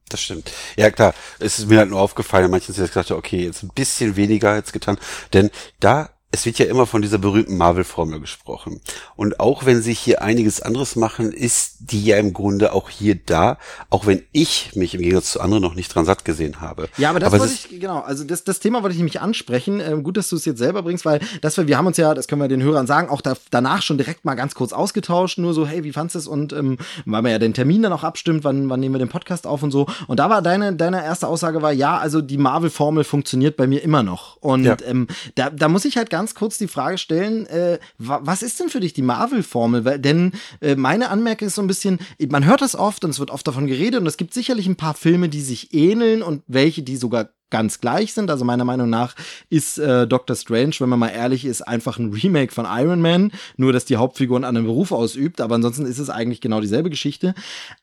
Das 0.08 0.20
stimmt. 0.20 0.52
Ja, 0.76 0.90
klar. 0.90 1.14
Es 1.38 1.58
ist 1.58 1.68
mir 1.68 1.78
halt 1.78 1.90
nur 1.90 2.00
aufgefallen, 2.00 2.50
manchen 2.50 2.74
sind 2.74 2.84
jetzt 2.84 2.94
gesagt, 2.94 3.12
okay, 3.12 3.44
jetzt 3.44 3.62
ein 3.62 3.70
bisschen 3.74 4.16
weniger 4.16 4.56
jetzt 4.56 4.72
getan. 4.72 4.98
Denn 5.32 5.50
da 5.80 6.10
es 6.32 6.46
wird 6.46 6.58
ja 6.58 6.64
immer 6.64 6.86
von 6.86 7.02
dieser 7.02 7.18
berühmten 7.18 7.58
Marvel-Formel 7.58 8.18
gesprochen. 8.18 8.80
Und 9.16 9.38
auch 9.38 9.66
wenn 9.66 9.82
sie 9.82 9.92
hier 9.92 10.22
einiges 10.22 10.62
anderes 10.62 10.96
machen, 10.96 11.30
ist 11.30 11.76
die 11.80 12.02
ja 12.02 12.16
im 12.16 12.32
Grunde 12.32 12.72
auch 12.72 12.88
hier 12.88 13.14
da, 13.14 13.58
auch 13.90 14.06
wenn 14.06 14.22
ich 14.32 14.74
mich 14.74 14.94
im 14.94 15.02
Gegensatz 15.02 15.32
zu 15.32 15.40
anderen 15.42 15.62
noch 15.62 15.74
nicht 15.74 15.94
dran 15.94 16.06
satt 16.06 16.24
gesehen 16.24 16.62
habe. 16.62 16.88
Ja, 16.96 17.10
aber 17.10 17.20
das 17.20 17.26
aber 17.28 17.40
wollte 17.40 17.52
ich, 17.52 17.80
genau, 17.80 18.00
also 18.00 18.24
das, 18.24 18.44
das 18.44 18.60
Thema 18.60 18.82
wollte 18.82 18.94
ich 18.94 18.98
nämlich 18.98 19.20
ansprechen. 19.20 19.80
Ähm, 19.80 20.02
gut, 20.02 20.16
dass 20.16 20.30
du 20.30 20.36
es 20.36 20.46
jetzt 20.46 20.58
selber 20.58 20.82
bringst, 20.82 21.04
weil 21.04 21.20
das 21.42 21.58
wir, 21.58 21.68
wir 21.68 21.76
haben 21.76 21.86
uns 21.86 21.98
ja, 21.98 22.14
das 22.14 22.28
können 22.28 22.40
wir 22.40 22.48
den 22.48 22.62
Hörern 22.62 22.86
sagen, 22.86 23.10
auch 23.10 23.20
da, 23.20 23.34
danach 23.50 23.82
schon 23.82 23.98
direkt 23.98 24.24
mal 24.24 24.34
ganz 24.34 24.54
kurz 24.54 24.72
ausgetauscht, 24.72 25.36
nur 25.36 25.52
so, 25.52 25.66
hey, 25.66 25.84
wie 25.84 25.92
fandest 25.92 26.14
du 26.14 26.18
es? 26.20 26.26
Und 26.26 26.54
ähm, 26.54 26.78
weil 27.04 27.20
man 27.20 27.30
ja 27.30 27.38
den 27.38 27.52
Termin 27.52 27.82
dann 27.82 27.92
auch 27.92 28.04
abstimmt, 28.04 28.42
wann, 28.42 28.70
wann 28.70 28.80
nehmen 28.80 28.94
wir 28.94 29.00
den 29.00 29.10
Podcast 29.10 29.46
auf 29.46 29.62
und 29.62 29.70
so. 29.70 29.86
Und 30.06 30.18
da 30.18 30.30
war 30.30 30.40
deine, 30.40 30.74
deine 30.74 31.04
erste 31.04 31.26
Aussage 31.28 31.60
war, 31.60 31.72
ja, 31.72 31.98
also 31.98 32.22
die 32.22 32.38
Marvel-Formel 32.38 33.04
funktioniert 33.04 33.58
bei 33.58 33.66
mir 33.66 33.82
immer 33.82 34.02
noch. 34.02 34.36
Und 34.36 34.64
ja. 34.64 34.76
ähm, 34.86 35.08
da, 35.34 35.50
da 35.50 35.68
muss 35.68 35.84
ich 35.84 35.98
halt 35.98 36.08
ganz 36.08 36.21
ganz 36.22 36.36
kurz 36.36 36.56
die 36.56 36.68
Frage 36.68 36.98
stellen, 36.98 37.46
äh, 37.46 37.80
was 37.98 38.42
ist 38.42 38.60
denn 38.60 38.68
für 38.68 38.78
dich 38.78 38.92
die 38.92 39.02
Marvel-Formel? 39.02 39.98
Denn 39.98 40.30
äh, 40.60 40.76
meine 40.76 41.10
Anmerkung 41.10 41.48
ist 41.48 41.56
so 41.56 41.62
ein 41.62 41.66
bisschen, 41.66 41.98
man 42.28 42.46
hört 42.46 42.62
das 42.62 42.76
oft 42.76 43.04
und 43.04 43.10
es 43.10 43.18
wird 43.18 43.32
oft 43.32 43.44
davon 43.44 43.66
geredet 43.66 44.00
und 44.00 44.06
es 44.06 44.16
gibt 44.16 44.32
sicherlich 44.32 44.68
ein 44.68 44.76
paar 44.76 44.94
Filme, 44.94 45.28
die 45.28 45.40
sich 45.40 45.74
ähneln 45.74 46.22
und 46.22 46.44
welche, 46.46 46.84
die 46.84 46.96
sogar 46.96 47.30
ganz 47.52 47.80
gleich 47.80 48.14
sind. 48.14 48.30
Also 48.30 48.44
meiner 48.44 48.64
Meinung 48.64 48.90
nach 48.90 49.14
ist 49.50 49.78
äh, 49.78 50.08
Doctor 50.08 50.34
Strange, 50.34 50.74
wenn 50.78 50.88
man 50.88 50.98
mal 50.98 51.10
ehrlich 51.10 51.44
ist, 51.44 51.62
einfach 51.62 51.98
ein 51.98 52.10
Remake 52.10 52.52
von 52.52 52.66
Iron 52.66 53.00
Man, 53.00 53.30
nur 53.56 53.72
dass 53.72 53.84
die 53.84 53.98
Hauptfigur 53.98 54.36
einen 54.36 54.46
anderen 54.46 54.66
Beruf 54.66 54.90
ausübt, 54.90 55.40
aber 55.40 55.54
ansonsten 55.54 55.84
ist 55.84 55.98
es 55.98 56.08
eigentlich 56.08 56.40
genau 56.40 56.60
dieselbe 56.60 56.88
Geschichte. 56.90 57.34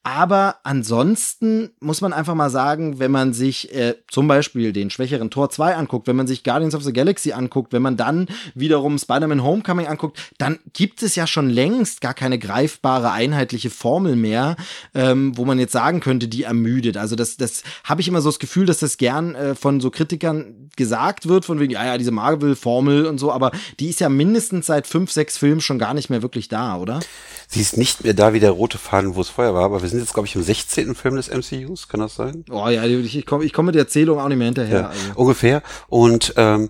Aber 0.03 0.55
ansonsten 0.63 1.69
muss 1.79 2.01
man 2.01 2.13
einfach 2.13 2.34
mal 2.34 2.49
sagen, 2.49 2.99
wenn 2.99 3.12
man 3.12 3.34
sich 3.34 3.73
äh, 3.73 3.93
zum 4.10 4.27
Beispiel 4.27 4.73
den 4.73 4.89
schwächeren 4.89 5.29
Tor 5.29 5.51
2 5.51 5.75
anguckt, 5.75 6.08
wenn 6.08 6.15
man 6.15 6.25
sich 6.25 6.43
Guardians 6.43 6.73
of 6.73 6.84
the 6.84 6.91
Galaxy 6.91 7.32
anguckt, 7.32 7.71
wenn 7.71 7.84
man 7.84 7.95
dann 7.95 8.27
wiederum 8.55 8.97
Spider-Man 8.97 9.43
Homecoming 9.43 9.86
anguckt, 9.86 10.19
dann 10.39 10.58
gibt 10.73 11.03
es 11.03 11.15
ja 11.15 11.27
schon 11.27 11.49
längst 11.49 12.01
gar 12.01 12.15
keine 12.15 12.39
greifbare 12.39 13.12
einheitliche 13.12 13.69
Formel 13.69 14.15
mehr, 14.15 14.55
ähm, 14.95 15.38
wo 15.38 15.45
man 15.45 15.60
jetzt 15.60 15.73
sagen 15.73 15.99
könnte, 15.99 16.27
die 16.27 16.43
ermüdet. 16.43 16.97
Also 16.97 17.15
das, 17.15 17.38
das 17.38 17.62
habe 17.84 18.01
ich 18.01 18.08
immer 18.08 18.21
so 18.21 18.29
das 18.29 18.39
Gefühl, 18.39 18.65
dass 18.65 18.79
das 18.79 18.97
gern 18.97 19.36
äh, 19.36 19.53
von 19.59 19.79
so 19.81 19.91
Kritikern 19.91 20.69
gesagt 20.75 21.27
wird, 21.27 21.45
von 21.45 21.59
wegen, 21.59 21.73
ja, 21.73 21.85
ja, 21.85 21.97
diese 21.97 22.11
Marvel-Formel 22.11 23.05
und 23.05 23.17
so, 23.17 23.31
aber 23.31 23.51
die 23.79 23.89
ist 23.89 23.99
ja 23.99 24.09
mindestens 24.09 24.67
seit 24.67 24.87
fünf, 24.87 25.11
sechs 25.11 25.37
Filmen 25.37 25.61
schon 25.61 25.77
gar 25.77 25.93
nicht 25.93 26.09
mehr 26.09 26.21
wirklich 26.21 26.47
da, 26.47 26.77
oder? 26.77 26.99
Sie 27.47 27.61
ist 27.61 27.77
nicht 27.77 28.03
mehr 28.03 28.13
da 28.13 28.33
wie 28.33 28.39
der 28.39 28.51
rote 28.51 28.77
Faden, 28.77 29.15
wo 29.15 29.21
es 29.21 29.29
vorher 29.29 29.53
war, 29.53 29.65
aber 29.65 29.81
wir 29.81 29.89
sind 29.89 29.99
jetzt, 29.99 30.13
glaube 30.13 30.27
ich, 30.27 30.35
im 30.35 30.43
16. 30.43 30.95
Film 30.95 31.15
des 31.15 31.29
MCUs, 31.29 31.87
kann 31.87 31.99
das 31.99 32.15
sein? 32.15 32.45
Oh 32.49 32.67
ja, 32.69 32.85
ich, 32.85 33.17
ich 33.17 33.25
komme 33.25 33.43
ich 33.43 33.53
komm 33.53 33.65
mit 33.65 33.75
der 33.75 33.83
Erzählung 33.83 34.19
auch 34.19 34.27
nicht 34.27 34.37
mehr 34.37 34.47
hinterher. 34.47 34.79
Ja, 34.79 34.87
also. 34.87 35.01
Ungefähr. 35.15 35.61
Und 35.87 36.33
ähm, 36.37 36.69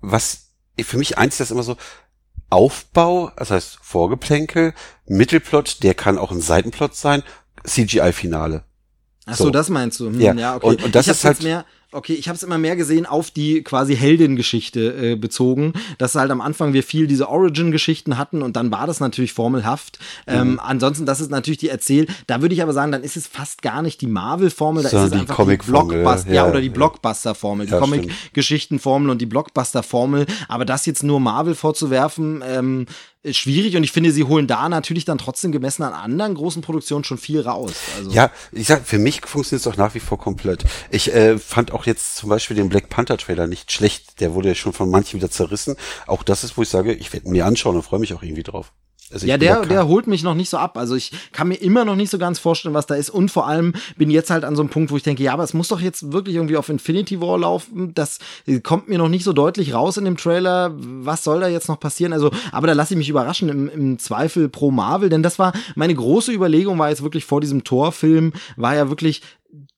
was 0.00 0.48
für 0.80 0.98
mich 0.98 1.18
eins 1.18 1.34
ist 1.34 1.40
das 1.40 1.50
immer 1.50 1.62
so, 1.62 1.76
Aufbau, 2.48 3.30
das 3.36 3.50
heißt 3.50 3.78
Vorgeplänkel, 3.80 4.74
Mittelplot, 5.06 5.82
der 5.82 5.94
kann 5.94 6.18
auch 6.18 6.32
ein 6.32 6.40
Seitenplot 6.40 6.96
sein, 6.96 7.22
CGI-Finale. 7.64 8.64
Ach 9.26 9.36
so, 9.36 9.44
so 9.44 9.50
das 9.50 9.68
meinst 9.68 10.00
du? 10.00 10.06
Hm, 10.06 10.20
ja. 10.20 10.34
ja, 10.34 10.56
okay. 10.56 10.66
Und, 10.66 10.82
und 10.82 10.94
das 10.94 11.06
ich 11.06 11.12
ist 11.12 11.24
halt 11.24 11.42
mehr 11.42 11.64
Okay, 11.92 12.14
ich 12.14 12.28
habe 12.28 12.36
es 12.36 12.44
immer 12.44 12.58
mehr 12.58 12.76
gesehen 12.76 13.04
auf 13.04 13.32
die 13.32 13.62
quasi 13.62 13.96
Heldengeschichte 13.96 15.12
äh, 15.12 15.16
bezogen, 15.16 15.72
dass 15.98 16.14
halt 16.14 16.30
am 16.30 16.40
Anfang 16.40 16.72
wir 16.72 16.84
viel 16.84 17.08
diese 17.08 17.28
Origin-Geschichten 17.28 18.16
hatten 18.16 18.42
und 18.42 18.54
dann 18.54 18.70
war 18.70 18.86
das 18.86 19.00
natürlich 19.00 19.32
formelhaft. 19.32 19.98
Ähm, 20.28 20.52
mhm. 20.52 20.60
ansonsten, 20.60 21.04
das 21.04 21.20
ist 21.20 21.32
natürlich 21.32 21.58
die 21.58 21.68
Erzähl. 21.68 22.06
Da 22.28 22.42
würde 22.42 22.54
ich 22.54 22.62
aber 22.62 22.72
sagen, 22.72 22.92
dann 22.92 23.02
ist 23.02 23.16
es 23.16 23.26
fast 23.26 23.62
gar 23.62 23.82
nicht 23.82 24.00
die 24.02 24.06
Marvel-Formel, 24.06 24.84
da 24.84 24.88
so, 24.88 24.98
ist 24.98 25.04
es 25.06 25.12
einfach 25.12 25.44
die 25.44 25.56
Blockbuster, 25.56 26.28
ja, 26.28 26.34
ja, 26.34 26.48
oder 26.48 26.60
die 26.60 26.68
Blockbuster-Formel, 26.68 27.66
die 27.66 27.72
ja, 27.72 27.78
Comic-Geschichten-Formel 27.80 29.10
und 29.10 29.20
die 29.20 29.26
Blockbuster-Formel. 29.26 30.26
Aber 30.46 30.64
das 30.64 30.86
jetzt 30.86 31.02
nur 31.02 31.18
Marvel 31.18 31.56
vorzuwerfen, 31.56 32.44
ähm, 32.46 32.86
schwierig 33.30 33.76
und 33.76 33.84
ich 33.84 33.92
finde, 33.92 34.12
sie 34.12 34.24
holen 34.24 34.46
da 34.46 34.68
natürlich 34.68 35.04
dann 35.04 35.18
trotzdem 35.18 35.52
gemessen 35.52 35.82
an 35.82 35.92
anderen 35.92 36.34
großen 36.34 36.62
Produktionen 36.62 37.04
schon 37.04 37.18
viel 37.18 37.40
raus. 37.40 37.72
Also 37.96 38.10
ja, 38.10 38.30
ich 38.52 38.66
sag, 38.66 38.86
für 38.86 38.98
mich 38.98 39.20
funktioniert 39.26 39.66
es 39.66 39.70
doch 39.70 39.76
nach 39.76 39.94
wie 39.94 40.00
vor 40.00 40.18
komplett. 40.18 40.64
Ich 40.90 41.12
äh, 41.14 41.38
fand 41.38 41.72
auch 41.72 41.86
jetzt 41.86 42.16
zum 42.16 42.30
Beispiel 42.30 42.56
den 42.56 42.68
Black 42.68 42.88
Panther 42.88 43.18
Trailer 43.18 43.46
nicht 43.46 43.70
schlecht. 43.72 44.20
Der 44.20 44.34
wurde 44.34 44.48
ja 44.48 44.54
schon 44.54 44.72
von 44.72 44.90
manchen 44.90 45.18
wieder 45.20 45.30
zerrissen. 45.30 45.76
Auch 46.06 46.22
das 46.22 46.44
ist, 46.44 46.56
wo 46.56 46.62
ich 46.62 46.68
sage, 46.68 46.94
ich 46.94 47.12
werde 47.12 47.28
mir 47.28 47.46
anschauen 47.46 47.76
und 47.76 47.82
freue 47.82 48.00
mich 48.00 48.14
auch 48.14 48.22
irgendwie 48.22 48.42
drauf. 48.42 48.72
Also 49.12 49.26
ja, 49.26 49.38
der, 49.38 49.66
der 49.66 49.88
holt 49.88 50.06
mich 50.06 50.22
noch 50.22 50.34
nicht 50.34 50.50
so 50.50 50.56
ab. 50.56 50.76
Also 50.76 50.94
ich 50.94 51.12
kann 51.32 51.48
mir 51.48 51.56
immer 51.56 51.84
noch 51.84 51.96
nicht 51.96 52.10
so 52.10 52.18
ganz 52.18 52.38
vorstellen, 52.38 52.74
was 52.74 52.86
da 52.86 52.94
ist. 52.94 53.10
Und 53.10 53.30
vor 53.30 53.46
allem 53.46 53.74
bin 53.96 54.10
jetzt 54.10 54.30
halt 54.30 54.44
an 54.44 54.56
so 54.56 54.62
einem 54.62 54.70
Punkt, 54.70 54.90
wo 54.90 54.96
ich 54.96 55.02
denke, 55.02 55.22
ja, 55.22 55.32
aber 55.32 55.42
es 55.42 55.54
muss 55.54 55.68
doch 55.68 55.80
jetzt 55.80 56.12
wirklich 56.12 56.36
irgendwie 56.36 56.56
auf 56.56 56.68
Infinity 56.68 57.20
War 57.20 57.38
laufen. 57.38 57.92
Das 57.94 58.18
kommt 58.62 58.88
mir 58.88 58.98
noch 58.98 59.08
nicht 59.08 59.24
so 59.24 59.32
deutlich 59.32 59.74
raus 59.74 59.96
in 59.96 60.04
dem 60.04 60.16
Trailer. 60.16 60.72
Was 60.76 61.24
soll 61.24 61.40
da 61.40 61.48
jetzt 61.48 61.68
noch 61.68 61.80
passieren? 61.80 62.12
Also, 62.12 62.30
aber 62.52 62.66
da 62.66 62.72
lasse 62.72 62.94
ich 62.94 62.98
mich 62.98 63.08
überraschen 63.08 63.48
im, 63.48 63.68
im 63.68 63.98
Zweifel 63.98 64.48
pro 64.48 64.70
Marvel, 64.70 65.08
denn 65.08 65.22
das 65.22 65.38
war 65.38 65.52
meine 65.74 65.94
große 65.94 66.32
Überlegung, 66.32 66.78
war 66.78 66.90
jetzt 66.90 67.02
wirklich 67.02 67.24
vor 67.24 67.40
diesem 67.40 67.64
Torfilm, 67.64 68.32
war 68.56 68.74
ja 68.74 68.88
wirklich, 68.88 69.22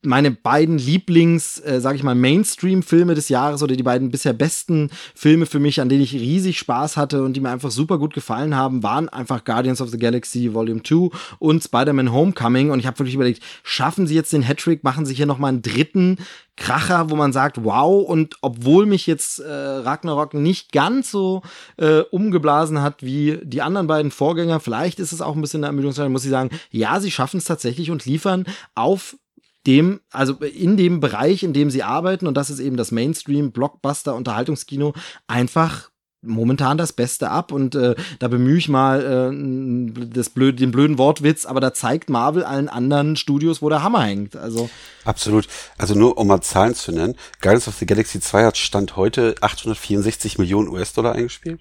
meine 0.02 0.32
beiden 0.32 0.78
Lieblings, 0.78 1.58
äh, 1.58 1.80
sag 1.80 1.94
ich 1.94 2.02
mal, 2.02 2.14
Mainstream-Filme 2.14 3.14
des 3.14 3.28
Jahres 3.28 3.62
oder 3.62 3.76
die 3.76 3.82
beiden 3.82 4.10
bisher 4.10 4.32
besten 4.32 4.90
Filme 5.14 5.46
für 5.46 5.60
mich, 5.60 5.80
an 5.80 5.88
denen 5.88 6.02
ich 6.02 6.12
riesig 6.12 6.58
Spaß 6.58 6.96
hatte 6.96 7.22
und 7.22 7.34
die 7.34 7.40
mir 7.40 7.50
einfach 7.50 7.70
super 7.70 7.98
gut 7.98 8.12
gefallen 8.12 8.56
haben, 8.56 8.82
waren 8.82 9.08
einfach 9.08 9.44
Guardians 9.44 9.80
of 9.80 9.90
the 9.90 9.98
Galaxy 9.98 10.52
Volume 10.52 10.82
2 10.82 11.10
und 11.38 11.62
Spider-Man 11.62 12.12
Homecoming. 12.12 12.70
Und 12.70 12.80
ich 12.80 12.86
habe 12.86 12.98
wirklich 12.98 13.14
überlegt, 13.14 13.42
schaffen 13.62 14.06
sie 14.06 14.14
jetzt 14.14 14.32
den 14.32 14.42
Hattrick, 14.42 14.82
machen 14.82 15.06
sie 15.06 15.14
hier 15.14 15.26
nochmal 15.26 15.50
einen 15.50 15.62
dritten 15.62 16.18
Kracher, 16.56 17.08
wo 17.08 17.16
man 17.16 17.32
sagt, 17.32 17.64
wow, 17.64 18.06
und 18.06 18.36
obwohl 18.42 18.84
mich 18.84 19.06
jetzt 19.06 19.38
äh, 19.38 19.50
Ragnarok 19.50 20.34
nicht 20.34 20.70
ganz 20.70 21.10
so 21.10 21.42
äh, 21.78 22.00
umgeblasen 22.10 22.82
hat 22.82 23.02
wie 23.02 23.38
die 23.42 23.62
anderen 23.62 23.86
beiden 23.86 24.10
Vorgänger, 24.10 24.60
vielleicht 24.60 25.00
ist 25.00 25.12
es 25.12 25.22
auch 25.22 25.34
ein 25.34 25.40
bisschen 25.40 25.60
eine 25.60 25.68
Ermüdungszeit, 25.68 26.10
muss 26.10 26.24
ich 26.24 26.30
sagen, 26.30 26.50
ja, 26.70 27.00
sie 27.00 27.10
schaffen 27.10 27.38
es 27.38 27.46
tatsächlich 27.46 27.90
und 27.90 28.04
liefern 28.04 28.44
auf 28.74 29.16
dem, 29.66 30.00
also 30.10 30.34
in 30.34 30.76
dem 30.76 31.00
Bereich, 31.00 31.42
in 31.42 31.52
dem 31.52 31.70
sie 31.70 31.82
arbeiten, 31.82 32.26
und 32.26 32.36
das 32.36 32.50
ist 32.50 32.58
eben 32.58 32.76
das 32.76 32.90
Mainstream, 32.90 33.52
Blockbuster, 33.52 34.14
Unterhaltungskino, 34.14 34.92
einfach 35.26 35.92
momentan 36.22 36.78
das 36.78 36.92
Beste 36.92 37.30
ab 37.30 37.52
und 37.52 37.74
äh, 37.74 37.94
da 38.18 38.28
bemühe 38.28 38.56
ich 38.56 38.68
mal 38.68 39.32
äh, 39.32 40.06
das 40.06 40.30
blöd, 40.30 40.60
den 40.60 40.70
blöden 40.70 40.98
Wortwitz, 40.98 41.44
aber 41.44 41.60
da 41.60 41.74
zeigt 41.74 42.10
Marvel 42.10 42.44
allen 42.44 42.68
anderen 42.68 43.16
Studios, 43.16 43.60
wo 43.60 43.68
der 43.68 43.82
Hammer 43.82 44.04
hängt. 44.04 44.36
Also 44.36 44.70
absolut. 45.04 45.48
Also 45.78 45.94
nur 45.94 46.16
um 46.18 46.28
mal 46.28 46.40
Zahlen 46.40 46.74
zu 46.74 46.92
nennen: 46.92 47.16
Guardians 47.40 47.68
of 47.68 47.74
the 47.74 47.86
Galaxy 47.86 48.20
2 48.20 48.44
hat 48.44 48.56
Stand 48.56 48.96
heute 48.96 49.34
864 49.40 50.38
Millionen 50.38 50.68
US-Dollar 50.68 51.12
eingespielt. 51.12 51.60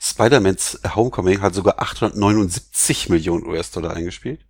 Spider-Man's 0.00 0.80
Homecoming 0.94 1.42
hat 1.42 1.54
sogar 1.54 1.80
879 1.82 3.08
Millionen 3.10 3.44
US-Dollar 3.46 3.94
eingespielt. 3.94 4.40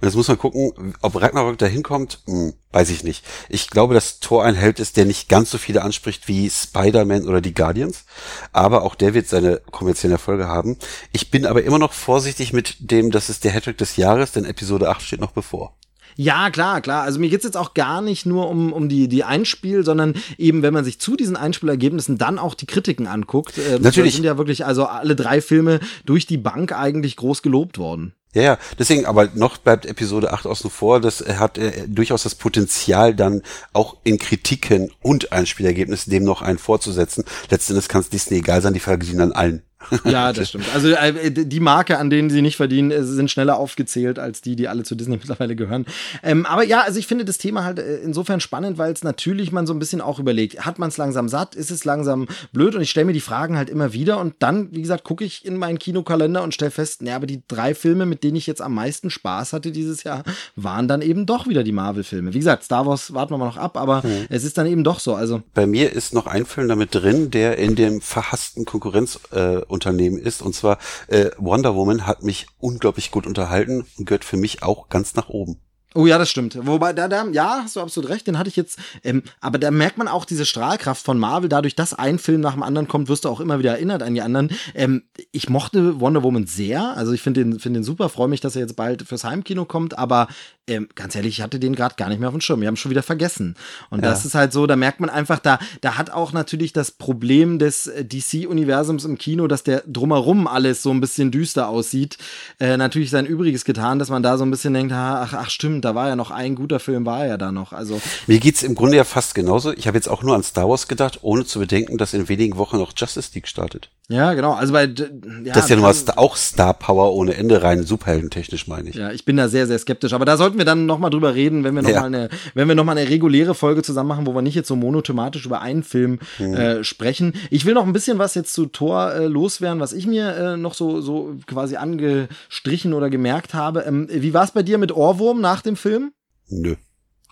Und 0.00 0.06
jetzt 0.06 0.14
muss 0.14 0.28
man 0.28 0.38
gucken, 0.38 0.94
ob 1.00 1.20
Ragnarok 1.20 1.58
da 1.58 1.66
hinkommt, 1.66 2.20
hm, 2.26 2.54
weiß 2.72 2.90
ich 2.90 3.04
nicht. 3.04 3.24
Ich 3.48 3.68
glaube, 3.70 3.94
dass 3.94 4.20
Thor 4.20 4.44
ein 4.44 4.54
Held 4.54 4.80
ist, 4.80 4.96
der 4.96 5.04
nicht 5.04 5.28
ganz 5.28 5.50
so 5.50 5.58
viele 5.58 5.82
anspricht 5.82 6.28
wie 6.28 6.48
Spider-Man 6.48 7.26
oder 7.26 7.40
die 7.40 7.54
Guardians. 7.54 8.04
Aber 8.52 8.82
auch 8.82 8.94
der 8.94 9.14
wird 9.14 9.28
seine 9.28 9.60
kommerziellen 9.70 10.12
Erfolge 10.12 10.48
haben. 10.48 10.76
Ich 11.12 11.30
bin 11.30 11.46
aber 11.46 11.62
immer 11.62 11.78
noch 11.78 11.92
vorsichtig 11.92 12.52
mit 12.52 12.76
dem, 12.78 13.10
das 13.10 13.30
ist 13.30 13.44
der 13.44 13.52
Hattrick 13.52 13.78
des 13.78 13.96
Jahres, 13.96 14.32
denn 14.32 14.44
Episode 14.44 14.88
8 14.88 15.02
steht 15.02 15.20
noch 15.20 15.32
bevor. 15.32 15.74
Ja, 16.16 16.50
klar, 16.50 16.80
klar. 16.80 17.02
Also 17.02 17.18
mir 17.18 17.30
geht's 17.30 17.44
jetzt 17.44 17.56
auch 17.56 17.74
gar 17.74 18.02
nicht 18.02 18.26
nur 18.26 18.48
um, 18.48 18.72
um 18.72 18.88
die, 18.88 19.08
die 19.08 19.24
Einspiel, 19.24 19.84
sondern 19.84 20.14
eben, 20.38 20.62
wenn 20.62 20.74
man 20.74 20.84
sich 20.84 20.98
zu 20.98 21.16
diesen 21.16 21.36
Einspielergebnissen 21.36 22.18
dann 22.18 22.38
auch 22.38 22.54
die 22.54 22.66
Kritiken 22.66 23.06
anguckt. 23.06 23.58
Äh, 23.58 23.78
Natürlich. 23.80 24.14
sind 24.14 24.24
ja 24.24 24.38
wirklich 24.38 24.64
also 24.64 24.84
alle 24.84 25.16
drei 25.16 25.40
Filme 25.40 25.80
durch 26.04 26.26
die 26.26 26.38
Bank 26.38 26.72
eigentlich 26.72 27.16
groß 27.16 27.42
gelobt 27.42 27.78
worden. 27.78 28.14
Ja, 28.34 28.42
ja, 28.42 28.58
deswegen, 28.78 29.04
aber 29.04 29.28
noch 29.34 29.58
bleibt 29.58 29.84
Episode 29.84 30.32
8 30.32 30.46
außen 30.46 30.70
vor, 30.70 31.00
das 31.00 31.20
hat 31.20 31.58
äh, 31.58 31.86
durchaus 31.86 32.22
das 32.22 32.34
Potenzial, 32.34 33.14
dann 33.14 33.42
auch 33.74 33.98
in 34.04 34.16
Kritiken 34.18 34.90
und 35.02 35.32
Einspielergebnissen 35.32 36.10
dem 36.10 36.24
noch 36.24 36.40
einen 36.40 36.58
vorzusetzen. 36.58 37.24
Letztendlich 37.50 37.88
kann 37.88 38.00
es 38.00 38.08
Disney 38.08 38.38
egal 38.38 38.62
sein, 38.62 38.72
die 38.72 38.80
verdienen 38.80 39.20
an 39.20 39.32
allen. 39.32 39.62
Ja, 40.04 40.32
das 40.32 40.48
stimmt. 40.48 40.66
Also 40.74 40.90
äh, 40.90 41.30
die 41.30 41.60
Marke, 41.60 41.98
an 41.98 42.10
denen 42.10 42.30
sie 42.30 42.42
nicht 42.42 42.56
verdienen, 42.56 42.90
äh, 42.90 43.02
sind 43.02 43.30
schneller 43.30 43.56
aufgezählt 43.56 44.18
als 44.18 44.40
die, 44.40 44.56
die 44.56 44.68
alle 44.68 44.82
zu 44.82 44.94
Disney 44.94 45.16
mittlerweile 45.20 45.56
gehören. 45.56 45.86
Ähm, 46.22 46.46
aber 46.46 46.64
ja, 46.64 46.82
also 46.82 46.98
ich 46.98 47.06
finde 47.06 47.24
das 47.24 47.38
Thema 47.38 47.64
halt 47.64 47.78
äh, 47.78 47.98
insofern 47.98 48.40
spannend, 48.40 48.78
weil 48.78 48.92
es 48.92 49.04
natürlich 49.04 49.52
man 49.52 49.66
so 49.66 49.72
ein 49.72 49.78
bisschen 49.78 50.00
auch 50.00 50.18
überlegt, 50.18 50.64
hat 50.64 50.78
man 50.78 50.88
es 50.88 50.96
langsam 50.96 51.28
satt, 51.28 51.54
ist 51.54 51.70
es 51.70 51.84
langsam 51.84 52.26
blöd 52.52 52.74
und 52.74 52.82
ich 52.82 52.90
stelle 52.90 53.06
mir 53.06 53.12
die 53.12 53.20
Fragen 53.20 53.56
halt 53.56 53.70
immer 53.70 53.92
wieder 53.92 54.18
und 54.18 54.34
dann, 54.40 54.68
wie 54.72 54.82
gesagt, 54.82 55.04
gucke 55.04 55.24
ich 55.24 55.44
in 55.44 55.56
meinen 55.56 55.78
Kinokalender 55.78 56.42
und 56.42 56.54
stelle 56.54 56.70
fest, 56.70 57.02
naja, 57.02 57.16
aber 57.16 57.26
die 57.26 57.42
drei 57.48 57.74
Filme, 57.74 58.06
mit 58.06 58.24
denen 58.24 58.36
ich 58.36 58.46
jetzt 58.46 58.62
am 58.62 58.74
meisten 58.74 59.10
Spaß 59.10 59.52
hatte 59.52 59.72
dieses 59.72 60.04
Jahr, 60.04 60.24
waren 60.56 60.88
dann 60.88 61.02
eben 61.02 61.26
doch 61.26 61.46
wieder 61.46 61.64
die 61.64 61.72
Marvel-Filme. 61.72 62.34
Wie 62.34 62.38
gesagt, 62.38 62.64
Star 62.64 62.86
Wars 62.86 63.12
warten 63.14 63.32
wir 63.32 63.38
mal 63.38 63.46
noch 63.46 63.56
ab, 63.56 63.76
aber 63.76 64.02
hm. 64.02 64.26
es 64.28 64.44
ist 64.44 64.58
dann 64.58 64.66
eben 64.66 64.84
doch 64.84 65.00
so. 65.00 65.14
Also 65.14 65.42
bei 65.54 65.66
mir 65.66 65.92
ist 65.92 66.14
noch 66.14 66.26
ein 66.26 66.46
Film 66.46 66.68
damit 66.68 66.94
drin, 66.94 67.30
der 67.30 67.58
in 67.58 67.74
dem 67.74 68.00
verhassten 68.00 68.64
Konkurrenz 68.64 69.18
äh, 69.32 69.56
Unternehmen 69.72 70.18
ist. 70.18 70.42
Und 70.42 70.54
zwar 70.54 70.78
äh, 71.08 71.30
Wonder 71.38 71.74
Woman 71.74 72.06
hat 72.06 72.22
mich 72.22 72.46
unglaublich 72.58 73.10
gut 73.10 73.26
unterhalten 73.26 73.84
und 73.98 74.06
gehört 74.06 74.24
für 74.24 74.36
mich 74.36 74.62
auch 74.62 74.88
ganz 74.88 75.14
nach 75.14 75.28
oben. 75.28 75.58
Oh 75.94 76.06
ja, 76.06 76.16
das 76.16 76.30
stimmt. 76.30 76.58
Wobei, 76.66 76.92
da, 76.94 77.06
da, 77.06 77.26
ja, 77.32 77.60
hast 77.64 77.76
du 77.76 77.80
absolut 77.80 78.08
recht, 78.08 78.26
den 78.26 78.38
hatte 78.38 78.48
ich 78.48 78.56
jetzt, 78.56 78.78
ähm, 79.04 79.22
aber 79.40 79.58
da 79.58 79.70
merkt 79.70 79.98
man 79.98 80.08
auch 80.08 80.24
diese 80.24 80.46
Strahlkraft 80.46 81.04
von 81.04 81.18
Marvel, 81.18 81.50
dadurch, 81.50 81.74
dass 81.74 81.92
ein 81.92 82.18
Film 82.18 82.40
nach 82.40 82.54
dem 82.54 82.62
anderen 82.62 82.88
kommt, 82.88 83.08
wirst 83.08 83.26
du 83.26 83.28
auch 83.28 83.40
immer 83.40 83.58
wieder 83.58 83.72
erinnert 83.72 84.02
an 84.02 84.14
die 84.14 84.22
anderen. 84.22 84.50
Ähm, 84.74 85.02
ich 85.32 85.50
mochte 85.50 86.00
Wonder 86.00 86.22
Woman 86.22 86.46
sehr, 86.46 86.96
also 86.96 87.12
ich 87.12 87.20
finde 87.20 87.44
den, 87.44 87.60
finde 87.60 87.80
den 87.80 87.84
super, 87.84 88.08
freue 88.08 88.28
mich, 88.28 88.40
dass 88.40 88.56
er 88.56 88.62
jetzt 88.62 88.76
bald 88.76 89.02
fürs 89.02 89.24
Heimkino 89.24 89.66
kommt, 89.66 89.98
aber 89.98 90.28
ähm, 90.68 90.88
ganz 90.94 91.16
ehrlich, 91.16 91.38
ich 91.38 91.42
hatte 91.42 91.58
den 91.58 91.74
gerade 91.74 91.96
gar 91.96 92.08
nicht 92.08 92.20
mehr 92.20 92.28
auf 92.28 92.34
dem 92.34 92.40
Schirm. 92.40 92.60
Wir 92.60 92.68
haben 92.68 92.76
schon 92.76 92.90
wieder 92.90 93.02
vergessen. 93.02 93.56
Und 93.90 94.02
ja. 94.02 94.10
das 94.10 94.24
ist 94.24 94.36
halt 94.36 94.52
so, 94.52 94.66
da 94.68 94.76
merkt 94.76 95.00
man 95.00 95.10
einfach, 95.10 95.40
da, 95.40 95.58
da 95.80 95.98
hat 95.98 96.10
auch 96.10 96.32
natürlich 96.32 96.72
das 96.72 96.92
Problem 96.92 97.58
des 97.58 97.88
äh, 97.88 98.04
DC-Universums 98.04 99.04
im 99.04 99.18
Kino, 99.18 99.48
dass 99.48 99.64
der 99.64 99.82
drumherum 99.86 100.46
alles 100.46 100.82
so 100.82 100.90
ein 100.90 101.00
bisschen 101.00 101.32
düster 101.32 101.68
aussieht, 101.68 102.16
äh, 102.60 102.76
natürlich 102.76 103.10
sein 103.10 103.26
Übriges 103.26 103.64
getan, 103.64 103.98
dass 103.98 104.08
man 104.08 104.22
da 104.22 104.38
so 104.38 104.44
ein 104.44 104.52
bisschen 104.52 104.72
denkt, 104.72 104.92
ach, 104.92 105.34
ach 105.34 105.50
stimmt, 105.50 105.84
da 105.84 105.96
war 105.96 106.08
ja 106.08 106.14
noch 106.14 106.30
ein 106.30 106.54
guter 106.54 106.78
Film, 106.78 107.06
war 107.06 107.26
ja 107.26 107.36
da 107.36 107.50
noch. 107.50 107.72
Also 107.72 108.00
mir 108.28 108.38
geht's 108.38 108.62
im 108.62 108.76
Grunde 108.76 108.96
ja 108.96 109.04
fast 109.04 109.34
genauso. 109.34 109.72
Ich 109.72 109.88
habe 109.88 109.96
jetzt 109.96 110.08
auch 110.08 110.22
nur 110.22 110.36
an 110.36 110.44
Star 110.44 110.68
Wars 110.68 110.86
gedacht, 110.86 111.18
ohne 111.22 111.44
zu 111.44 111.58
bedenken, 111.58 111.98
dass 111.98 112.14
in 112.14 112.28
wenigen 112.28 112.56
Wochen 112.56 112.78
noch 112.78 112.92
Justice 112.96 113.30
League 113.34 113.48
startet. 113.48 113.90
Ja, 114.08 114.34
genau. 114.34 114.52
Also 114.52 114.72
bei 114.72 114.84
ja, 114.84 115.52
das 115.52 115.64
ist 115.64 115.70
ja 115.70 115.76
nun 115.76 115.84
mal 115.84 115.94
auch 116.16 116.36
Star 116.36 116.74
Power 116.74 117.14
ohne 117.14 117.34
Ende 117.34 117.62
rein 117.62 117.84
superheldentechnisch 117.84 118.66
meine 118.66 118.90
ich. 118.90 118.96
Ja, 118.96 119.10
ich 119.10 119.24
bin 119.24 119.36
da 119.36 119.48
sehr 119.48 119.66
sehr 119.66 119.78
skeptisch, 119.78 120.12
aber 120.12 120.24
da 120.24 120.36
sollten 120.52 120.58
wir 120.58 120.64
dann 120.64 120.86
noch 120.86 120.98
mal 120.98 121.10
drüber 121.10 121.34
reden, 121.34 121.64
wenn 121.64 121.74
wir 121.74 121.82
noch 121.82 121.88
ja. 121.88 122.00
mal 122.00 122.06
eine 122.06 122.28
wenn 122.54 122.68
wir 122.68 122.74
noch 122.74 122.84
mal 122.84 122.96
eine 122.96 123.08
reguläre 123.08 123.54
Folge 123.54 123.82
zusammen 123.82 124.08
machen, 124.08 124.26
wo 124.26 124.34
wir 124.34 124.42
nicht 124.42 124.54
jetzt 124.54 124.68
so 124.68 124.76
monothematisch 124.76 125.46
über 125.46 125.62
einen 125.62 125.82
Film 125.82 126.18
hm. 126.36 126.54
äh, 126.54 126.84
sprechen. 126.84 127.32
Ich 127.50 127.64
will 127.64 127.74
noch 127.74 127.86
ein 127.86 127.92
bisschen 127.92 128.18
was 128.18 128.34
jetzt 128.34 128.52
zu 128.52 128.66
Thor 128.66 129.12
äh, 129.14 129.26
loswerden, 129.26 129.80
was 129.80 129.92
ich 129.92 130.06
mir 130.06 130.36
äh, 130.36 130.56
noch 130.56 130.74
so 130.74 131.00
so 131.00 131.34
quasi 131.46 131.76
angestrichen 131.76 132.92
oder 132.92 133.08
gemerkt 133.08 133.54
habe. 133.54 133.80
Ähm, 133.80 134.08
wie 134.10 134.34
war 134.34 134.44
es 134.44 134.50
bei 134.50 134.62
dir 134.62 134.78
mit 134.78 134.94
Ohrwurm 134.94 135.40
nach 135.40 135.62
dem 135.62 135.76
Film? 135.76 136.12
Nö. 136.48 136.76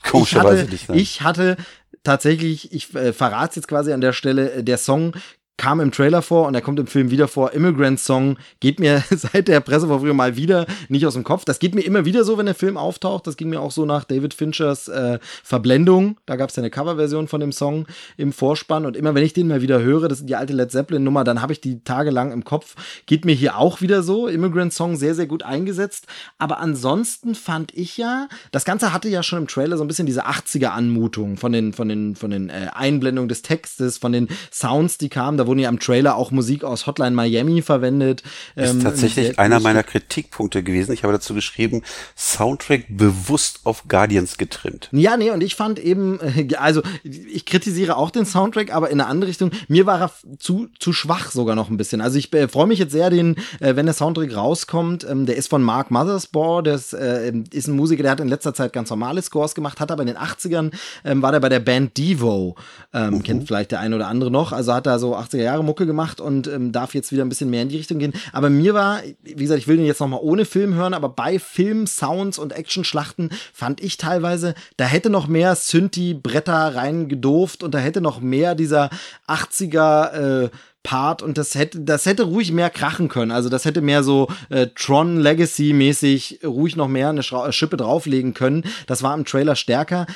Komischerweise 0.03 0.65
nicht. 0.65 0.89
Nein. 0.89 0.99
Ich 0.99 1.21
hatte 1.21 1.57
tatsächlich, 2.03 2.73
ich 2.73 2.95
äh, 2.95 3.13
verrate 3.13 3.57
jetzt 3.57 3.69
quasi 3.69 3.93
an 3.93 4.01
der 4.01 4.15
Stelle, 4.15 4.53
äh, 4.53 4.65
der 4.65 4.79
Song 4.79 5.13
kam 5.61 5.79
im 5.81 5.93
Trailer 5.93 6.23
vor 6.23 6.47
und 6.47 6.55
er 6.55 6.63
kommt 6.63 6.81
im 6.81 6.87
Film 6.87 7.11
wieder 7.11 7.29
vor. 7.29 7.53
Immigrant 7.53 8.01
Song 8.01 8.39
geht 8.61 8.81
mir 8.81 9.05
seit 9.11 9.47
der 9.47 9.61
Pressevorführung 9.61 10.17
mal 10.17 10.35
wieder 10.35 10.65
nicht 10.89 11.05
aus 11.05 11.13
dem 11.13 11.23
Kopf. 11.23 11.45
Das 11.45 11.59
geht 11.59 11.75
mir 11.75 11.83
immer 11.83 12.07
wieder 12.07 12.25
so, 12.25 12.39
wenn 12.39 12.47
der 12.47 12.55
Film 12.55 12.79
auftaucht. 12.79 13.27
Das 13.27 13.37
ging 13.37 13.51
mir 13.51 13.61
auch 13.61 13.71
so 13.71 13.85
nach 13.85 14.05
David 14.05 14.33
Finchers 14.33 14.89
äh, 14.89 15.19
Verblendung. 15.45 16.17
Da 16.25 16.37
gab 16.37 16.49
es 16.49 16.57
ja 16.57 16.63
eine 16.63 16.71
Coverversion 16.71 17.29
von 17.29 17.43
dem 17.43 17.53
Song 17.53 17.87
im 18.17 18.33
Vorspann. 18.33 18.87
Und 18.87 18.97
immer 18.97 19.15
wenn 19.15 19.23
ich 19.23 19.35
den 19.35 19.49
mal 19.49 19.61
wieder 19.61 19.83
höre, 19.83 20.09
das 20.09 20.21
ist 20.21 20.31
die 20.31 20.35
alte 20.35 20.55
Led 20.55 20.73
Zeppelin-Nummer, 20.73 21.25
dann 21.25 21.43
habe 21.43 21.53
ich 21.53 21.61
die 21.61 21.85
tagelang 21.85 22.33
im 22.33 22.43
Kopf. 22.43 22.75
Geht 23.05 23.27
mir 23.27 23.35
hier 23.35 23.59
auch 23.59 23.83
wieder 23.83 24.03
so. 24.03 24.29
Immigrant 24.29 24.73
Song 24.73 24.97
sehr, 24.97 25.15
sehr 25.15 25.27
gut 25.27 25.43
eingesetzt. 25.43 26.07
Aber 26.39 26.61
ansonsten 26.61 27.35
fand 27.35 27.75
ich 27.75 27.99
ja, 27.99 28.29
das 28.51 28.65
Ganze 28.65 28.95
hatte 28.95 29.11
ja 29.11 29.23
schon 29.23 29.41
im 29.41 29.47
Trailer 29.47 29.77
so 29.77 29.85
ein 29.85 29.89
bisschen 29.89 30.07
diese 30.07 30.27
80er-Anmutung 30.27 31.37
von 31.37 31.53
den, 31.53 31.75
von 31.75 31.91
den, 31.91 32.17
von 32.17 32.31
den 32.31 32.49
äh, 32.49 32.69
Einblendungen 32.73 33.29
des 33.29 33.43
Textes, 33.43 33.99
von 33.99 34.13
den 34.13 34.29
Sounds, 34.51 34.97
die 34.97 35.11
kamen. 35.11 35.37
Da 35.37 35.50
wurden 35.51 35.59
ja 35.59 35.69
im 35.69 35.81
Trailer 35.81 36.15
auch 36.15 36.31
Musik 36.31 36.63
aus 36.63 36.87
Hotline 36.87 37.11
Miami 37.11 37.61
verwendet. 37.61 38.23
Ist 38.55 38.71
ähm, 38.71 38.83
tatsächlich 38.85 39.37
einer 39.37 39.59
meiner 39.59 39.83
Kritikpunkte 39.83 40.63
gewesen. 40.63 40.93
Ich 40.93 41.03
habe 41.03 41.13
dazu 41.13 41.35
geschrieben, 41.35 41.83
Soundtrack 42.17 42.85
bewusst 42.89 43.61
auf 43.65 43.89
Guardians 43.89 44.39
getrimmt. 44.39 44.89
Ja, 44.93 45.17
nee, 45.17 45.31
und 45.31 45.43
ich 45.43 45.57
fand 45.57 45.81
eben, 45.81 46.21
also 46.59 46.83
ich 47.03 47.47
kritisiere 47.47 47.97
auch 47.97 48.11
den 48.11 48.27
Soundtrack, 48.27 48.73
aber 48.73 48.91
in 48.91 49.01
eine 49.01 49.11
andere 49.11 49.29
Richtung. 49.29 49.51
Mir 49.67 49.87
war 49.87 50.01
er 50.01 50.13
zu, 50.39 50.69
zu 50.79 50.93
schwach 50.93 51.33
sogar 51.33 51.57
noch 51.57 51.69
ein 51.69 51.77
bisschen. 51.77 52.01
Also 52.01 52.17
ich 52.17 52.33
äh, 52.33 52.47
freue 52.47 52.69
mich 52.69 52.79
jetzt 52.79 52.93
sehr, 52.93 53.11
den, 53.11 53.35
äh, 53.59 53.75
wenn 53.75 53.87
der 53.87 53.95
Soundtrack 53.95 54.37
rauskommt. 54.37 55.05
Ähm, 55.11 55.27
der 55.27 55.35
ist 55.35 55.49
von 55.49 55.65
Mark 55.65 55.91
Mothersbaugh, 55.91 56.63
der 56.63 56.77
ist, 56.77 56.93
äh, 56.93 57.33
ist 57.51 57.67
ein 57.67 57.75
Musiker, 57.75 58.05
der 58.05 58.13
hat 58.13 58.21
in 58.21 58.29
letzter 58.29 58.55
Zeit 58.55 58.73
ganz 58.73 58.89
normale 58.91 59.21
Scores 59.21 59.57
gemacht, 59.57 59.81
hat 59.81 59.91
aber 59.91 60.03
in 60.03 60.07
den 60.07 60.17
80ern 60.17 60.71
ähm, 61.05 61.23
war 61.23 61.33
der 61.33 61.41
bei 61.41 61.49
der 61.49 61.59
Band 61.59 61.99
Devo. 61.99 62.55
Ähm, 62.95 63.15
mhm. 63.15 63.23
Kennt 63.25 63.47
vielleicht 63.49 63.73
der 63.73 63.81
eine 63.81 63.97
oder 63.97 64.07
andere 64.07 64.31
noch. 64.31 64.53
Also 64.53 64.73
hat 64.73 64.87
da 64.87 65.01
so 65.01 65.17
80er 65.17 65.40
Jahre 65.45 65.65
Mucke 65.65 65.87
gemacht 65.87 66.21
und 66.21 66.47
ähm, 66.47 66.73
darf 66.73 66.95
jetzt 66.95 67.13
wieder 67.13 67.25
ein 67.25 67.29
bisschen 67.29 67.51
mehr 67.51 67.63
in 67.63 67.69
die 67.69 67.77
Richtung 67.77 67.99
gehen. 67.99 68.13
Aber 68.33 68.51
mir 68.51 68.75
war, 68.75 69.01
wie 69.23 69.35
gesagt, 69.35 69.61
ich 69.61 69.69
will 69.69 69.77
den 69.77 69.87
jetzt 69.87 70.01
nochmal 70.01 70.21
ohne 70.23 70.45
Film 70.45 70.75
hören, 70.75 70.95
aber 70.95 71.09
bei 71.09 71.39
Film, 71.39 71.87
Sounds 71.87 72.39
und 72.39 72.53
Action-Schlachten 72.53 73.31
fand 73.53 73.83
ich 73.83 73.97
teilweise, 73.97 74.55
da 74.77 74.85
hätte 74.85 75.11
noch 75.11 75.27
mehr 75.27 75.55
Synthi-Bretter 75.55 76.75
reingedurft 76.75 77.63
und 77.63 77.75
da 77.75 77.79
hätte 77.79 78.01
noch 78.01 78.21
mehr 78.21 78.55
dieser 78.55 78.91
80er 79.29 80.45
äh, 80.45 80.51
Part 80.83 81.23
und 81.23 81.37
das 81.37 81.55
hätte, 81.55 81.81
das 81.81 82.07
hätte 82.07 82.23
ruhig 82.23 82.53
mehr 82.53 82.71
krachen 82.71 83.09
können. 83.09 83.33
Also 83.33 83.51
das 83.51 83.67
hätte 83.67 83.83
mehr 83.83 84.03
so 84.03 84.29
äh, 84.49 84.69
Tron 84.75 85.21
Legacy 85.21 85.75
mäßig 85.75 86.41
ruhig 86.43 86.75
noch 86.75 86.89
mehr 86.89 87.11
eine 87.11 87.23
Schra 87.23 87.53
Schippe 87.53 87.77
drauflegen 87.77 88.33
können. 88.33 88.65
Das 88.87 89.03
war 89.03 89.15
im 89.15 89.27
Trailer 89.27 89.57
stärker. 89.57 90.07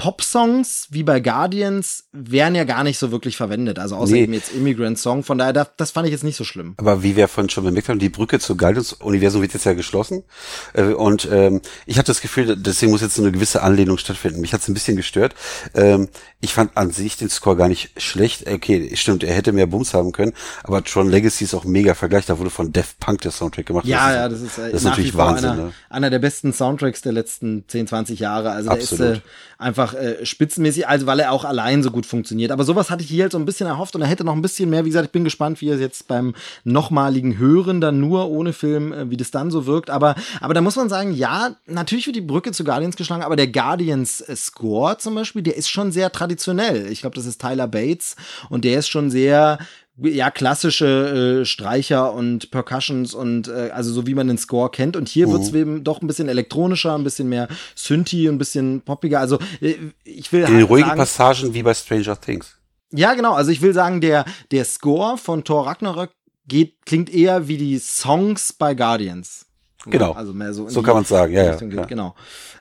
Pop-Songs 0.00 0.88
wie 0.88 1.02
bei 1.02 1.20
Guardians 1.20 2.04
wären 2.10 2.54
ja 2.54 2.64
gar 2.64 2.84
nicht 2.84 2.98
so 2.98 3.12
wirklich 3.12 3.36
verwendet. 3.36 3.78
Also 3.78 3.96
außer 3.96 4.14
nee. 4.14 4.22
eben 4.22 4.32
jetzt 4.32 4.50
Immigrant-Song. 4.50 5.24
Von 5.24 5.36
daher, 5.36 5.52
das, 5.52 5.72
das, 5.76 5.90
fand 5.90 6.06
ich 6.06 6.12
jetzt 6.12 6.24
nicht 6.24 6.36
so 6.36 6.44
schlimm. 6.44 6.72
Aber 6.78 7.02
wie 7.02 7.16
wir 7.16 7.28
von 7.28 7.50
schon 7.50 7.64
bemerkt 7.64 7.90
haben, 7.90 7.98
die 7.98 8.08
Brücke 8.08 8.38
zu 8.38 8.56
Guardians-Universum 8.56 9.42
wird 9.42 9.52
jetzt 9.52 9.66
ja 9.66 9.74
geschlossen. 9.74 10.24
Äh, 10.72 10.94
und 10.94 11.28
ähm, 11.30 11.60
ich 11.84 11.98
hatte 11.98 12.06
das 12.06 12.22
Gefühl, 12.22 12.56
deswegen 12.56 12.92
muss 12.92 13.02
jetzt 13.02 13.18
eine 13.18 13.30
gewisse 13.30 13.62
Anlehnung 13.62 13.98
stattfinden. 13.98 14.40
Mich 14.40 14.54
hat 14.54 14.62
es 14.62 14.68
ein 14.68 14.74
bisschen 14.74 14.96
gestört. 14.96 15.34
Ähm, 15.74 16.08
ich 16.40 16.54
fand 16.54 16.78
an 16.78 16.90
sich 16.92 17.18
den 17.18 17.28
Score 17.28 17.54
gar 17.54 17.68
nicht 17.68 18.00
schlecht. 18.00 18.50
Okay, 18.50 18.96
stimmt, 18.96 19.22
er 19.22 19.34
hätte 19.34 19.52
mehr 19.52 19.66
Bums 19.66 19.92
haben 19.92 20.12
können. 20.12 20.32
Aber 20.62 20.82
Tron 20.82 21.10
Legacy 21.10 21.44
ist 21.44 21.52
auch 21.52 21.64
mega 21.64 21.94
Vergleich. 21.94 22.24
Da 22.24 22.38
wurde 22.38 22.48
von 22.48 22.72
Def 22.72 22.98
Punk 22.98 23.20
der 23.20 23.32
Soundtrack 23.32 23.66
gemacht. 23.66 23.84
Ja, 23.84 24.06
das 24.06 24.14
ja, 24.16 24.28
das 24.30 24.40
ist, 24.40 24.58
äh, 24.58 24.72
das 24.72 24.80
ist 24.80 24.88
natürlich 24.88 25.14
Wahnsinn. 25.14 25.50
Einer, 25.50 25.62
ne? 25.64 25.72
einer 25.90 26.08
der 26.08 26.20
besten 26.20 26.54
Soundtracks 26.54 27.02
der 27.02 27.12
letzten 27.12 27.64
10, 27.68 27.88
20 27.88 28.18
Jahre. 28.18 28.52
Also 28.52 28.70
Absolut. 28.70 29.00
der 29.00 29.12
ist 29.12 29.18
äh, 29.18 29.22
einfach 29.58 29.89
äh, 29.94 30.24
spitzenmäßig, 30.24 30.88
also 30.88 31.06
weil 31.06 31.20
er 31.20 31.32
auch 31.32 31.44
allein 31.44 31.82
so 31.82 31.90
gut 31.90 32.06
funktioniert. 32.06 32.50
Aber 32.50 32.64
sowas 32.64 32.90
hatte 32.90 33.02
ich 33.02 33.08
hier 33.08 33.24
halt 33.24 33.32
so 33.32 33.38
ein 33.38 33.44
bisschen 33.44 33.66
erhofft 33.66 33.94
und 33.94 34.02
er 34.02 34.08
hätte 34.08 34.24
noch 34.24 34.34
ein 34.34 34.42
bisschen 34.42 34.70
mehr. 34.70 34.84
Wie 34.84 34.88
gesagt, 34.88 35.06
ich 35.06 35.12
bin 35.12 35.24
gespannt, 35.24 35.60
wie 35.60 35.68
er 35.68 35.78
jetzt 35.78 36.08
beim 36.08 36.34
nochmaligen 36.64 37.38
Hören 37.38 37.80
dann 37.80 38.00
nur 38.00 38.28
ohne 38.28 38.52
Film, 38.52 38.92
äh, 38.92 39.10
wie 39.10 39.16
das 39.16 39.30
dann 39.30 39.50
so 39.50 39.66
wirkt. 39.66 39.90
Aber, 39.90 40.14
aber 40.40 40.54
da 40.54 40.60
muss 40.60 40.76
man 40.76 40.88
sagen, 40.88 41.12
ja, 41.12 41.56
natürlich 41.66 42.06
wird 42.06 42.16
die 42.16 42.20
Brücke 42.20 42.52
zu 42.52 42.64
Guardians 42.64 42.96
geschlagen, 42.96 43.22
aber 43.22 43.36
der 43.36 43.48
Guardians 43.48 44.20
äh, 44.20 44.36
Score 44.36 44.98
zum 44.98 45.14
Beispiel, 45.14 45.42
der 45.42 45.56
ist 45.56 45.68
schon 45.68 45.92
sehr 45.92 46.10
traditionell. 46.12 46.90
Ich 46.90 47.00
glaube, 47.00 47.16
das 47.16 47.26
ist 47.26 47.40
Tyler 47.40 47.68
Bates 47.68 48.16
und 48.48 48.64
der 48.64 48.78
ist 48.78 48.88
schon 48.88 49.10
sehr 49.10 49.58
ja 50.02 50.30
klassische 50.30 51.40
äh, 51.42 51.44
Streicher 51.44 52.12
und 52.12 52.50
Percussions 52.50 53.14
und 53.14 53.48
äh, 53.48 53.70
also 53.72 53.92
so 53.92 54.06
wie 54.06 54.14
man 54.14 54.28
den 54.28 54.38
Score 54.38 54.70
kennt 54.70 54.96
und 54.96 55.08
hier 55.08 55.26
mhm. 55.26 55.32
wird's 55.32 55.52
eben 55.52 55.84
doch 55.84 56.00
ein 56.00 56.06
bisschen 56.06 56.28
elektronischer, 56.28 56.94
ein 56.94 57.04
bisschen 57.04 57.28
mehr 57.28 57.48
Synthi, 57.74 58.26
ein 58.26 58.38
bisschen 58.38 58.80
poppiger. 58.80 59.20
Also 59.20 59.38
äh, 59.60 59.74
ich 60.04 60.32
will 60.32 60.42
in 60.42 60.58
den 60.58 60.62
ruhigen 60.62 60.88
sagen, 60.88 60.98
Passagen 60.98 61.54
wie 61.54 61.62
bei 61.62 61.74
Stranger 61.74 62.20
Things. 62.20 62.56
Ja, 62.92 63.14
genau, 63.14 63.34
also 63.34 63.50
ich 63.50 63.62
will 63.62 63.74
sagen, 63.74 64.00
der 64.00 64.24
der 64.50 64.64
Score 64.64 65.18
von 65.18 65.44
Thor 65.44 65.66
Ragnarök 65.66 66.10
geht 66.46 66.84
klingt 66.86 67.12
eher 67.12 67.48
wie 67.48 67.58
die 67.58 67.78
Songs 67.78 68.52
bei 68.52 68.74
Guardians. 68.74 69.46
Genau. 69.86 70.12
Also 70.12 70.32
mehr 70.32 70.52
so. 70.52 70.68
so 70.68 70.82
kann 70.82 70.94
man 70.94 71.04
sagen, 71.04 71.32
ja, 71.32 71.56
ja. 71.58 71.84
Genau. 71.84 72.14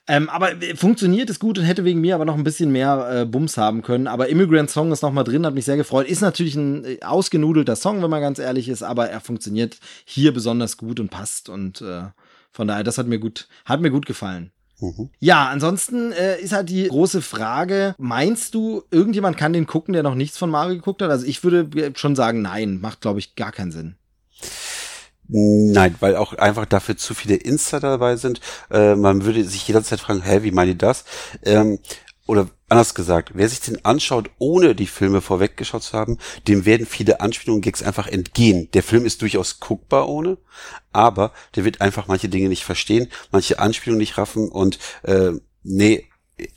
Ähm, 0.08 0.30
aber 0.30 0.62
äh, 0.62 0.76
funktioniert 0.76 1.30
es 1.30 1.40
gut 1.40 1.58
und 1.58 1.66
hätte 1.66 1.86
wegen 1.86 2.02
mir 2.02 2.16
aber 2.16 2.26
noch 2.26 2.36
ein 2.36 2.44
bisschen 2.44 2.72
mehr 2.72 3.10
äh, 3.12 3.26
Bums 3.26 3.58
haben 3.58 3.82
können. 3.82 4.08
Aber 4.08 4.30
Immigrant 4.30 4.70
Song 4.70 4.92
ist 4.92 5.02
noch 5.02 5.12
mal 5.12 5.24
drin, 5.24 5.46
hat 5.46 5.54
mich 5.54 5.66
sehr 5.66 5.78
gefreut. 5.78 6.08
Ist 6.08 6.22
natürlich 6.22 6.56
ein 6.56 6.86
äh, 6.86 7.00
ausgenudelter 7.02 7.76
Song, 7.76 8.02
wenn 8.02 8.10
man 8.10 8.22
ganz 8.22 8.40
ehrlich 8.40 8.70
ist, 8.70 8.84
aber 8.84 9.10
er 9.10 9.20
funktioniert 9.20 9.78
hier 10.06 10.34
besonders 10.34 10.78
gut 10.78 11.00
und 11.00 11.10
passt 11.10 11.50
und 11.50 11.82
äh, 11.82 12.04
von 12.52 12.68
daher, 12.68 12.84
das 12.84 12.98
hat 12.98 13.08
mir 13.08 13.20
gut, 13.20 13.48
hat 13.66 13.82
mir 13.82 13.92
gut 13.92 14.06
gefallen. 14.06 14.52
Mhm. 14.80 15.10
Ja, 15.20 15.50
ansonsten 15.50 16.12
äh, 16.14 16.40
ist 16.40 16.54
halt 16.54 16.70
die 16.70 16.88
große 16.88 17.22
Frage, 17.22 17.96
meinst 17.98 18.56
du, 18.56 18.84
irgendjemand 18.92 19.38
kann 19.38 19.54
den 19.54 19.68
gucken, 19.68 19.94
der 19.94 20.04
noch 20.04 20.16
nichts 20.16 20.38
von 20.38 20.50
Mario 20.50 20.76
geguckt 20.76 21.02
hat? 21.02 21.12
Also 21.12 21.26
ich 21.26 21.44
würde 21.44 21.70
äh, 21.80 21.92
schon 21.96 22.16
sagen, 22.16 22.42
nein, 22.42 22.80
macht 22.80 23.02
glaube 23.02 23.20
ich 23.20 23.36
gar 23.36 23.52
keinen 23.52 23.72
Sinn. 23.72 23.96
Nein, 25.32 25.96
weil 26.00 26.15
auch 26.15 26.34
einfach 26.34 26.65
dafür 26.65 26.98
zu 26.98 27.13
viele 27.13 27.36
Insider 27.36 27.92
dabei 27.92 28.15
sind. 28.15 28.42
Äh, 28.72 28.96
man 28.96 29.26
würde 29.26 29.44
sich 29.44 29.68
jederzeit 29.68 30.00
fragen, 30.00 30.24
hä, 30.24 30.39
wie 30.42 30.52
meine 30.52 30.72
ich 30.72 30.78
das? 30.80 31.06
Ähm, 31.44 31.78
oder 32.26 32.50
anders 32.68 32.96
gesagt, 32.96 33.32
wer 33.34 33.48
sich 33.48 33.60
den 33.60 33.84
anschaut, 33.86 34.32
ohne 34.39 34.74
die 34.76 34.88
Filme 34.88 35.22
vorweggeschaut 35.22 35.84
zu 35.84 35.98
haben, 35.98 36.18
dem 36.48 36.65
werden 36.65 36.86
viele 36.88 37.22
Anspielungen 37.22 37.62
Gags 37.62 37.84
einfach 37.84 38.08
entgehen. 38.08 38.70
Der 38.74 38.84
Film 38.84 39.06
ist 39.06 39.22
durchaus 39.22 39.60
guckbar 39.60 40.10
ohne, 40.10 40.38
aber 40.94 41.32
der 41.56 41.63
wird 41.65 41.82
einfach 41.82 42.08
manche 42.08 42.30
Dinge 42.30 42.50
nicht 42.50 42.63
verstehen, 42.63 43.08
manche 43.32 43.60
Anspielungen 43.60 44.00
nicht 44.00 44.18
raffen 44.18 44.50
und 44.50 44.80
äh, 45.04 45.32
nee, 45.63 46.09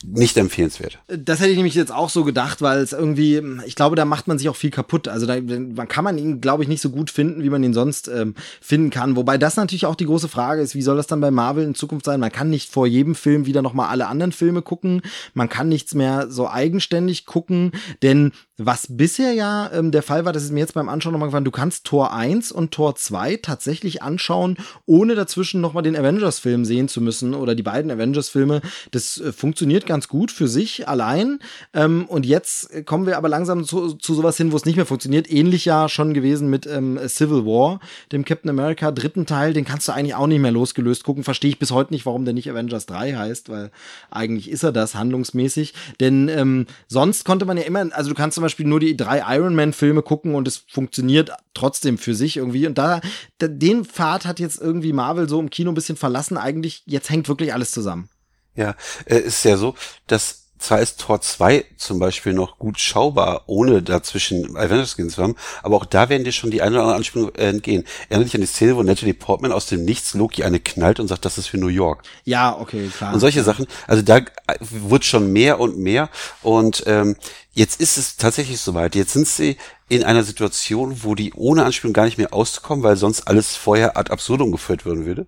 nicht 0.04 0.36
empfehlenswert. 0.36 0.98
Das 1.08 1.40
hätte 1.40 1.50
ich 1.50 1.56
nämlich 1.56 1.74
jetzt 1.74 1.92
auch 1.92 2.10
so 2.10 2.24
gedacht, 2.24 2.62
weil 2.62 2.80
es 2.80 2.92
irgendwie, 2.92 3.42
ich 3.66 3.74
glaube, 3.74 3.96
da 3.96 4.04
macht 4.04 4.28
man 4.28 4.38
sich 4.38 4.48
auch 4.48 4.56
viel 4.56 4.70
kaputt. 4.70 5.08
Also 5.08 5.26
da 5.26 5.40
man 5.40 5.88
kann 5.88 6.04
man 6.04 6.18
ihn, 6.18 6.40
glaube 6.40 6.62
ich, 6.62 6.68
nicht 6.68 6.82
so 6.82 6.90
gut 6.90 7.10
finden, 7.10 7.42
wie 7.42 7.50
man 7.50 7.62
ihn 7.62 7.74
sonst 7.74 8.08
ähm, 8.08 8.34
finden 8.60 8.90
kann. 8.90 9.16
Wobei 9.16 9.38
das 9.38 9.56
natürlich 9.56 9.86
auch 9.86 9.94
die 9.94 10.06
große 10.06 10.28
Frage 10.28 10.62
ist, 10.62 10.74
wie 10.74 10.82
soll 10.82 10.96
das 10.96 11.06
dann 11.06 11.20
bei 11.20 11.30
Marvel 11.30 11.64
in 11.64 11.74
Zukunft 11.74 12.04
sein? 12.04 12.20
Man 12.20 12.32
kann 12.32 12.50
nicht 12.50 12.70
vor 12.70 12.86
jedem 12.86 13.14
Film 13.14 13.46
wieder 13.46 13.62
nochmal 13.62 13.88
alle 13.88 14.06
anderen 14.06 14.32
Filme 14.32 14.62
gucken. 14.62 15.02
Man 15.34 15.48
kann 15.48 15.68
nichts 15.68 15.94
mehr 15.94 16.30
so 16.30 16.48
eigenständig 16.48 17.26
gucken, 17.26 17.72
denn 18.02 18.32
was 18.66 18.86
bisher 18.88 19.32
ja 19.32 19.70
ähm, 19.72 19.90
der 19.90 20.02
Fall 20.02 20.24
war, 20.24 20.32
das 20.32 20.44
ist 20.44 20.52
mir 20.52 20.60
jetzt 20.60 20.74
beim 20.74 20.88
Anschauen 20.88 21.12
nochmal 21.12 21.28
gefallen, 21.28 21.44
du 21.44 21.50
kannst 21.50 21.84
Tor 21.84 22.12
1 22.12 22.52
und 22.52 22.72
Tor 22.72 22.94
2 22.94 23.36
tatsächlich 23.36 24.02
anschauen, 24.02 24.56
ohne 24.86 25.14
dazwischen 25.14 25.60
nochmal 25.60 25.82
den 25.82 25.96
Avengers-Film 25.96 26.64
sehen 26.64 26.88
zu 26.88 27.00
müssen 27.00 27.34
oder 27.34 27.54
die 27.54 27.62
beiden 27.62 27.90
Avengers-Filme. 27.90 28.60
Das 28.90 29.18
äh, 29.18 29.32
funktioniert 29.32 29.86
ganz 29.86 30.08
gut 30.08 30.30
für 30.30 30.48
sich 30.48 30.88
allein. 30.88 31.38
Ähm, 31.74 32.06
und 32.06 32.26
jetzt 32.26 32.86
kommen 32.86 33.06
wir 33.06 33.16
aber 33.16 33.28
langsam 33.28 33.64
zu, 33.64 33.94
zu 33.94 34.14
sowas 34.14 34.36
hin, 34.36 34.52
wo 34.52 34.56
es 34.56 34.64
nicht 34.64 34.76
mehr 34.76 34.86
funktioniert. 34.86 35.30
Ähnlich 35.30 35.64
ja 35.64 35.88
schon 35.88 36.14
gewesen 36.14 36.48
mit 36.48 36.66
ähm, 36.66 36.98
Civil 37.08 37.44
War, 37.44 37.80
dem 38.12 38.24
Captain 38.24 38.50
America 38.50 38.90
dritten 38.90 39.26
Teil. 39.26 39.52
Den 39.52 39.64
kannst 39.64 39.88
du 39.88 39.92
eigentlich 39.92 40.14
auch 40.14 40.26
nicht 40.26 40.40
mehr 40.40 40.52
losgelöst 40.52 41.04
gucken. 41.04 41.24
Verstehe 41.24 41.50
ich 41.50 41.58
bis 41.58 41.70
heute 41.70 41.92
nicht, 41.92 42.06
warum 42.06 42.24
der 42.24 42.34
nicht 42.34 42.50
Avengers 42.50 42.86
3 42.86 43.14
heißt, 43.14 43.48
weil 43.48 43.70
eigentlich 44.10 44.50
ist 44.50 44.62
er 44.62 44.72
das 44.72 44.94
handlungsmäßig. 44.94 45.74
Denn 46.00 46.28
ähm, 46.28 46.66
sonst 46.88 47.24
konnte 47.24 47.44
man 47.44 47.56
ja 47.56 47.64
immer, 47.64 47.86
also 47.92 48.10
du 48.10 48.14
kannst 48.14 48.34
zum 48.34 48.42
Beispiel 48.42 48.51
nur 48.58 48.80
die 48.80 48.96
drei 48.96 49.22
Iron 49.36 49.54
Man-Filme 49.54 50.02
gucken 50.02 50.34
und 50.34 50.48
es 50.48 50.64
funktioniert 50.68 51.30
trotzdem 51.54 51.98
für 51.98 52.14
sich 52.14 52.36
irgendwie. 52.36 52.66
Und 52.66 52.78
da, 52.78 53.00
da, 53.38 53.48
den 53.48 53.84
Pfad 53.84 54.24
hat 54.24 54.40
jetzt 54.40 54.60
irgendwie 54.60 54.92
Marvel 54.92 55.28
so 55.28 55.40
im 55.40 55.50
Kino 55.50 55.70
ein 55.70 55.74
bisschen 55.74 55.96
verlassen. 55.96 56.36
Eigentlich, 56.36 56.82
jetzt 56.86 57.10
hängt 57.10 57.28
wirklich 57.28 57.52
alles 57.52 57.70
zusammen. 57.70 58.08
Ja, 58.54 58.74
äh, 59.06 59.18
ist 59.18 59.44
ja 59.44 59.56
so, 59.56 59.74
dass 60.06 60.41
zwar 60.62 60.80
ist 60.80 61.00
Tor 61.00 61.20
2 61.20 61.64
zum 61.76 61.98
Beispiel 61.98 62.32
noch 62.32 62.58
gut 62.58 62.78
schaubar, 62.78 63.42
ohne 63.46 63.82
dazwischen 63.82 64.56
Avengers 64.56 64.92
Skins 64.96 65.14
zu 65.14 65.22
haben, 65.22 65.36
aber 65.62 65.76
auch 65.76 65.84
da 65.84 66.08
werden 66.08 66.24
dir 66.24 66.32
schon 66.32 66.50
die 66.50 66.62
eine 66.62 66.76
oder 66.76 66.82
andere 66.82 66.96
Anspielung 66.96 67.34
äh, 67.34 67.48
entgehen. 67.48 67.84
Erinnere 68.08 68.26
dich 68.26 68.34
an 68.34 68.40
die 68.40 68.46
Szene, 68.46 68.76
wo 68.76 68.82
Natalie 68.82 69.14
Portman 69.14 69.52
aus 69.52 69.66
dem 69.66 69.84
Nichts 69.84 70.14
Loki 70.14 70.44
eine 70.44 70.60
knallt 70.60 71.00
und 71.00 71.08
sagt, 71.08 71.24
das 71.24 71.38
ist 71.38 71.48
für 71.48 71.58
New 71.58 71.68
York. 71.68 72.02
Ja, 72.24 72.58
okay, 72.58 72.90
klar. 72.96 73.12
Und 73.12 73.20
solche 73.20 73.42
Sachen, 73.42 73.66
also 73.86 74.02
da 74.02 74.20
wird 74.60 75.04
schon 75.04 75.32
mehr 75.32 75.60
und 75.60 75.78
mehr 75.78 76.08
und 76.42 76.84
ähm, 76.86 77.16
jetzt 77.52 77.80
ist 77.80 77.98
es 77.98 78.16
tatsächlich 78.16 78.60
soweit. 78.60 78.94
Jetzt 78.94 79.12
sind 79.12 79.26
sie 79.26 79.56
in 79.88 80.04
einer 80.04 80.22
Situation, 80.22 81.02
wo 81.02 81.14
die 81.14 81.34
ohne 81.34 81.64
Anspielung 81.64 81.92
gar 81.92 82.06
nicht 82.06 82.16
mehr 82.16 82.32
auszukommen, 82.32 82.82
weil 82.82 82.96
sonst 82.96 83.28
alles 83.28 83.56
vorher 83.56 83.96
ad 83.96 84.10
absurdum 84.10 84.50
geführt 84.50 84.86
werden 84.86 85.04
würde. 85.04 85.26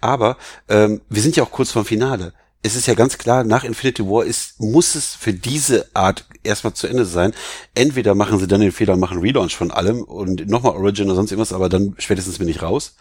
Aber 0.00 0.36
ähm, 0.68 1.00
wir 1.08 1.20
sind 1.20 1.36
ja 1.36 1.42
auch 1.42 1.50
kurz 1.50 1.72
vorm 1.72 1.84
Finale 1.84 2.32
es 2.64 2.74
ist 2.76 2.86
ja 2.86 2.94
ganz 2.94 3.18
klar, 3.18 3.44
nach 3.44 3.62
Infinity 3.62 4.02
War 4.06 4.24
ist, 4.24 4.58
muss 4.58 4.94
es 4.94 5.14
für 5.14 5.34
diese 5.34 5.86
Art 5.92 6.24
erstmal 6.42 6.72
zu 6.72 6.86
Ende 6.86 7.04
sein. 7.04 7.34
Entweder 7.74 8.14
machen 8.14 8.38
sie 8.38 8.46
dann 8.46 8.62
den 8.62 8.72
Fehler 8.72 8.94
und 8.94 9.00
machen 9.00 9.18
Relaunch 9.18 9.54
von 9.54 9.70
allem 9.70 10.02
und 10.02 10.48
nochmal 10.48 10.74
Origin 10.74 11.06
oder 11.06 11.16
sonst 11.16 11.30
irgendwas, 11.30 11.52
aber 11.52 11.68
dann 11.68 11.94
spätestens 11.98 12.38
bin 12.38 12.48
ich 12.48 12.62
raus. 12.62 12.96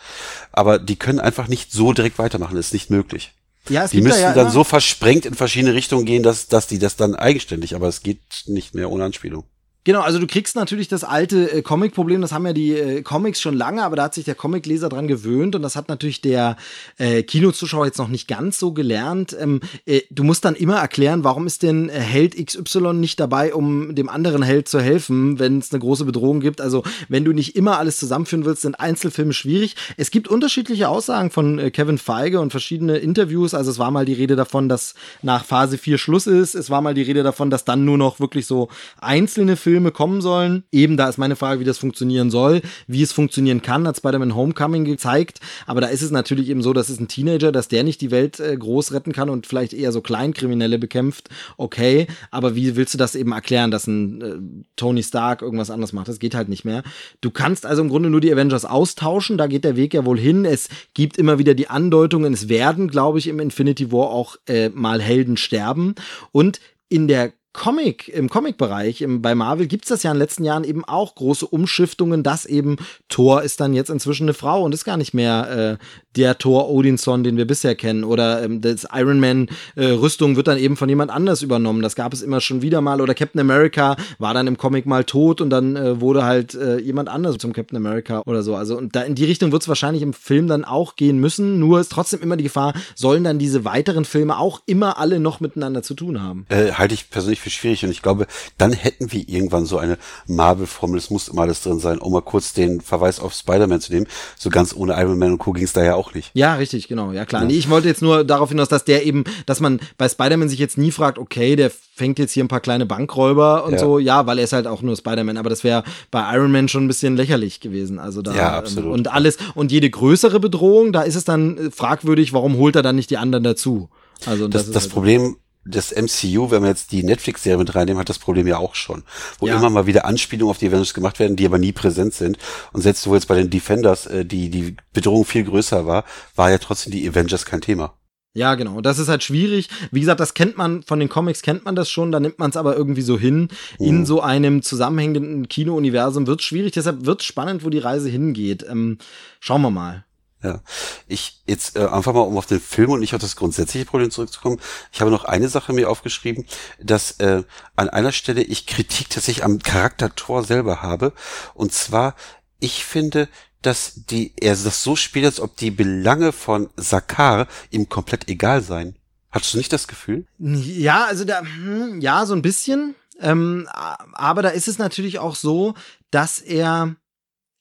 Aber 0.51 0.79
die 0.79 0.97
können 0.97 1.21
einfach 1.21 1.47
nicht 1.47 1.71
so 1.71 1.93
direkt 1.93 2.19
weitermachen, 2.19 2.57
das 2.57 2.67
ist 2.67 2.73
nicht 2.73 2.89
möglich. 2.89 3.31
Ja, 3.69 3.85
es 3.85 3.91
die 3.91 4.01
müssten 4.01 4.21
ja 4.21 4.33
dann 4.33 4.51
so 4.51 4.65
versprengt 4.65 5.25
in 5.25 5.33
verschiedene 5.33 5.73
Richtungen 5.73 6.03
gehen, 6.03 6.23
dass, 6.23 6.47
dass 6.47 6.67
die 6.67 6.79
das 6.79 6.97
dann 6.97 7.15
eigenständig, 7.15 7.73
aber 7.73 7.87
es 7.87 8.03
geht 8.03 8.19
nicht 8.47 8.75
mehr 8.75 8.91
ohne 8.91 9.05
Anspielung. 9.05 9.45
Genau, 9.85 9.99
also 9.99 10.17
du 10.17 10.27
kriegst 10.27 10.55
natürlich 10.55 10.87
das 10.87 11.03
alte 11.03 11.51
äh, 11.51 11.61
Comic-Problem, 11.61 12.21
das 12.21 12.31
haben 12.31 12.45
ja 12.45 12.53
die 12.53 12.71
äh, 12.71 13.01
Comics 13.01 13.41
schon 13.41 13.53
lange, 13.53 13.83
aber 13.83 13.97
da 13.97 14.03
hat 14.03 14.13
sich 14.13 14.23
der 14.23 14.35
Comicleser 14.35 14.87
dran 14.87 15.09
gewöhnt 15.09 15.55
und 15.55 15.61
das 15.61 15.75
hat 15.75 15.89
natürlich 15.89 16.21
der 16.21 16.55
äh, 16.97 17.21
Kinozuschauer 17.23 17.87
jetzt 17.87 17.97
noch 17.97 18.07
nicht 18.07 18.29
ganz 18.29 18.59
so 18.59 18.71
gelernt. 18.71 19.35
Ähm, 19.37 19.59
äh, 19.85 19.99
du 20.09 20.23
musst 20.23 20.45
dann 20.45 20.55
immer 20.55 20.77
erklären, 20.77 21.25
warum 21.25 21.47
ist 21.47 21.63
denn 21.63 21.89
äh, 21.89 21.99
Held 21.99 22.33
XY 22.33 22.93
nicht 22.93 23.19
dabei, 23.19 23.53
um 23.53 23.93
dem 23.93 24.07
anderen 24.07 24.41
Held 24.41 24.69
zu 24.69 24.79
helfen, 24.79 25.37
wenn 25.37 25.59
es 25.59 25.73
eine 25.73 25.81
große 25.81 26.05
Bedrohung 26.05 26.39
gibt. 26.39 26.61
Also 26.61 26.83
wenn 27.09 27.25
du 27.25 27.33
nicht 27.33 27.57
immer 27.57 27.77
alles 27.77 27.99
zusammenführen 27.99 28.45
willst, 28.45 28.61
sind 28.61 28.79
Einzelfilme 28.79 29.33
schwierig. 29.33 29.75
Es 29.97 30.11
gibt 30.11 30.29
unterschiedliche 30.29 30.87
Aussagen 30.87 31.29
von 31.29 31.59
äh, 31.59 31.71
Kevin 31.71 31.97
Feige 31.97 32.39
und 32.39 32.51
verschiedene 32.51 32.99
Interviews. 32.99 33.53
Also 33.53 33.71
es 33.71 33.79
war 33.79 33.91
mal 33.91 34.05
die 34.05 34.13
Rede 34.13 34.37
davon, 34.37 34.69
dass 34.69 34.93
nach 35.21 35.43
Phase 35.43 35.77
4 35.77 35.97
Schluss 35.97 36.25
ist. 36.25 36.55
Es 36.55 36.69
war 36.69 36.81
mal 36.81 36.93
die 36.93 37.01
Rede 37.01 37.23
davon, 37.23 37.49
dass 37.49 37.65
dann 37.65 37.83
nur 37.83 37.97
noch 37.97 38.21
wirklich 38.21 38.45
so 38.45 38.69
einzelne 39.01 39.57
Filme 39.57 39.72
Filme 39.73 39.91
kommen 39.91 40.21
sollen. 40.21 40.65
Eben 40.71 40.97
da 40.97 41.09
ist 41.09 41.17
meine 41.17 41.35
Frage, 41.35 41.59
wie 41.59 41.63
das 41.63 41.79
funktionieren 41.79 42.29
soll, 42.29 42.61
wie 42.85 43.01
es 43.01 43.11
funktionieren 43.11 43.63
kann, 43.63 43.87
hat 43.87 43.97
Spider-Man 43.97 44.35
Homecoming 44.35 44.85
gezeigt. 44.85 45.39
Aber 45.65 45.81
da 45.81 45.87
ist 45.87 46.03
es 46.03 46.11
natürlich 46.11 46.49
eben 46.49 46.61
so, 46.61 46.73
dass 46.73 46.89
es 46.89 46.99
ein 46.99 47.07
Teenager, 47.07 47.51
dass 47.51 47.69
der 47.69 47.83
nicht 47.83 47.99
die 48.01 48.11
Welt 48.11 48.39
äh, 48.39 48.55
groß 48.55 48.91
retten 48.91 49.13
kann 49.13 49.31
und 49.31 49.47
vielleicht 49.47 49.73
eher 49.73 49.91
so 49.91 50.01
Kleinkriminelle 50.01 50.77
bekämpft. 50.77 51.29
Okay, 51.57 52.05
aber 52.29 52.53
wie 52.53 52.75
willst 52.75 52.93
du 52.93 52.99
das 52.99 53.15
eben 53.15 53.31
erklären, 53.31 53.71
dass 53.71 53.87
ein 53.87 54.21
äh, 54.21 54.35
Tony 54.75 55.01
Stark 55.01 55.41
irgendwas 55.41 55.71
anderes 55.71 55.91
macht? 55.91 56.07
Das 56.07 56.19
geht 56.19 56.35
halt 56.35 56.49
nicht 56.49 56.65
mehr. 56.65 56.83
Du 57.21 57.31
kannst 57.31 57.65
also 57.65 57.81
im 57.81 57.89
Grunde 57.89 58.11
nur 58.11 58.21
die 58.21 58.31
Avengers 58.31 58.65
austauschen. 58.65 59.39
Da 59.39 59.47
geht 59.47 59.63
der 59.63 59.75
Weg 59.75 59.95
ja 59.95 60.05
wohl 60.05 60.19
hin. 60.19 60.45
Es 60.45 60.69
gibt 60.93 61.17
immer 61.17 61.39
wieder 61.39 61.55
die 61.55 61.67
Andeutungen. 61.67 62.31
Es 62.31 62.47
werden, 62.47 62.89
glaube 62.89 63.17
ich, 63.17 63.27
im 63.27 63.39
Infinity 63.39 63.91
War 63.91 64.11
auch 64.11 64.35
äh, 64.45 64.69
mal 64.69 65.01
Helden 65.01 65.35
sterben. 65.35 65.95
Und 66.31 66.59
in 66.89 67.07
der 67.07 67.33
Comic, 67.53 68.07
im 68.09 68.29
Comic-Bereich, 68.29 69.05
bei 69.07 69.35
Marvel 69.35 69.67
gibt's 69.67 69.89
das 69.89 70.01
ja 70.03 70.11
in 70.11 70.15
den 70.15 70.21
letzten 70.21 70.43
Jahren 70.43 70.63
eben 70.63 70.83
auch 70.83 71.13
große 71.13 71.45
Umschiftungen, 71.45 72.23
dass 72.23 72.45
eben 72.45 72.77
Thor 73.09 73.43
ist 73.43 73.59
dann 73.59 73.73
jetzt 73.73 73.89
inzwischen 73.89 74.23
eine 74.23 74.33
Frau 74.33 74.63
und 74.63 74.73
ist 74.73 74.85
gar 74.85 74.97
nicht 74.97 75.13
mehr 75.13 75.77
äh, 75.79 75.85
der 76.15 76.37
Thor 76.37 76.69
Odinson, 76.69 77.23
den 77.23 77.37
wir 77.37 77.45
bisher 77.45 77.75
kennen. 77.75 78.03
Oder 78.03 78.43
ähm, 78.43 78.61
das 78.61 78.87
Iron 78.93 79.19
Man 79.19 79.47
äh, 79.75 79.85
Rüstung 79.85 80.35
wird 80.35 80.47
dann 80.47 80.57
eben 80.57 80.77
von 80.77 80.89
jemand 80.89 81.11
anders 81.11 81.41
übernommen. 81.41 81.81
Das 81.81 81.95
gab 81.95 82.13
es 82.13 82.21
immer 82.21 82.41
schon 82.41 82.61
wieder 82.61 82.81
mal. 82.81 83.01
Oder 83.01 83.13
Captain 83.13 83.41
America 83.41 83.95
war 84.19 84.33
dann 84.33 84.47
im 84.47 84.57
Comic 84.57 84.85
mal 84.85 85.03
tot 85.03 85.41
und 85.41 85.49
dann 85.49 85.75
äh, 85.75 86.01
wurde 86.01 86.23
halt 86.23 86.53
äh, 86.55 86.79
jemand 86.79 87.09
anders 87.09 87.37
zum 87.37 87.53
Captain 87.53 87.77
America 87.77 88.21
oder 88.25 88.43
so. 88.43 88.55
Also 88.55 88.77
und 88.77 88.95
da 88.95 89.01
in 89.01 89.15
die 89.15 89.25
Richtung 89.25 89.51
wird 89.51 89.61
es 89.61 89.67
wahrscheinlich 89.67 90.03
im 90.03 90.13
Film 90.13 90.47
dann 90.47 90.65
auch 90.65 90.95
gehen 90.95 91.17
müssen. 91.19 91.59
Nur 91.59 91.79
ist 91.79 91.91
trotzdem 91.91 92.21
immer 92.21 92.37
die 92.37 92.43
Gefahr, 92.43 92.73
sollen 92.95 93.23
dann 93.23 93.39
diese 93.39 93.65
weiteren 93.65 94.05
Filme 94.05 94.37
auch 94.37 94.61
immer 94.65 94.97
alle 94.97 95.19
noch 95.19 95.39
miteinander 95.39 95.83
zu 95.83 95.93
tun 95.93 96.21
haben. 96.21 96.45
Äh, 96.49 96.71
halte 96.73 96.93
ich 96.93 97.09
persönlich 97.09 97.39
für 97.39 97.49
schwierig 97.49 97.83
und 97.83 97.91
ich 97.91 98.01
glaube, 98.01 98.27
dann 98.57 98.73
hätten 98.73 99.11
wir 99.11 99.27
irgendwann 99.27 99.65
so 99.65 99.77
eine 99.77 99.97
Marvel-Formel. 100.27 100.97
Es 100.97 101.09
muss 101.09 101.27
immer 101.27 101.43
alles 101.43 101.61
drin 101.61 101.79
sein, 101.79 101.99
um 101.99 102.11
mal 102.13 102.21
kurz 102.21 102.53
den 102.53 102.81
Verweis 102.81 103.19
auf 103.19 103.33
Spider-Man 103.33 103.81
zu 103.81 103.93
nehmen. 103.93 104.07
So 104.37 104.49
ganz 104.49 104.75
ohne 104.75 104.93
Iron 104.99 105.17
Man 105.17 105.31
und 105.33 105.37
Co. 105.39 105.53
ging 105.53 105.63
es 105.63 105.73
da 105.73 105.83
ja 105.83 105.95
auch 105.95 106.02
nicht. 106.13 106.31
Ja, 106.33 106.55
richtig, 106.55 106.87
genau. 106.87 107.11
Ja, 107.11 107.25
klar. 107.25 107.43
Ja. 107.43 107.47
Nee, 107.47 107.55
ich 107.55 107.69
wollte 107.69 107.87
jetzt 107.87 108.01
nur 108.01 108.23
darauf 108.23 108.49
hinaus, 108.49 108.69
dass 108.69 108.83
der 108.83 109.05
eben, 109.05 109.23
dass 109.45 109.59
man 109.59 109.79
bei 109.97 110.09
Spider-Man 110.09 110.49
sich 110.49 110.59
jetzt 110.59 110.77
nie 110.77 110.91
fragt, 110.91 111.17
okay, 111.17 111.55
der 111.55 111.69
fängt 111.69 112.19
jetzt 112.19 112.33
hier 112.33 112.43
ein 112.43 112.47
paar 112.47 112.59
kleine 112.59 112.85
Bankräuber 112.85 113.65
und 113.65 113.73
ja. 113.73 113.79
so. 113.79 113.99
Ja, 113.99 114.25
weil 114.25 114.39
er 114.39 114.43
ist 114.43 114.53
halt 114.53 114.67
auch 114.67 114.81
nur 114.81 114.95
Spider-Man. 114.95 115.37
Aber 115.37 115.49
das 115.49 115.63
wäre 115.63 115.83
bei 116.11 116.33
Iron 116.35 116.51
Man 116.51 116.67
schon 116.67 116.85
ein 116.85 116.87
bisschen 116.87 117.15
lächerlich 117.15 117.59
gewesen. 117.59 117.99
Also 117.99 118.21
da, 118.21 118.35
ja, 118.35 118.57
absolut. 118.57 118.93
und 118.93 119.11
alles, 119.11 119.37
und 119.55 119.71
jede 119.71 119.89
größere 119.89 120.39
Bedrohung, 120.39 120.91
da 120.91 121.03
ist 121.03 121.15
es 121.15 121.23
dann 121.23 121.71
fragwürdig, 121.71 122.33
warum 122.33 122.57
holt 122.57 122.75
er 122.75 122.81
dann 122.81 122.95
nicht 122.95 123.09
die 123.09 123.17
anderen 123.17 123.43
dazu? 123.43 123.89
Also 124.25 124.47
das, 124.47 124.65
das, 124.65 124.71
das 124.71 124.83
halt 124.83 124.93
Problem 124.93 125.37
das 125.65 125.91
MCU, 125.91 126.51
wenn 126.51 126.63
wir 126.63 126.69
jetzt 126.69 126.91
die 126.91 127.03
Netflix-Serie 127.03 127.57
mit 127.57 127.73
reinnehmen, 127.75 127.99
hat 127.99 128.09
das 128.09 128.19
Problem 128.19 128.47
ja 128.47 128.57
auch 128.57 128.75
schon. 128.75 129.03
Wo 129.39 129.47
ja. 129.47 129.55
immer 129.55 129.69
mal 129.69 129.85
wieder 129.85 130.05
Anspielungen 130.05 130.51
auf 130.51 130.57
die 130.57 130.67
Avengers 130.67 130.93
gemacht 130.93 131.19
werden, 131.19 131.35
die 131.35 131.45
aber 131.45 131.57
nie 131.57 131.71
präsent 131.71 132.13
sind. 132.13 132.37
Und 132.73 132.81
selbst 132.81 133.07
wo 133.07 133.13
jetzt 133.13 133.27
bei 133.27 133.35
den 133.35 133.49
Defenders 133.49 134.05
äh, 134.07 134.25
die, 134.25 134.49
die 134.49 134.75
Bedrohung 134.93 135.25
viel 135.25 135.43
größer 135.43 135.85
war, 135.85 136.03
war 136.35 136.51
ja 136.51 136.57
trotzdem 136.57 136.91
die 136.91 137.07
Avengers 137.07 137.45
kein 137.45 137.61
Thema. 137.61 137.93
Ja, 138.35 138.55
genau. 138.55 138.81
Das 138.81 138.97
ist 138.97 139.09
halt 139.09 139.23
schwierig. 139.23 139.69
Wie 139.91 139.99
gesagt, 139.99 140.19
das 140.19 140.33
kennt 140.33 140.57
man 140.57 140.81
von 140.81 140.99
den 140.99 141.07
Comics, 141.07 141.43
kennt 141.43 141.65
man 141.65 141.75
das 141.75 141.89
schon. 141.89 142.11
Da 142.11 142.19
nimmt 142.19 142.39
man 142.39 142.49
es 142.49 142.57
aber 142.57 142.75
irgendwie 142.75 143.03
so 143.03 143.17
hin. 143.17 143.49
Mhm. 143.79 143.85
In 143.85 144.05
so 144.05 144.21
einem 144.21 144.63
zusammenhängenden 144.63 145.47
Kino-Universum 145.47 146.25
wird 146.25 146.41
schwierig. 146.41 146.71
Deshalb 146.71 147.05
wird 147.05 147.21
spannend, 147.21 147.63
wo 147.63 147.69
die 147.69 147.79
Reise 147.79 148.09
hingeht. 148.09 148.65
Ähm, 148.67 148.97
schauen 149.39 149.61
wir 149.61 149.69
mal. 149.69 150.05
Ja, 150.43 150.59
ich 151.07 151.41
jetzt 151.45 151.77
äh, 151.77 151.85
einfach 151.85 152.13
mal, 152.13 152.19
um 152.19 152.37
auf 152.37 152.45
den 152.45 152.59
Film 152.59 152.91
und 152.91 152.99
nicht 152.99 153.15
auf 153.15 153.21
das 153.21 153.37
grundsätzliche 153.37 153.85
Problem 153.85 154.11
zurückzukommen. 154.11 154.59
Ich 154.91 154.99
habe 154.99 155.09
noch 155.09 155.23
eine 155.23 155.47
Sache 155.47 155.71
mir 155.71 155.89
aufgeschrieben, 155.89 156.45
dass 156.81 157.11
äh, 157.21 157.43
an 157.77 157.89
einer 157.89 158.11
Stelle 158.11 158.43
ich 158.43 158.67
Kritik 158.67 159.09
tatsächlich 159.09 159.45
am 159.45 159.59
Charakter 159.59 160.13
Thor 160.13 160.43
selber 160.43 160.81
habe. 160.81 161.13
Und 161.53 161.71
zwar, 161.71 162.15
ich 162.59 162.83
finde, 162.83 163.29
dass 163.61 163.93
die 163.95 164.33
er 164.35 164.55
das 164.55 164.83
so 164.83 164.97
spielt, 164.97 165.25
als 165.25 165.39
ob 165.39 165.55
die 165.55 165.71
Belange 165.71 166.33
von 166.33 166.69
Sakar 166.75 167.47
ihm 167.71 167.87
komplett 167.87 168.27
egal 168.27 168.61
seien. 168.61 168.97
Hattest 169.31 169.53
du 169.53 169.57
nicht 169.57 169.71
das 169.71 169.87
Gefühl? 169.87 170.25
Ja, 170.37 171.05
also 171.05 171.23
da, 171.23 171.39
hm, 171.39 172.01
ja, 172.01 172.25
so 172.25 172.35
ein 172.35 172.41
bisschen. 172.41 172.95
Ähm, 173.19 173.67
aber 173.71 174.41
da 174.41 174.49
ist 174.49 174.67
es 174.67 174.77
natürlich 174.77 175.19
auch 175.19 175.35
so, 175.35 175.73
dass 176.11 176.39
er 176.39 176.95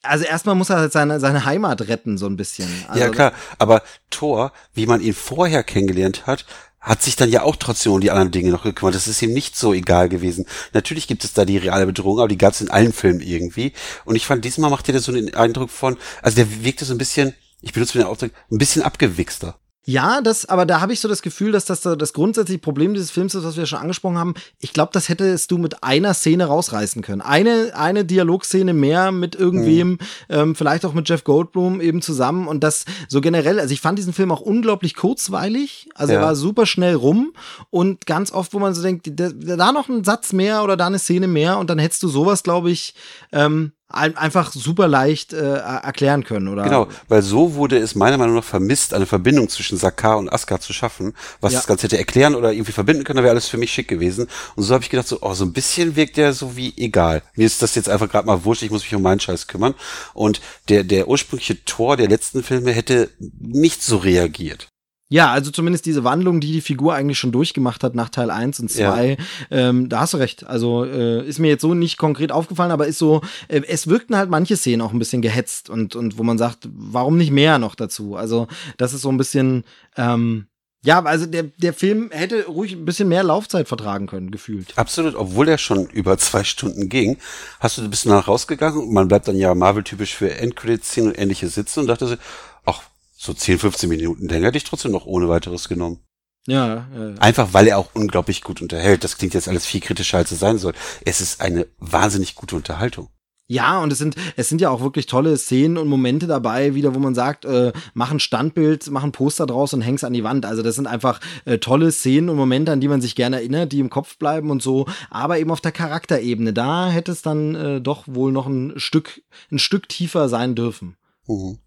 also 0.03 0.25
erstmal 0.25 0.55
muss 0.55 0.71
er 0.71 0.79
halt 0.79 0.93
seine, 0.93 1.21
seine 1.21 1.45
Heimat 1.45 1.83
retten, 1.83 2.19
so 2.19 2.27
ein 2.27 2.37
bisschen. 2.37 2.69
Also 2.89 3.01
ja, 3.01 3.09
klar. 3.09 3.33
Aber 3.59 3.83
Thor, 4.11 4.53
wie 4.75 4.87
man 4.87 5.01
ihn 5.01 5.15
vorher 5.15 5.63
kennengelernt 5.63 6.27
hat, 6.27 6.45
hat 6.81 7.01
sich 7.01 7.15
dann 7.15 7.31
ja 7.31 7.43
auch 7.43 7.55
trotzdem 7.57 7.93
um 7.93 8.01
die 8.01 8.11
anderen 8.11 8.33
Dinge 8.33 8.51
noch 8.51 8.65
gekümmert. 8.65 8.97
Das 8.97 9.07
ist 9.07 9.23
ihm 9.23 9.33
nicht 9.33 9.57
so 9.57 9.73
egal 9.73 10.09
gewesen. 10.09 10.47
Natürlich 10.73 11.07
gibt 11.07 11.23
es 11.23 11.33
da 11.33 11.45
die 11.45 11.57
reale 11.57 11.87
Bedrohung, 11.87 12.19
aber 12.19 12.29
die 12.29 12.39
gab 12.39 12.53
es 12.53 12.61
in 12.61 12.71
allen 12.71 12.93
Filmen 12.93 13.21
irgendwie. 13.21 13.73
Und 14.05 14.17
ich 14.17 14.27
fand, 14.27 14.45
diesmal 14.45 14.71
macht 14.71 14.89
er 14.89 14.99
so 14.99 15.13
einen 15.13 15.35
Eindruck 15.35 15.71
von, 15.71 15.97
also 16.23 16.37
der 16.37 16.65
wirkte 16.65 16.85
so 16.85 16.93
ein 16.93 16.99
bisschen, 16.99 17.35
ich 17.61 17.73
benutze 17.73 17.99
den 17.99 18.07
Ausdruck, 18.07 18.33
ein 18.51 18.59
bisschen 18.59 18.83
abgewichster. 18.83 19.57
Ja, 19.85 20.21
das, 20.21 20.47
aber 20.47 20.65
da 20.65 20.81
habe 20.81 20.93
ich 20.93 21.01
so 21.01 21.09
das 21.09 21.23
Gefühl, 21.23 21.51
dass 21.51 21.65
das 21.65 21.81
das 21.81 22.13
grundsätzliche 22.13 22.61
Problem 22.61 22.95
dieses 22.95 23.11
Films 23.11 23.35
ist, 23.35 23.43
was 23.43 23.57
wir 23.57 23.67
schon 23.67 23.81
angesprochen 23.81 24.17
haben. 24.17 24.35
Ich 24.61 24.73
glaube, 24.73 24.91
das 24.93 25.09
hättest 25.09 25.51
du 25.51 25.59
mit 25.59 25.83
einer 25.83 26.15
Szene 26.15 26.45
rausreißen 26.45 27.03
können. 27.03 27.21
Eine, 27.21 27.73
eine 27.75 28.05
Dialogszene 28.05 28.75
mehr 28.75 29.11
mit 29.11 29.35
irgendwem, 29.35 29.89
mhm. 29.89 29.99
ähm, 30.29 30.55
vielleicht 30.55 30.85
auch 30.85 30.93
mit 30.93 31.09
Jeff 31.09 31.25
Goldblum 31.25 31.81
eben 31.81 32.01
zusammen 32.01 32.47
und 32.47 32.63
das 32.63 32.85
so 33.09 33.21
generell. 33.21 33.59
Also 33.59 33.75
ich 33.75 33.81
fand 33.81 33.99
diesen 33.99 34.13
Film 34.13 34.31
auch 34.31 34.41
unglaublich 34.41 34.95
kurzweilig. 34.95 35.89
Also 35.97 36.13
ja. 36.13 36.21
er 36.21 36.27
war 36.27 36.37
super 36.37 36.65
schnell 36.65 36.95
rum 36.95 37.33
und 37.71 38.07
ganz 38.07 38.31
oft, 38.31 38.55
wo 38.55 38.61
man 38.61 38.75
so 38.75 38.83
denkt, 38.83 39.11
da, 39.19 39.31
da 39.31 39.73
noch 39.73 39.89
ein 39.89 40.05
Satz 40.05 40.33
mehr 40.33 40.63
oder 40.63 40.77
da 40.77 40.87
eine 40.87 41.01
Szene 41.01 41.27
mehr 41.27 41.59
und 41.59 41.71
dann 41.71 41.81
hättest 41.81 42.05
du 42.05 42.09
sowas, 42.09 42.45
glaube 42.45 42.71
ich, 42.71 42.95
ähm, 43.33 43.73
einfach 43.93 44.53
super 44.53 44.89
leicht 44.89 45.33
äh, 45.33 45.57
erklären 45.57 46.25
können, 46.25 46.49
oder? 46.49 46.65
Genau, 46.65 46.89
weil 47.09 47.23
so 47.23 47.55
wurde 47.55 47.79
es 47.79 47.95
meiner 47.95 48.19
Meinung 48.19 48.37
nach 48.37 48.45
vermisst, 48.45 48.95
eine 48.95 49.07
Verbindung 49.07 49.49
zwischen 49.49 49.79
Sakar 49.79 50.19
und 50.19 50.33
Askar 50.33 50.61
zu 50.61 50.73
schaffen, 50.73 51.15
was 51.41 51.53
ja. 51.53 51.59
das 51.59 51.67
Ganze 51.67 51.85
hätte 51.85 51.99
erklären 51.99 52.35
oder 52.35 52.53
irgendwie 52.53 52.73
verbinden 52.73 53.05
können, 53.05 53.19
da 53.19 53.23
wäre 53.23 53.33
alles 53.33 53.49
für 53.49 53.59
mich 53.59 53.73
schick 53.73 53.89
gewesen. 53.89 54.29
Und 54.57 54.63
so 54.63 54.75
habe 54.75 54.83
ich 54.85 54.91
gedacht, 54.91 55.09
so, 55.09 55.19
oh, 55.21 55.35
so 55.35 55.45
ein 55.45 55.53
bisschen 55.53 55.97
wirkt 55.97 56.17
der 56.17 56.33
so 56.33 56.57
wie 56.57 56.75
egal. 56.77 57.23
Mir 57.35 57.47
ist 57.47 57.63
das 57.63 57.75
jetzt 57.75 57.89
einfach 57.89 58.09
gerade 58.09 58.27
mal 58.27 58.45
wurscht, 58.45 58.63
ich 58.63 58.71
muss 58.71 58.83
mich 58.83 58.95
um 58.95 59.03
meinen 59.03 59.21
Scheiß 59.21 59.47
kümmern. 59.47 59.75
Und 60.15 60.41
der, 60.69 60.85
der 60.85 61.09
ursprüngliche 61.09 61.65
Tor 61.65 61.97
der 61.97 62.09
letzten 62.09 62.43
Filme 62.43 62.73
hätte 62.73 63.11
nicht 63.39 63.83
so 63.83 63.99
reagiert. 63.99 64.72
Ja, 65.13 65.31
also 65.31 65.51
zumindest 65.51 65.85
diese 65.85 66.05
Wandlung, 66.05 66.41
die 66.41 66.53
die 66.53 66.63
Figur 66.63 66.95
eigentlich 66.95 67.19
schon 67.19 67.33
durchgemacht 67.33 67.85
hat 67.85 67.95
nach 67.95 68.09
Teil 68.09 68.31
1 68.31 68.61
und 68.61 68.71
2, 68.71 69.11
ja. 69.11 69.17
ähm, 69.51 69.91
da 69.91 70.01
hast 70.01 70.15
du 70.15 70.17
recht. 70.17 70.47
Also 70.47 70.87
äh, 70.87 71.23
ist 71.29 71.39
mir 71.39 71.49
jetzt 71.49 71.61
so 71.61 71.75
nicht 71.75 71.99
konkret 71.99 72.33
aufgefallen, 72.33 72.71
aber 72.71 72.87
ist 72.87 72.97
so, 72.97 73.21
äh, 73.49 73.61
es 73.69 73.89
wirkten 73.89 74.17
halt 74.17 74.31
manche 74.31 74.57
Szenen 74.57 74.81
auch 74.81 74.95
ein 74.95 74.99
bisschen 74.99 75.21
gehetzt 75.21 75.69
und, 75.69 75.97
und 75.97 76.17
wo 76.17 76.23
man 76.23 76.39
sagt, 76.39 76.67
warum 76.73 77.19
nicht 77.19 77.31
mehr 77.31 77.59
noch 77.59 77.75
dazu? 77.75 78.17
Also 78.17 78.49
das 78.79 78.95
ist 78.95 79.03
so 79.03 79.11
ein 79.11 79.19
bisschen, 79.19 79.65
ähm, 79.99 80.47
ja, 80.83 81.05
also 81.05 81.27
der, 81.27 81.43
der 81.43 81.75
Film 81.75 82.09
hätte 82.11 82.47
ruhig 82.47 82.73
ein 82.73 82.87
bisschen 82.87 83.11
mehr 83.11 83.23
Laufzeit 83.23 83.69
vertragen 83.69 84.07
können, 84.07 84.31
gefühlt. 84.31 84.73
Absolut, 84.79 85.15
obwohl 85.15 85.47
er 85.47 85.59
schon 85.59 85.89
über 85.89 86.17
zwei 86.17 86.43
Stunden 86.43 86.89
ging, 86.89 87.19
hast 87.61 87.77
du 87.77 87.87
bist 87.91 88.07
du 88.07 88.09
nach 88.09 88.29
rausgegangen 88.29 88.81
und 88.81 88.95
man 88.95 89.09
bleibt 89.09 89.29
dann 89.29 89.37
ja 89.37 89.55
Marvel-typisch 89.55 90.15
für 90.15 90.35
Endcredit-Szenen 90.35 91.11
und 91.11 91.19
ähnliche 91.19 91.49
sitzen 91.49 91.81
und 91.81 91.89
dachte 91.89 92.07
so, 92.07 92.17
ach, 92.65 92.81
so 93.23 93.33
10, 93.33 93.61
15 93.61 93.89
Minuten 93.89 94.29
länger 94.29 94.49
hätte 94.49 94.59
ich 94.59 94.65
trotzdem 94.65 94.91
noch 94.91 95.07
ohne 95.07 95.29
weiteres 95.29 95.69
genommen. 95.69 96.01
Ja, 96.49 96.67
ja, 96.67 96.87
ja. 96.93 97.15
Einfach 97.21 97.53
weil 97.53 97.69
er 97.69 97.79
auch 97.79 97.91
unglaublich 97.95 98.43
gut 98.43 98.61
unterhält. 98.61 99.05
Das 99.05 99.17
klingt 99.17 99.35
jetzt 99.35 99.47
alles 99.47 99.65
viel 99.65 99.81
kritischer, 99.81 100.19
als 100.19 100.33
es 100.33 100.41
sein 100.41 100.59
soll. 100.59 100.73
Es 101.05 101.21
ist 101.21 101.41
eine 101.41 101.69
wahnsinnig 101.79 102.35
gute 102.35 102.57
Unterhaltung. 102.57 103.11
Ja, 103.47 103.81
und 103.81 103.93
es 103.93 103.99
sind, 103.99 104.17
es 104.37 104.49
sind 104.49 104.61
ja 104.61 104.71
auch 104.71 104.81
wirklich 104.81 105.07
tolle 105.07 105.37
Szenen 105.37 105.77
und 105.77 105.87
Momente 105.87 106.27
dabei, 106.27 106.75
wieder, 106.75 106.97
wo 106.97 106.99
man 106.99 107.15
sagt, 107.15 107.45
äh, 107.45 107.73
mach 107.95 108.11
ein 108.11 108.19
Standbild, 108.19 108.91
mach 108.91 109.05
ein 109.05 109.13
Poster 109.13 109.47
draus 109.47 109.73
und 109.73 109.83
häng's 109.83 110.03
an 110.03 110.15
die 110.15 110.25
Wand. 110.25 110.45
Also 110.45 110.63
das 110.63 110.75
sind 110.75 110.89
einfach 110.89 111.21
äh, 111.45 111.59
tolle 111.59 111.93
Szenen 111.93 112.29
und 112.29 112.37
Momente, 112.37 112.73
an 112.73 112.81
die 112.81 112.89
man 112.89 113.01
sich 113.01 113.15
gerne 113.15 113.37
erinnert, 113.37 113.71
die 113.71 113.81
im 113.81 113.91
Kopf 113.91 114.19
bleiben 114.19 114.51
und 114.51 114.63
so, 114.63 114.87
aber 115.11 115.39
eben 115.39 115.53
auf 115.53 115.61
der 115.61 115.71
Charakterebene. 115.71 116.53
Da 116.53 116.89
hätte 116.89 117.13
es 117.13 117.23
dann 117.23 117.55
äh, 117.55 117.81
doch 117.81 118.05
wohl 118.09 118.33
noch 118.33 118.49
ein 118.49 118.73
Stück, 118.81 119.23
ein 119.53 119.61
Stück 119.61 119.89
tiefer 119.89 120.29
sein 120.29 120.57
dürfen. 120.57 120.97
Mhm. 121.29 121.59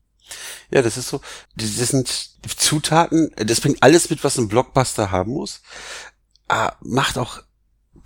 Ja, 0.71 0.81
das 0.81 0.97
ist 0.97 1.09
so, 1.09 1.21
das 1.55 1.75
sind 1.75 2.29
Zutaten, 2.57 3.31
das 3.37 3.61
bringt 3.61 3.81
alles 3.81 4.09
mit, 4.09 4.23
was 4.23 4.37
ein 4.37 4.47
Blockbuster 4.47 5.11
haben 5.11 5.31
muss, 5.31 5.61
ah, 6.47 6.73
macht 6.81 7.17
auch 7.17 7.41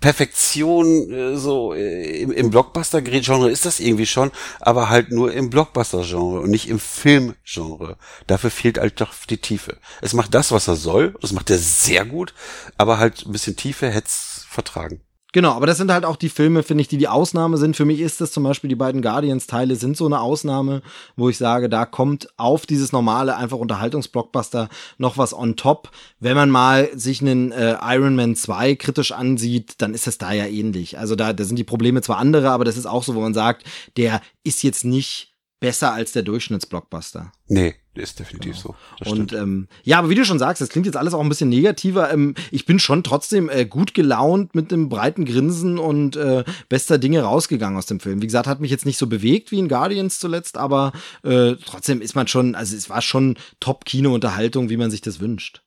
Perfektion 0.00 1.12
äh, 1.12 1.36
so 1.36 1.74
äh, 1.74 2.22
im, 2.22 2.32
im 2.32 2.50
Blockbuster-Genre 2.50 3.50
ist 3.50 3.66
das 3.66 3.80
irgendwie 3.80 4.06
schon, 4.06 4.32
aber 4.58 4.88
halt 4.88 5.10
nur 5.10 5.32
im 5.32 5.50
Blockbuster-Genre 5.50 6.40
und 6.40 6.50
nicht 6.50 6.68
im 6.68 6.80
Film-Genre. 6.80 7.98
Dafür 8.26 8.50
fehlt 8.50 8.78
halt 8.78 9.00
doch 9.00 9.12
die 9.28 9.36
Tiefe. 9.36 9.76
Es 10.00 10.14
macht 10.14 10.34
das, 10.34 10.52
was 10.52 10.68
er 10.68 10.76
soll, 10.76 11.14
das 11.20 11.32
macht 11.32 11.50
er 11.50 11.58
sehr 11.58 12.06
gut, 12.06 12.34
aber 12.78 12.98
halt 12.98 13.26
ein 13.26 13.32
bisschen 13.32 13.56
Tiefe 13.56 13.90
hätte 13.90 14.08
es 14.08 14.46
vertragen. 14.48 15.02
Genau, 15.32 15.52
aber 15.52 15.66
das 15.66 15.76
sind 15.76 15.92
halt 15.92 16.04
auch 16.04 16.16
die 16.16 16.28
Filme, 16.28 16.64
finde 16.64 16.82
ich, 16.82 16.88
die 16.88 16.98
die 16.98 17.06
Ausnahme 17.06 17.56
sind. 17.56 17.76
Für 17.76 17.84
mich 17.84 18.00
ist 18.00 18.20
das 18.20 18.32
zum 18.32 18.42
Beispiel 18.42 18.68
die 18.68 18.74
beiden 18.74 19.00
Guardians-Teile 19.00 19.76
sind 19.76 19.96
so 19.96 20.06
eine 20.06 20.20
Ausnahme, 20.20 20.82
wo 21.16 21.28
ich 21.28 21.38
sage, 21.38 21.68
da 21.68 21.86
kommt 21.86 22.28
auf 22.36 22.66
dieses 22.66 22.90
normale 22.90 23.36
einfach 23.36 23.58
Unterhaltungsblockbuster 23.58 24.68
noch 24.98 25.18
was 25.18 25.32
on 25.32 25.54
top. 25.54 25.90
Wenn 26.18 26.34
man 26.34 26.50
mal 26.50 26.88
sich 26.94 27.20
einen 27.20 27.52
äh, 27.52 27.76
Iron 27.80 28.16
Man 28.16 28.34
2 28.34 28.74
kritisch 28.74 29.12
ansieht, 29.12 29.74
dann 29.78 29.94
ist 29.94 30.08
das 30.08 30.18
da 30.18 30.32
ja 30.32 30.46
ähnlich. 30.46 30.98
Also 30.98 31.14
da, 31.14 31.32
da 31.32 31.44
sind 31.44 31.56
die 31.56 31.64
Probleme 31.64 32.02
zwar 32.02 32.18
andere, 32.18 32.50
aber 32.50 32.64
das 32.64 32.76
ist 32.76 32.86
auch 32.86 33.04
so, 33.04 33.14
wo 33.14 33.20
man 33.20 33.34
sagt, 33.34 33.64
der 33.96 34.20
ist 34.42 34.64
jetzt 34.64 34.84
nicht 34.84 35.29
besser 35.60 35.92
als 35.92 36.12
der 36.12 36.22
Durchschnittsblockbuster. 36.22 37.32
Nee, 37.46 37.74
ist 37.94 38.18
definitiv 38.18 38.62
genau. 38.62 38.74
so. 39.04 39.10
Und 39.10 39.32
ähm, 39.34 39.68
ja, 39.82 39.98
aber 39.98 40.08
wie 40.08 40.14
du 40.14 40.24
schon 40.24 40.38
sagst, 40.38 40.62
das 40.62 40.70
klingt 40.70 40.86
jetzt 40.86 40.96
alles 40.96 41.12
auch 41.12 41.20
ein 41.20 41.28
bisschen 41.28 41.50
negativer. 41.50 42.10
Ähm, 42.10 42.34
ich 42.50 42.64
bin 42.64 42.78
schon 42.78 43.04
trotzdem 43.04 43.50
äh, 43.50 43.66
gut 43.66 43.92
gelaunt 43.92 44.54
mit 44.54 44.72
einem 44.72 44.88
breiten 44.88 45.26
Grinsen 45.26 45.78
und 45.78 46.16
äh, 46.16 46.44
bester 46.68 46.98
Dinge 46.98 47.22
rausgegangen 47.22 47.78
aus 47.78 47.86
dem 47.86 48.00
Film. 48.00 48.22
Wie 48.22 48.26
gesagt, 48.26 48.46
hat 48.46 48.60
mich 48.60 48.70
jetzt 48.70 48.86
nicht 48.86 48.98
so 48.98 49.06
bewegt 49.06 49.52
wie 49.52 49.58
in 49.58 49.68
Guardians 49.68 50.18
zuletzt, 50.18 50.56
aber 50.56 50.92
äh, 51.22 51.54
trotzdem 51.56 52.00
ist 52.00 52.14
man 52.14 52.26
schon, 52.26 52.54
also 52.54 52.74
es 52.74 52.88
war 52.88 53.02
schon 53.02 53.36
Top-Kino-Unterhaltung, 53.60 54.70
wie 54.70 54.78
man 54.78 54.90
sich 54.90 55.02
das 55.02 55.20
wünscht. 55.20 55.62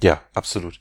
Ja, 0.00 0.22
absolut. 0.34 0.78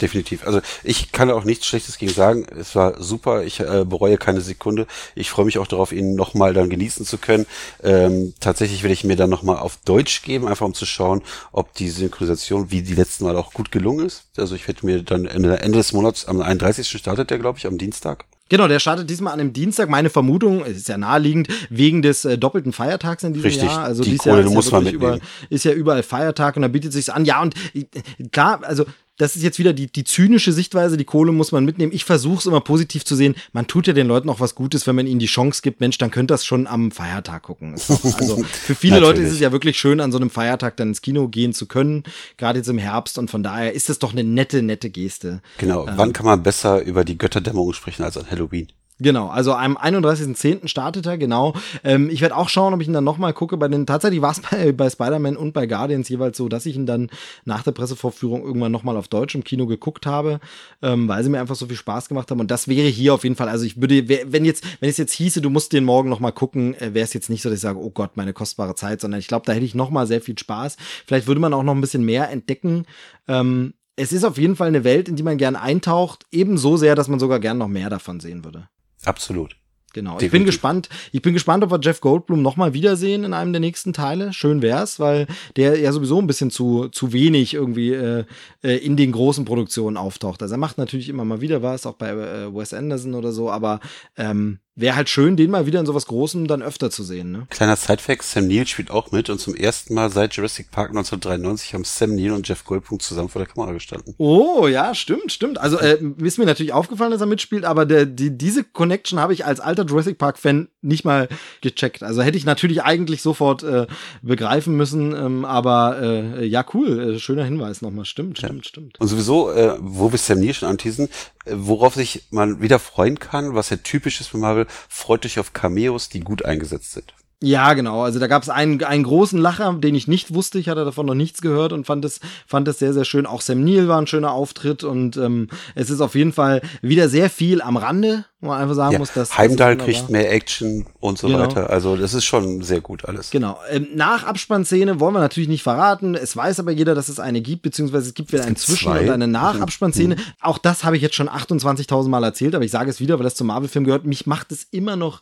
Definitiv. 0.00 0.46
Also 0.46 0.60
ich 0.82 1.12
kann 1.12 1.30
auch 1.30 1.44
nichts 1.44 1.66
Schlechtes 1.66 1.98
gegen 1.98 2.12
sagen. 2.12 2.46
Es 2.58 2.74
war 2.74 3.02
super. 3.02 3.44
Ich 3.44 3.60
äh, 3.60 3.84
bereue 3.84 4.16
keine 4.16 4.40
Sekunde. 4.40 4.86
Ich 5.14 5.30
freue 5.30 5.44
mich 5.44 5.58
auch 5.58 5.66
darauf, 5.66 5.92
ihn 5.92 6.14
nochmal 6.14 6.54
dann 6.54 6.70
genießen 6.70 7.04
zu 7.04 7.18
können. 7.18 7.46
Ähm, 7.82 8.34
tatsächlich 8.40 8.82
werde 8.82 8.94
ich 8.94 9.04
mir 9.04 9.16
dann 9.16 9.30
nochmal 9.30 9.58
auf 9.58 9.78
Deutsch 9.84 10.22
geben, 10.22 10.48
einfach 10.48 10.66
um 10.66 10.74
zu 10.74 10.86
schauen, 10.86 11.22
ob 11.52 11.74
die 11.74 11.90
Synchronisation 11.90 12.70
wie 12.70 12.82
die 12.82 12.94
letzten 12.94 13.24
Mal 13.24 13.36
auch 13.36 13.52
gut 13.52 13.70
gelungen 13.70 14.06
ist. 14.06 14.24
Also 14.36 14.54
ich 14.54 14.66
werde 14.66 14.86
mir 14.86 15.02
dann 15.02 15.26
Ende 15.26 15.58
des 15.58 15.92
Monats, 15.92 16.26
am 16.26 16.40
31. 16.40 16.88
startet 16.88 17.30
der, 17.30 17.38
glaube 17.38 17.58
ich, 17.58 17.66
am 17.66 17.76
Dienstag. 17.76 18.24
Genau, 18.50 18.66
der 18.66 18.80
startet 18.80 19.08
diesmal 19.08 19.32
an 19.32 19.40
einem 19.40 19.52
Dienstag. 19.52 19.88
Meine 19.88 20.10
Vermutung 20.10 20.64
ist 20.64 20.88
ja 20.88 20.98
naheliegend 20.98 21.48
wegen 21.70 22.02
des 22.02 22.24
äh, 22.24 22.36
doppelten 22.36 22.72
Feiertags 22.72 23.22
in 23.22 23.32
diesem 23.32 23.46
Richtig, 23.46 23.68
Jahr. 23.68 23.84
Also 23.84 24.02
die 24.02 24.10
dieses 24.10 24.24
Kohle 24.24 24.40
Jahr 24.40 24.46
ist, 24.46 24.54
muss 24.54 24.70
ja 24.70 24.80
man 24.80 24.92
überall, 24.92 25.20
ist 25.50 25.64
ja 25.64 25.72
überall 25.72 26.02
Feiertag 26.02 26.56
und 26.56 26.62
da 26.62 26.68
bietet 26.68 26.92
sich's 26.92 27.10
an. 27.10 27.24
Ja 27.24 27.40
und 27.42 27.54
äh, 27.74 27.84
klar, 28.32 28.60
also 28.64 28.86
das 29.20 29.36
ist 29.36 29.42
jetzt 29.42 29.58
wieder 29.58 29.74
die, 29.74 29.86
die 29.86 30.04
zynische 30.04 30.50
Sichtweise, 30.52 30.96
die 30.96 31.04
Kohle 31.04 31.30
muss 31.32 31.52
man 31.52 31.64
mitnehmen. 31.64 31.92
Ich 31.92 32.06
versuche 32.06 32.38
es 32.38 32.46
immer 32.46 32.62
positiv 32.62 33.04
zu 33.04 33.14
sehen. 33.14 33.34
Man 33.52 33.66
tut 33.66 33.86
ja 33.86 33.92
den 33.92 34.06
Leuten 34.06 34.30
auch 34.30 34.40
was 34.40 34.54
Gutes, 34.54 34.86
wenn 34.86 34.96
man 34.96 35.06
ihnen 35.06 35.20
die 35.20 35.26
Chance 35.26 35.60
gibt, 35.62 35.80
Mensch, 35.80 35.98
dann 35.98 36.10
könnt 36.10 36.30
das 36.30 36.46
schon 36.46 36.66
am 36.66 36.90
Feiertag 36.90 37.42
gucken. 37.42 37.72
Also 37.72 38.42
für 38.44 38.74
viele 38.74 38.98
Leute 38.98 39.20
ist 39.20 39.32
es 39.32 39.40
ja 39.40 39.52
wirklich 39.52 39.78
schön, 39.78 40.00
an 40.00 40.10
so 40.10 40.18
einem 40.18 40.30
Feiertag 40.30 40.78
dann 40.78 40.88
ins 40.88 41.02
Kino 41.02 41.28
gehen 41.28 41.52
zu 41.52 41.66
können, 41.66 42.04
gerade 42.38 42.60
jetzt 42.60 42.68
im 42.68 42.78
Herbst. 42.78 43.18
Und 43.18 43.30
von 43.30 43.42
daher 43.42 43.74
ist 43.74 43.90
es 43.90 43.98
doch 43.98 44.12
eine 44.12 44.24
nette, 44.24 44.62
nette 44.62 44.88
Geste. 44.88 45.42
Genau. 45.58 45.86
Ähm, 45.86 45.94
Wann 45.96 46.12
kann 46.14 46.24
man 46.24 46.42
besser 46.42 46.82
über 46.82 47.04
die 47.04 47.18
Götterdämmerung 47.18 47.74
sprechen 47.74 48.04
als 48.04 48.16
an 48.16 48.30
Halloween? 48.30 48.68
Genau, 49.00 49.28
also 49.28 49.54
am 49.54 49.78
31.10. 49.78 50.68
startet 50.68 51.06
er, 51.06 51.16
genau. 51.16 51.54
Ähm, 51.84 52.10
ich 52.10 52.20
werde 52.20 52.36
auch 52.36 52.50
schauen, 52.50 52.74
ob 52.74 52.82
ich 52.82 52.86
ihn 52.86 52.92
dann 52.92 53.02
nochmal 53.02 53.32
gucke. 53.32 53.56
Bei 53.56 53.66
den, 53.66 53.86
tatsächlich 53.86 54.20
war 54.20 54.32
es 54.32 54.40
bei, 54.50 54.72
bei 54.72 54.90
Spider-Man 54.90 55.38
und 55.38 55.52
bei 55.52 55.66
Guardians 55.66 56.08
jeweils 56.10 56.36
so, 56.36 56.48
dass 56.50 56.66
ich 56.66 56.76
ihn 56.76 56.84
dann 56.84 57.08
nach 57.46 57.62
der 57.62 57.72
Pressevorführung 57.72 58.44
irgendwann 58.44 58.72
nochmal 58.72 58.98
auf 58.98 59.08
Deutsch 59.08 59.34
im 59.34 59.42
Kino 59.42 59.66
geguckt 59.66 60.04
habe, 60.04 60.38
ähm, 60.82 61.08
weil 61.08 61.24
sie 61.24 61.30
mir 61.30 61.40
einfach 61.40 61.54
so 61.54 61.66
viel 61.66 61.76
Spaß 61.76 62.08
gemacht 62.08 62.30
haben. 62.30 62.40
Und 62.40 62.50
das 62.50 62.68
wäre 62.68 62.88
hier 62.88 63.14
auf 63.14 63.24
jeden 63.24 63.36
Fall, 63.36 63.48
also 63.48 63.64
ich 63.64 63.80
würde, 63.80 64.06
wenn 64.32 64.44
jetzt, 64.44 64.64
wenn 64.80 64.90
es 64.90 64.98
jetzt 64.98 65.14
hieße, 65.14 65.40
du 65.40 65.48
musst 65.48 65.72
den 65.72 65.84
morgen 65.84 66.10
nochmal 66.10 66.32
gucken, 66.32 66.74
äh, 66.74 66.92
wäre 66.92 67.04
es 67.04 67.14
jetzt 67.14 67.30
nicht 67.30 67.40
so, 67.40 67.48
dass 67.48 67.56
ich 67.56 67.62
sage, 67.62 67.78
oh 67.78 67.90
Gott, 67.90 68.18
meine 68.18 68.34
kostbare 68.34 68.74
Zeit, 68.74 69.00
sondern 69.00 69.18
ich 69.18 69.28
glaube, 69.28 69.46
da 69.46 69.52
hätte 69.52 69.64
ich 69.64 69.74
nochmal 69.74 70.06
sehr 70.06 70.20
viel 70.20 70.38
Spaß. 70.38 70.76
Vielleicht 71.06 71.26
würde 71.26 71.40
man 71.40 71.54
auch 71.54 71.62
noch 71.62 71.74
ein 71.74 71.80
bisschen 71.80 72.04
mehr 72.04 72.28
entdecken. 72.30 72.84
Ähm, 73.28 73.72
es 73.96 74.12
ist 74.12 74.24
auf 74.24 74.38
jeden 74.38 74.56
Fall 74.56 74.68
eine 74.68 74.84
Welt, 74.84 75.08
in 75.08 75.16
die 75.16 75.22
man 75.22 75.36
gern 75.36 75.56
eintaucht, 75.56 76.24
ebenso 76.30 76.76
sehr, 76.76 76.94
dass 76.94 77.08
man 77.08 77.18
sogar 77.18 77.38
gern 77.38 77.58
noch 77.58 77.68
mehr 77.68 77.90
davon 77.90 78.20
sehen 78.20 78.44
würde. 78.44 78.68
Absolut. 79.04 79.56
Genau. 79.92 80.12
Definitiv. 80.12 80.26
Ich 80.26 80.32
bin 80.32 80.44
gespannt. 80.44 80.88
Ich 81.12 81.22
bin 81.22 81.34
gespannt, 81.34 81.64
ob 81.64 81.72
wir 81.72 81.80
Jeff 81.80 82.00
Goldblum 82.00 82.42
nochmal 82.42 82.74
wiedersehen 82.74 83.24
in 83.24 83.34
einem 83.34 83.52
der 83.52 83.60
nächsten 83.60 83.92
Teile. 83.92 84.32
Schön 84.32 84.62
wär's, 84.62 85.00
weil 85.00 85.26
der 85.56 85.80
ja 85.80 85.92
sowieso 85.92 86.20
ein 86.20 86.28
bisschen 86.28 86.50
zu, 86.50 86.88
zu 86.88 87.12
wenig 87.12 87.54
irgendwie 87.54 87.92
äh, 87.92 88.24
äh, 88.62 88.76
in 88.76 88.96
den 88.96 89.10
großen 89.10 89.44
Produktionen 89.44 89.96
auftaucht. 89.96 90.42
Also 90.42 90.54
er 90.54 90.58
macht 90.58 90.78
natürlich 90.78 91.08
immer 91.08 91.24
mal 91.24 91.40
wieder 91.40 91.62
was, 91.62 91.86
auch 91.86 91.94
bei 91.94 92.10
äh, 92.10 92.54
Wes 92.54 92.72
Anderson 92.72 93.14
oder 93.14 93.32
so, 93.32 93.50
aber 93.50 93.80
ähm, 94.16 94.60
wäre 94.80 94.96
halt 94.96 95.08
schön, 95.08 95.36
den 95.36 95.50
mal 95.50 95.66
wieder 95.66 95.80
in 95.80 95.86
sowas 95.86 96.06
Großem 96.06 96.46
dann 96.46 96.62
öfter 96.62 96.90
zu 96.90 97.02
sehen. 97.02 97.32
Ne? 97.32 97.46
Kleiner 97.50 97.76
Sidefact, 97.76 98.22
Sam 98.22 98.48
Neill 98.48 98.66
spielt 98.66 98.90
auch 98.90 99.12
mit 99.12 99.30
und 99.30 99.40
zum 99.40 99.54
ersten 99.54 99.94
Mal 99.94 100.10
seit 100.10 100.34
Jurassic 100.34 100.70
Park 100.70 100.90
1993 100.90 101.74
haben 101.74 101.84
Sam 101.84 102.14
Neill 102.14 102.32
und 102.32 102.48
Jeff 102.48 102.64
Goldblum 102.64 103.00
zusammen 103.00 103.28
vor 103.28 103.42
der 103.42 103.52
Kamera 103.52 103.72
gestanden. 103.72 104.14
Oh, 104.18 104.66
ja, 104.66 104.94
stimmt, 104.94 105.32
stimmt. 105.32 105.58
Also 105.58 105.78
äh, 105.78 105.98
ist 106.22 106.38
mir 106.38 106.46
natürlich 106.46 106.72
aufgefallen, 106.72 107.10
dass 107.10 107.20
er 107.20 107.26
mitspielt, 107.26 107.64
aber 107.64 107.86
der, 107.86 108.06
die, 108.06 108.36
diese 108.36 108.64
Connection 108.64 109.20
habe 109.20 109.32
ich 109.32 109.44
als 109.44 109.60
alter 109.60 109.84
Jurassic 109.84 110.18
Park-Fan 110.18 110.68
nicht 110.82 111.04
mal 111.04 111.28
gecheckt. 111.60 112.02
Also 112.02 112.22
hätte 112.22 112.38
ich 112.38 112.44
natürlich 112.44 112.82
eigentlich 112.82 113.22
sofort 113.22 113.62
äh, 113.62 113.86
begreifen 114.22 114.76
müssen, 114.76 115.14
ähm, 115.14 115.44
aber 115.44 116.00
äh, 116.00 116.46
ja, 116.46 116.64
cool, 116.74 117.14
äh, 117.14 117.18
schöner 117.18 117.44
Hinweis 117.44 117.82
nochmal. 117.82 118.04
Stimmt, 118.04 118.38
stimmt, 118.38 118.64
ja. 118.64 118.68
stimmt. 118.68 119.00
Und 119.00 119.08
sowieso, 119.08 119.50
äh, 119.50 119.74
wo 119.80 120.10
wir 120.10 120.18
Sam 120.18 120.40
Neill 120.40 120.54
schon 120.54 120.68
anteasen, 120.68 121.08
worauf 121.46 121.94
sich 121.94 122.26
man 122.30 122.60
wieder 122.60 122.78
freuen 122.78 123.18
kann, 123.18 123.54
was 123.54 123.70
ja 123.70 123.76
typisch 123.76 124.20
ist 124.20 124.28
für 124.28 124.38
Marvel, 124.38 124.66
freut 124.88 125.24
euch 125.24 125.38
auf 125.38 125.52
Cameos, 125.52 126.08
die 126.08 126.20
gut 126.20 126.44
eingesetzt 126.44 126.92
sind. 126.92 127.14
Ja, 127.42 127.72
genau. 127.72 128.02
Also 128.02 128.18
da 128.18 128.26
gab 128.26 128.42
es 128.42 128.50
einen, 128.50 128.82
einen 128.84 129.02
großen 129.02 129.38
Lacher, 129.38 129.72
den 129.72 129.94
ich 129.94 130.06
nicht 130.06 130.34
wusste. 130.34 130.58
Ich 130.58 130.68
hatte 130.68 130.84
davon 130.84 131.06
noch 131.06 131.14
nichts 131.14 131.40
gehört 131.40 131.72
und 131.72 131.86
fand 131.86 132.04
es, 132.04 132.20
fand 132.46 132.68
es 132.68 132.78
sehr, 132.78 132.92
sehr 132.92 133.06
schön. 133.06 133.24
Auch 133.24 133.40
Sam 133.40 133.64
Neill 133.64 133.88
war 133.88 133.98
ein 133.98 134.06
schöner 134.06 134.32
Auftritt 134.32 134.84
und 134.84 135.16
ähm, 135.16 135.48
es 135.74 135.88
ist 135.88 136.02
auf 136.02 136.14
jeden 136.14 136.34
Fall 136.34 136.60
wieder 136.82 137.08
sehr 137.08 137.30
viel 137.30 137.62
am 137.62 137.78
Rande, 137.78 138.26
wo 138.40 138.48
man 138.48 138.60
einfach 138.60 138.74
sagen 138.74 138.92
ja, 138.92 138.98
muss, 138.98 139.14
dass. 139.14 139.38
Heimdall 139.38 139.78
kriegt 139.78 140.10
mehr 140.10 140.30
Action 140.30 140.84
und 141.00 141.16
so 141.16 141.28
genau. 141.28 141.38
weiter. 141.40 141.70
Also 141.70 141.96
das 141.96 142.12
ist 142.12 142.26
schon 142.26 142.60
sehr 142.60 142.82
gut 142.82 143.06
alles. 143.06 143.30
Genau. 143.30 143.58
Ähm, 143.70 143.88
nach 143.94 144.24
Abspannszene 144.24 145.00
wollen 145.00 145.14
wir 145.14 145.20
natürlich 145.20 145.48
nicht 145.48 145.62
verraten. 145.62 146.14
Es 146.14 146.36
weiß 146.36 146.60
aber 146.60 146.72
jeder, 146.72 146.94
dass 146.94 147.08
es 147.08 147.18
eine 147.18 147.40
gibt, 147.40 147.62
beziehungsweise 147.62 148.08
es 148.08 148.14
gibt 148.14 148.34
wieder 148.34 148.44
ein 148.44 148.56
Zwischen- 148.56 148.90
zwei. 148.90 149.04
und 149.04 149.10
eine 149.10 149.28
Nach-Abspannszene. 149.28 150.16
Mhm. 150.16 150.20
Auch 150.42 150.58
das 150.58 150.84
habe 150.84 150.96
ich 150.96 151.02
jetzt 151.02 151.14
schon 151.14 151.30
28.000 151.30 152.08
Mal 152.08 152.22
erzählt, 152.22 152.54
aber 152.54 152.64
ich 152.64 152.70
sage 152.70 152.90
es 152.90 153.00
wieder, 153.00 153.18
weil 153.18 153.24
das 153.24 153.34
zum 153.34 153.46
Marvel-Film 153.46 153.84
gehört. 153.84 154.04
Mich 154.04 154.26
macht 154.26 154.52
es 154.52 154.64
immer 154.70 154.96
noch 154.96 155.20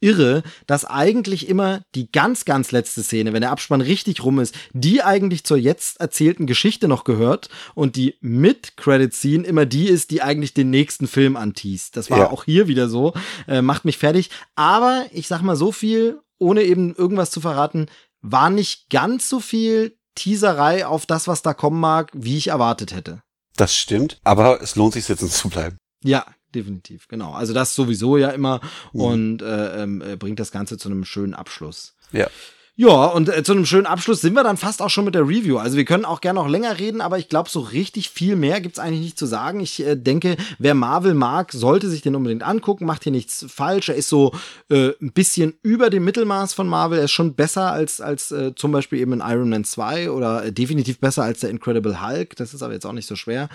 irre, 0.00 0.42
dass 0.66 0.84
eigentlich 0.84 1.48
immer 1.48 1.82
die 1.94 2.10
ganz, 2.10 2.44
ganz 2.44 2.72
letzte 2.72 3.02
Szene, 3.02 3.32
wenn 3.32 3.42
der 3.42 3.50
Abspann 3.50 3.80
richtig 3.80 4.24
rum 4.24 4.38
ist, 4.38 4.54
die 4.72 5.02
eigentlich 5.02 5.44
zur 5.44 5.56
jetzt 5.56 6.00
erzählten 6.00 6.46
Geschichte 6.46 6.88
noch 6.88 7.04
gehört 7.04 7.48
und 7.74 7.96
die 7.96 8.16
Mid-Credit-Scene 8.20 9.46
immer 9.46 9.66
die 9.66 9.88
ist, 9.88 10.10
die 10.10 10.22
eigentlich 10.22 10.54
den 10.54 10.70
nächsten 10.70 11.06
Film 11.06 11.36
anteast. 11.36 11.96
Das 11.96 12.10
war 12.10 12.18
ja. 12.18 12.30
auch 12.30 12.44
hier 12.44 12.66
wieder 12.68 12.88
so, 12.88 13.14
äh, 13.46 13.62
macht 13.62 13.84
mich 13.84 13.98
fertig. 13.98 14.30
Aber 14.56 15.06
ich 15.12 15.28
sag 15.28 15.42
mal 15.42 15.56
so 15.56 15.72
viel, 15.72 16.20
ohne 16.38 16.62
eben 16.62 16.94
irgendwas 16.94 17.30
zu 17.30 17.40
verraten, 17.40 17.86
war 18.22 18.50
nicht 18.50 18.90
ganz 18.90 19.28
so 19.28 19.40
viel 19.40 19.96
Teaserei 20.14 20.86
auf 20.86 21.06
das, 21.06 21.28
was 21.28 21.42
da 21.42 21.54
kommen 21.54 21.80
mag, 21.80 22.10
wie 22.14 22.36
ich 22.36 22.48
erwartet 22.48 22.94
hätte. 22.94 23.22
Das 23.56 23.76
stimmt, 23.76 24.18
aber 24.24 24.62
es 24.62 24.76
lohnt 24.76 24.94
sich 24.94 25.04
sitzen 25.04 25.28
zu 25.28 25.48
bleiben. 25.48 25.76
Ja, 26.02 26.24
definitiv, 26.54 27.08
genau. 27.08 27.32
Also 27.32 27.54
das 27.54 27.74
sowieso 27.74 28.16
ja 28.16 28.30
immer 28.30 28.60
mhm. 28.92 29.00
und 29.00 29.42
äh, 29.42 29.82
ähm, 29.82 30.02
äh, 30.02 30.16
bringt 30.16 30.40
das 30.40 30.50
Ganze 30.50 30.78
zu 30.78 30.88
einem 30.88 31.04
schönen 31.04 31.34
Abschluss. 31.34 31.94
Ja. 32.12 32.28
Ja, 32.76 33.06
und 33.06 33.28
äh, 33.28 33.42
zu 33.42 33.52
einem 33.52 33.66
schönen 33.66 33.86
Abschluss 33.86 34.22
sind 34.22 34.34
wir 34.34 34.42
dann 34.42 34.56
fast 34.56 34.80
auch 34.80 34.88
schon 34.88 35.04
mit 35.04 35.14
der 35.14 35.28
Review. 35.28 35.58
Also 35.58 35.76
wir 35.76 35.84
können 35.84 36.04
auch 36.04 36.20
gerne 36.20 36.40
noch 36.40 36.48
länger 36.48 36.78
reden, 36.78 37.00
aber 37.00 37.18
ich 37.18 37.28
glaube, 37.28 37.50
so 37.50 37.60
richtig 37.60 38.08
viel 38.08 38.36
mehr 38.36 38.60
gibt's 38.60 38.78
eigentlich 38.78 39.02
nicht 39.02 39.18
zu 39.18 39.26
sagen. 39.26 39.60
Ich 39.60 39.84
äh, 39.84 39.96
denke, 39.96 40.36
wer 40.58 40.74
Marvel 40.74 41.14
mag, 41.14 41.52
sollte 41.52 41.90
sich 41.90 42.00
den 42.00 42.16
unbedingt 42.16 42.42
angucken, 42.42 42.86
macht 42.86 43.02
hier 43.02 43.12
nichts 43.12 43.44
falsch. 43.48 43.90
Er 43.90 43.96
ist 43.96 44.08
so 44.08 44.32
äh, 44.70 44.92
ein 45.00 45.12
bisschen 45.12 45.54
über 45.62 45.90
dem 45.90 46.04
Mittelmaß 46.04 46.54
von 46.54 46.68
Marvel. 46.68 46.98
Er 46.98 47.04
ist 47.04 47.12
schon 47.12 47.34
besser 47.34 47.70
als, 47.70 48.00
als 48.00 48.30
äh, 48.30 48.54
zum 48.54 48.72
Beispiel 48.72 49.00
eben 49.00 49.12
in 49.12 49.20
Iron 49.20 49.50
Man 49.50 49.64
2 49.64 50.10
oder 50.10 50.46
äh, 50.46 50.52
definitiv 50.52 51.00
besser 51.00 51.24
als 51.24 51.40
der 51.40 51.50
Incredible 51.50 52.00
Hulk. 52.00 52.36
Das 52.36 52.54
ist 52.54 52.62
aber 52.62 52.72
jetzt 52.72 52.86
auch 52.86 52.92
nicht 52.92 53.08
so 53.08 53.16
schwer. 53.16 53.50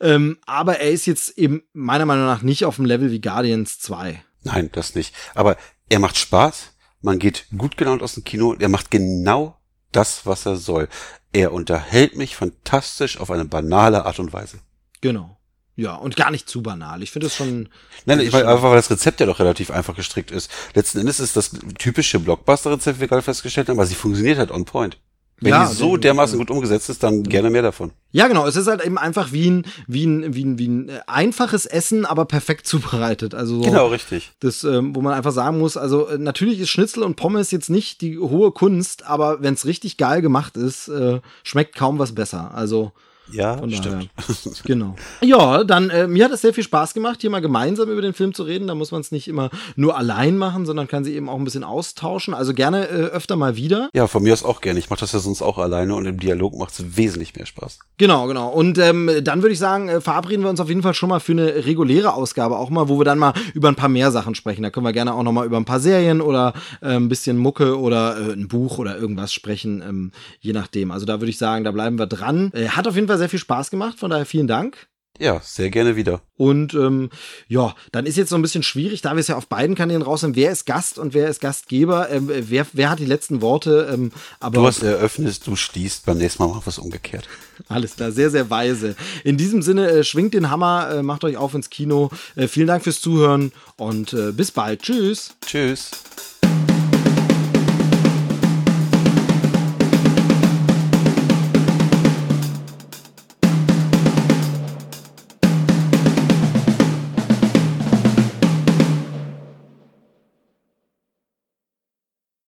Ähm, 0.00 0.36
aber 0.44 0.80
er 0.80 0.90
ist 0.90 1.06
jetzt 1.06 1.38
eben 1.38 1.62
meiner 1.72 2.04
Meinung 2.04 2.26
nach 2.26 2.42
nicht 2.42 2.64
auf 2.64 2.76
dem 2.76 2.84
Level 2.84 3.10
wie 3.10 3.20
Guardians 3.20 3.78
2. 3.78 4.22
Nein, 4.42 4.70
das 4.72 4.94
nicht. 4.94 5.14
Aber 5.34 5.56
er 5.88 5.98
macht 5.98 6.18
Spaß 6.18 6.75
man 7.06 7.18
geht 7.20 7.46
gut 7.56 7.76
gelaunt 7.76 8.02
aus 8.02 8.14
dem 8.14 8.24
Kino. 8.24 8.54
Er 8.58 8.68
macht 8.68 8.90
genau 8.90 9.56
das, 9.92 10.26
was 10.26 10.44
er 10.44 10.56
soll. 10.56 10.88
Er 11.32 11.52
unterhält 11.52 12.16
mich 12.16 12.36
fantastisch 12.36 13.18
auf 13.18 13.30
eine 13.30 13.44
banale 13.44 14.04
Art 14.04 14.18
und 14.18 14.32
Weise. 14.32 14.58
Genau. 15.00 15.38
Ja, 15.76 15.94
und 15.94 16.16
gar 16.16 16.30
nicht 16.30 16.48
zu 16.48 16.62
banal. 16.62 17.02
Ich 17.02 17.12
finde 17.12 17.28
es 17.28 17.36
schon. 17.36 17.68
Nein, 18.06 18.20
ich 18.20 18.32
weil, 18.32 18.46
einfach 18.46 18.70
weil 18.70 18.76
das 18.76 18.90
Rezept 18.90 19.20
ja 19.20 19.26
doch 19.26 19.38
relativ 19.38 19.70
einfach 19.70 19.94
gestrickt 19.94 20.30
ist. 20.30 20.50
Letzten 20.74 20.98
Endes 20.98 21.20
ist 21.20 21.36
das 21.36 21.50
typische 21.78 22.18
Blockbuster-Rezept, 22.18 22.96
wie 22.96 23.02
wir 23.02 23.08
gerade 23.08 23.22
festgestellt 23.22 23.68
haben, 23.68 23.78
aber 23.78 23.86
sie 23.86 23.94
funktioniert 23.94 24.38
halt 24.38 24.50
on 24.50 24.64
point. 24.64 24.98
Wenn 25.38 25.50
ja, 25.50 25.66
die 25.66 25.74
so 25.74 25.98
dermaßen 25.98 26.38
gut 26.38 26.50
umgesetzt 26.50 26.88
ist, 26.88 27.02
dann 27.02 27.22
gerne 27.22 27.50
mehr 27.50 27.60
davon. 27.60 27.92
Ja, 28.10 28.26
genau. 28.26 28.46
Es 28.46 28.56
ist 28.56 28.68
halt 28.68 28.82
eben 28.82 28.96
einfach 28.96 29.32
wie 29.32 29.50
ein, 29.50 29.66
wie 29.86 30.06
ein, 30.06 30.34
wie 30.34 30.44
ein, 30.44 30.58
wie 30.58 30.66
ein 30.66 30.88
äh, 30.88 31.00
einfaches 31.06 31.66
Essen, 31.66 32.06
aber 32.06 32.24
perfekt 32.24 32.66
zubereitet. 32.66 33.34
Also 33.34 33.56
so, 33.56 33.62
genau, 33.62 33.88
richtig. 33.88 34.32
Das, 34.40 34.64
ähm, 34.64 34.96
wo 34.96 35.02
man 35.02 35.12
einfach 35.12 35.32
sagen 35.32 35.58
muss, 35.58 35.76
also 35.76 36.08
äh, 36.08 36.16
natürlich 36.16 36.58
ist 36.60 36.70
Schnitzel 36.70 37.02
und 37.02 37.16
Pommes 37.16 37.50
jetzt 37.50 37.68
nicht 37.68 38.00
die 38.00 38.18
hohe 38.18 38.50
Kunst, 38.52 39.04
aber 39.04 39.42
wenn 39.42 39.54
es 39.54 39.66
richtig 39.66 39.98
geil 39.98 40.22
gemacht 40.22 40.56
ist, 40.56 40.88
äh, 40.88 41.20
schmeckt 41.42 41.76
kaum 41.76 41.98
was 41.98 42.14
besser. 42.14 42.54
Also 42.54 42.92
ja, 43.32 43.56
Von 43.58 43.70
stimmt. 43.70 44.10
genau. 44.64 44.94
Ja, 45.20 45.64
dann, 45.64 45.90
äh, 45.90 46.06
mir 46.06 46.24
hat 46.24 46.32
es 46.32 46.42
sehr 46.42 46.54
viel 46.54 46.64
Spaß 46.64 46.94
gemacht, 46.94 47.20
hier 47.20 47.30
mal 47.30 47.40
gemeinsam 47.40 47.90
über 47.90 48.02
den 48.02 48.14
Film 48.14 48.34
zu 48.34 48.44
reden. 48.44 48.66
Da 48.66 48.74
muss 48.74 48.92
man 48.92 49.00
es 49.00 49.10
nicht 49.10 49.28
immer 49.28 49.50
nur 49.74 49.96
allein 49.96 50.36
machen, 50.38 50.66
sondern 50.66 50.88
kann 50.88 51.04
sich 51.04 51.14
eben 51.14 51.28
auch 51.28 51.36
ein 51.36 51.44
bisschen 51.44 51.64
austauschen. 51.64 52.34
Also 52.34 52.54
gerne 52.54 52.88
äh, 52.88 52.92
öfter 53.06 53.36
mal 53.36 53.56
wieder. 53.56 53.90
Ja, 53.94 54.06
von 54.06 54.22
mir 54.22 54.32
aus 54.32 54.44
auch 54.44 54.60
gerne. 54.60 54.78
Ich 54.78 54.90
mache 54.90 55.00
das 55.00 55.12
ja 55.12 55.18
sonst 55.18 55.42
auch 55.42 55.58
alleine 55.58 55.94
und 55.94 56.06
im 56.06 56.18
Dialog 56.18 56.56
macht 56.56 56.72
es 56.78 56.96
wesentlich 56.96 57.34
mehr 57.34 57.46
Spaß. 57.46 57.78
Genau, 57.98 58.26
genau. 58.26 58.48
Und 58.48 58.78
ähm, 58.78 59.10
dann 59.22 59.42
würde 59.42 59.52
ich 59.52 59.58
sagen, 59.58 59.88
äh, 59.88 60.00
verabreden 60.00 60.44
wir 60.44 60.50
uns 60.50 60.60
auf 60.60 60.68
jeden 60.68 60.82
Fall 60.82 60.94
schon 60.94 61.08
mal 61.08 61.20
für 61.20 61.32
eine 61.32 61.66
reguläre 61.66 62.14
Ausgabe 62.14 62.56
auch 62.56 62.70
mal, 62.70 62.88
wo 62.88 62.98
wir 62.98 63.04
dann 63.04 63.18
mal 63.18 63.32
über 63.54 63.68
ein 63.68 63.74
paar 63.74 63.88
mehr 63.88 64.10
Sachen 64.10 64.34
sprechen. 64.34 64.62
Da 64.62 64.70
können 64.70 64.86
wir 64.86 64.92
gerne 64.92 65.14
auch 65.14 65.22
noch 65.22 65.32
mal 65.32 65.46
über 65.46 65.56
ein 65.56 65.64
paar 65.64 65.80
Serien 65.80 66.20
oder 66.20 66.52
äh, 66.80 66.94
ein 66.94 67.08
bisschen 67.08 67.38
Mucke 67.38 67.78
oder 67.78 68.16
äh, 68.18 68.32
ein 68.32 68.48
Buch 68.48 68.78
oder 68.78 68.96
irgendwas 68.96 69.32
sprechen, 69.32 69.82
ähm, 69.86 70.12
je 70.40 70.52
nachdem. 70.52 70.90
Also 70.90 71.06
da 71.06 71.20
würde 71.20 71.30
ich 71.30 71.38
sagen, 71.38 71.64
da 71.64 71.70
bleiben 71.70 71.98
wir 71.98 72.06
dran. 72.06 72.50
Äh, 72.52 72.68
hat 72.68 72.86
auf 72.86 72.94
jeden 72.94 73.08
Fall 73.08 73.15
Fall 73.16 73.18
sehr 73.18 73.28
viel 73.28 73.38
Spaß 73.38 73.70
gemacht, 73.70 73.98
von 73.98 74.10
daher 74.10 74.26
vielen 74.26 74.46
Dank. 74.46 74.88
Ja, 75.18 75.40
sehr 75.42 75.70
gerne 75.70 75.96
wieder. 75.96 76.20
Und 76.36 76.74
ähm, 76.74 77.08
ja, 77.48 77.74
dann 77.90 78.04
ist 78.04 78.18
jetzt 78.18 78.28
so 78.28 78.36
ein 78.36 78.42
bisschen 78.42 78.62
schwierig, 78.62 79.00
da 79.00 79.14
wir 79.14 79.20
es 79.20 79.28
ja 79.28 79.36
auf 79.36 79.46
beiden 79.46 79.74
Kanälen 79.74 80.02
raus 80.02 80.20
sind, 80.20 80.36
wer 80.36 80.52
ist 80.52 80.66
Gast 80.66 80.98
und 80.98 81.14
wer 81.14 81.30
ist 81.30 81.40
Gastgeber, 81.40 82.10
ähm, 82.10 82.28
wer, 82.30 82.66
wer 82.74 82.90
hat 82.90 82.98
die 82.98 83.06
letzten 83.06 83.40
Worte. 83.40 83.88
Ähm, 83.90 84.12
aber 84.40 84.60
du 84.60 84.66
hast 84.66 84.82
eröffnet, 84.82 85.46
du 85.46 85.56
schließt, 85.56 86.04
beim 86.04 86.18
nächsten 86.18 86.42
Mal 86.42 86.48
machen 86.50 86.66
wir 86.66 86.70
es 86.70 86.78
umgekehrt. 86.78 87.26
Alles 87.68 87.96
klar, 87.96 88.12
sehr, 88.12 88.28
sehr 88.28 88.50
weise. 88.50 88.94
In 89.24 89.38
diesem 89.38 89.62
Sinne, 89.62 89.88
äh, 89.88 90.04
schwingt 90.04 90.34
den 90.34 90.50
Hammer, 90.50 90.90
äh, 90.90 91.02
macht 91.02 91.24
euch 91.24 91.38
auf 91.38 91.54
ins 91.54 91.70
Kino. 91.70 92.10
Äh, 92.34 92.46
vielen 92.46 92.66
Dank 92.66 92.84
fürs 92.84 93.00
Zuhören 93.00 93.52
und 93.76 94.12
äh, 94.12 94.32
bis 94.32 94.50
bald. 94.52 94.82
Tschüss. 94.82 95.34
Tschüss. 95.46 95.92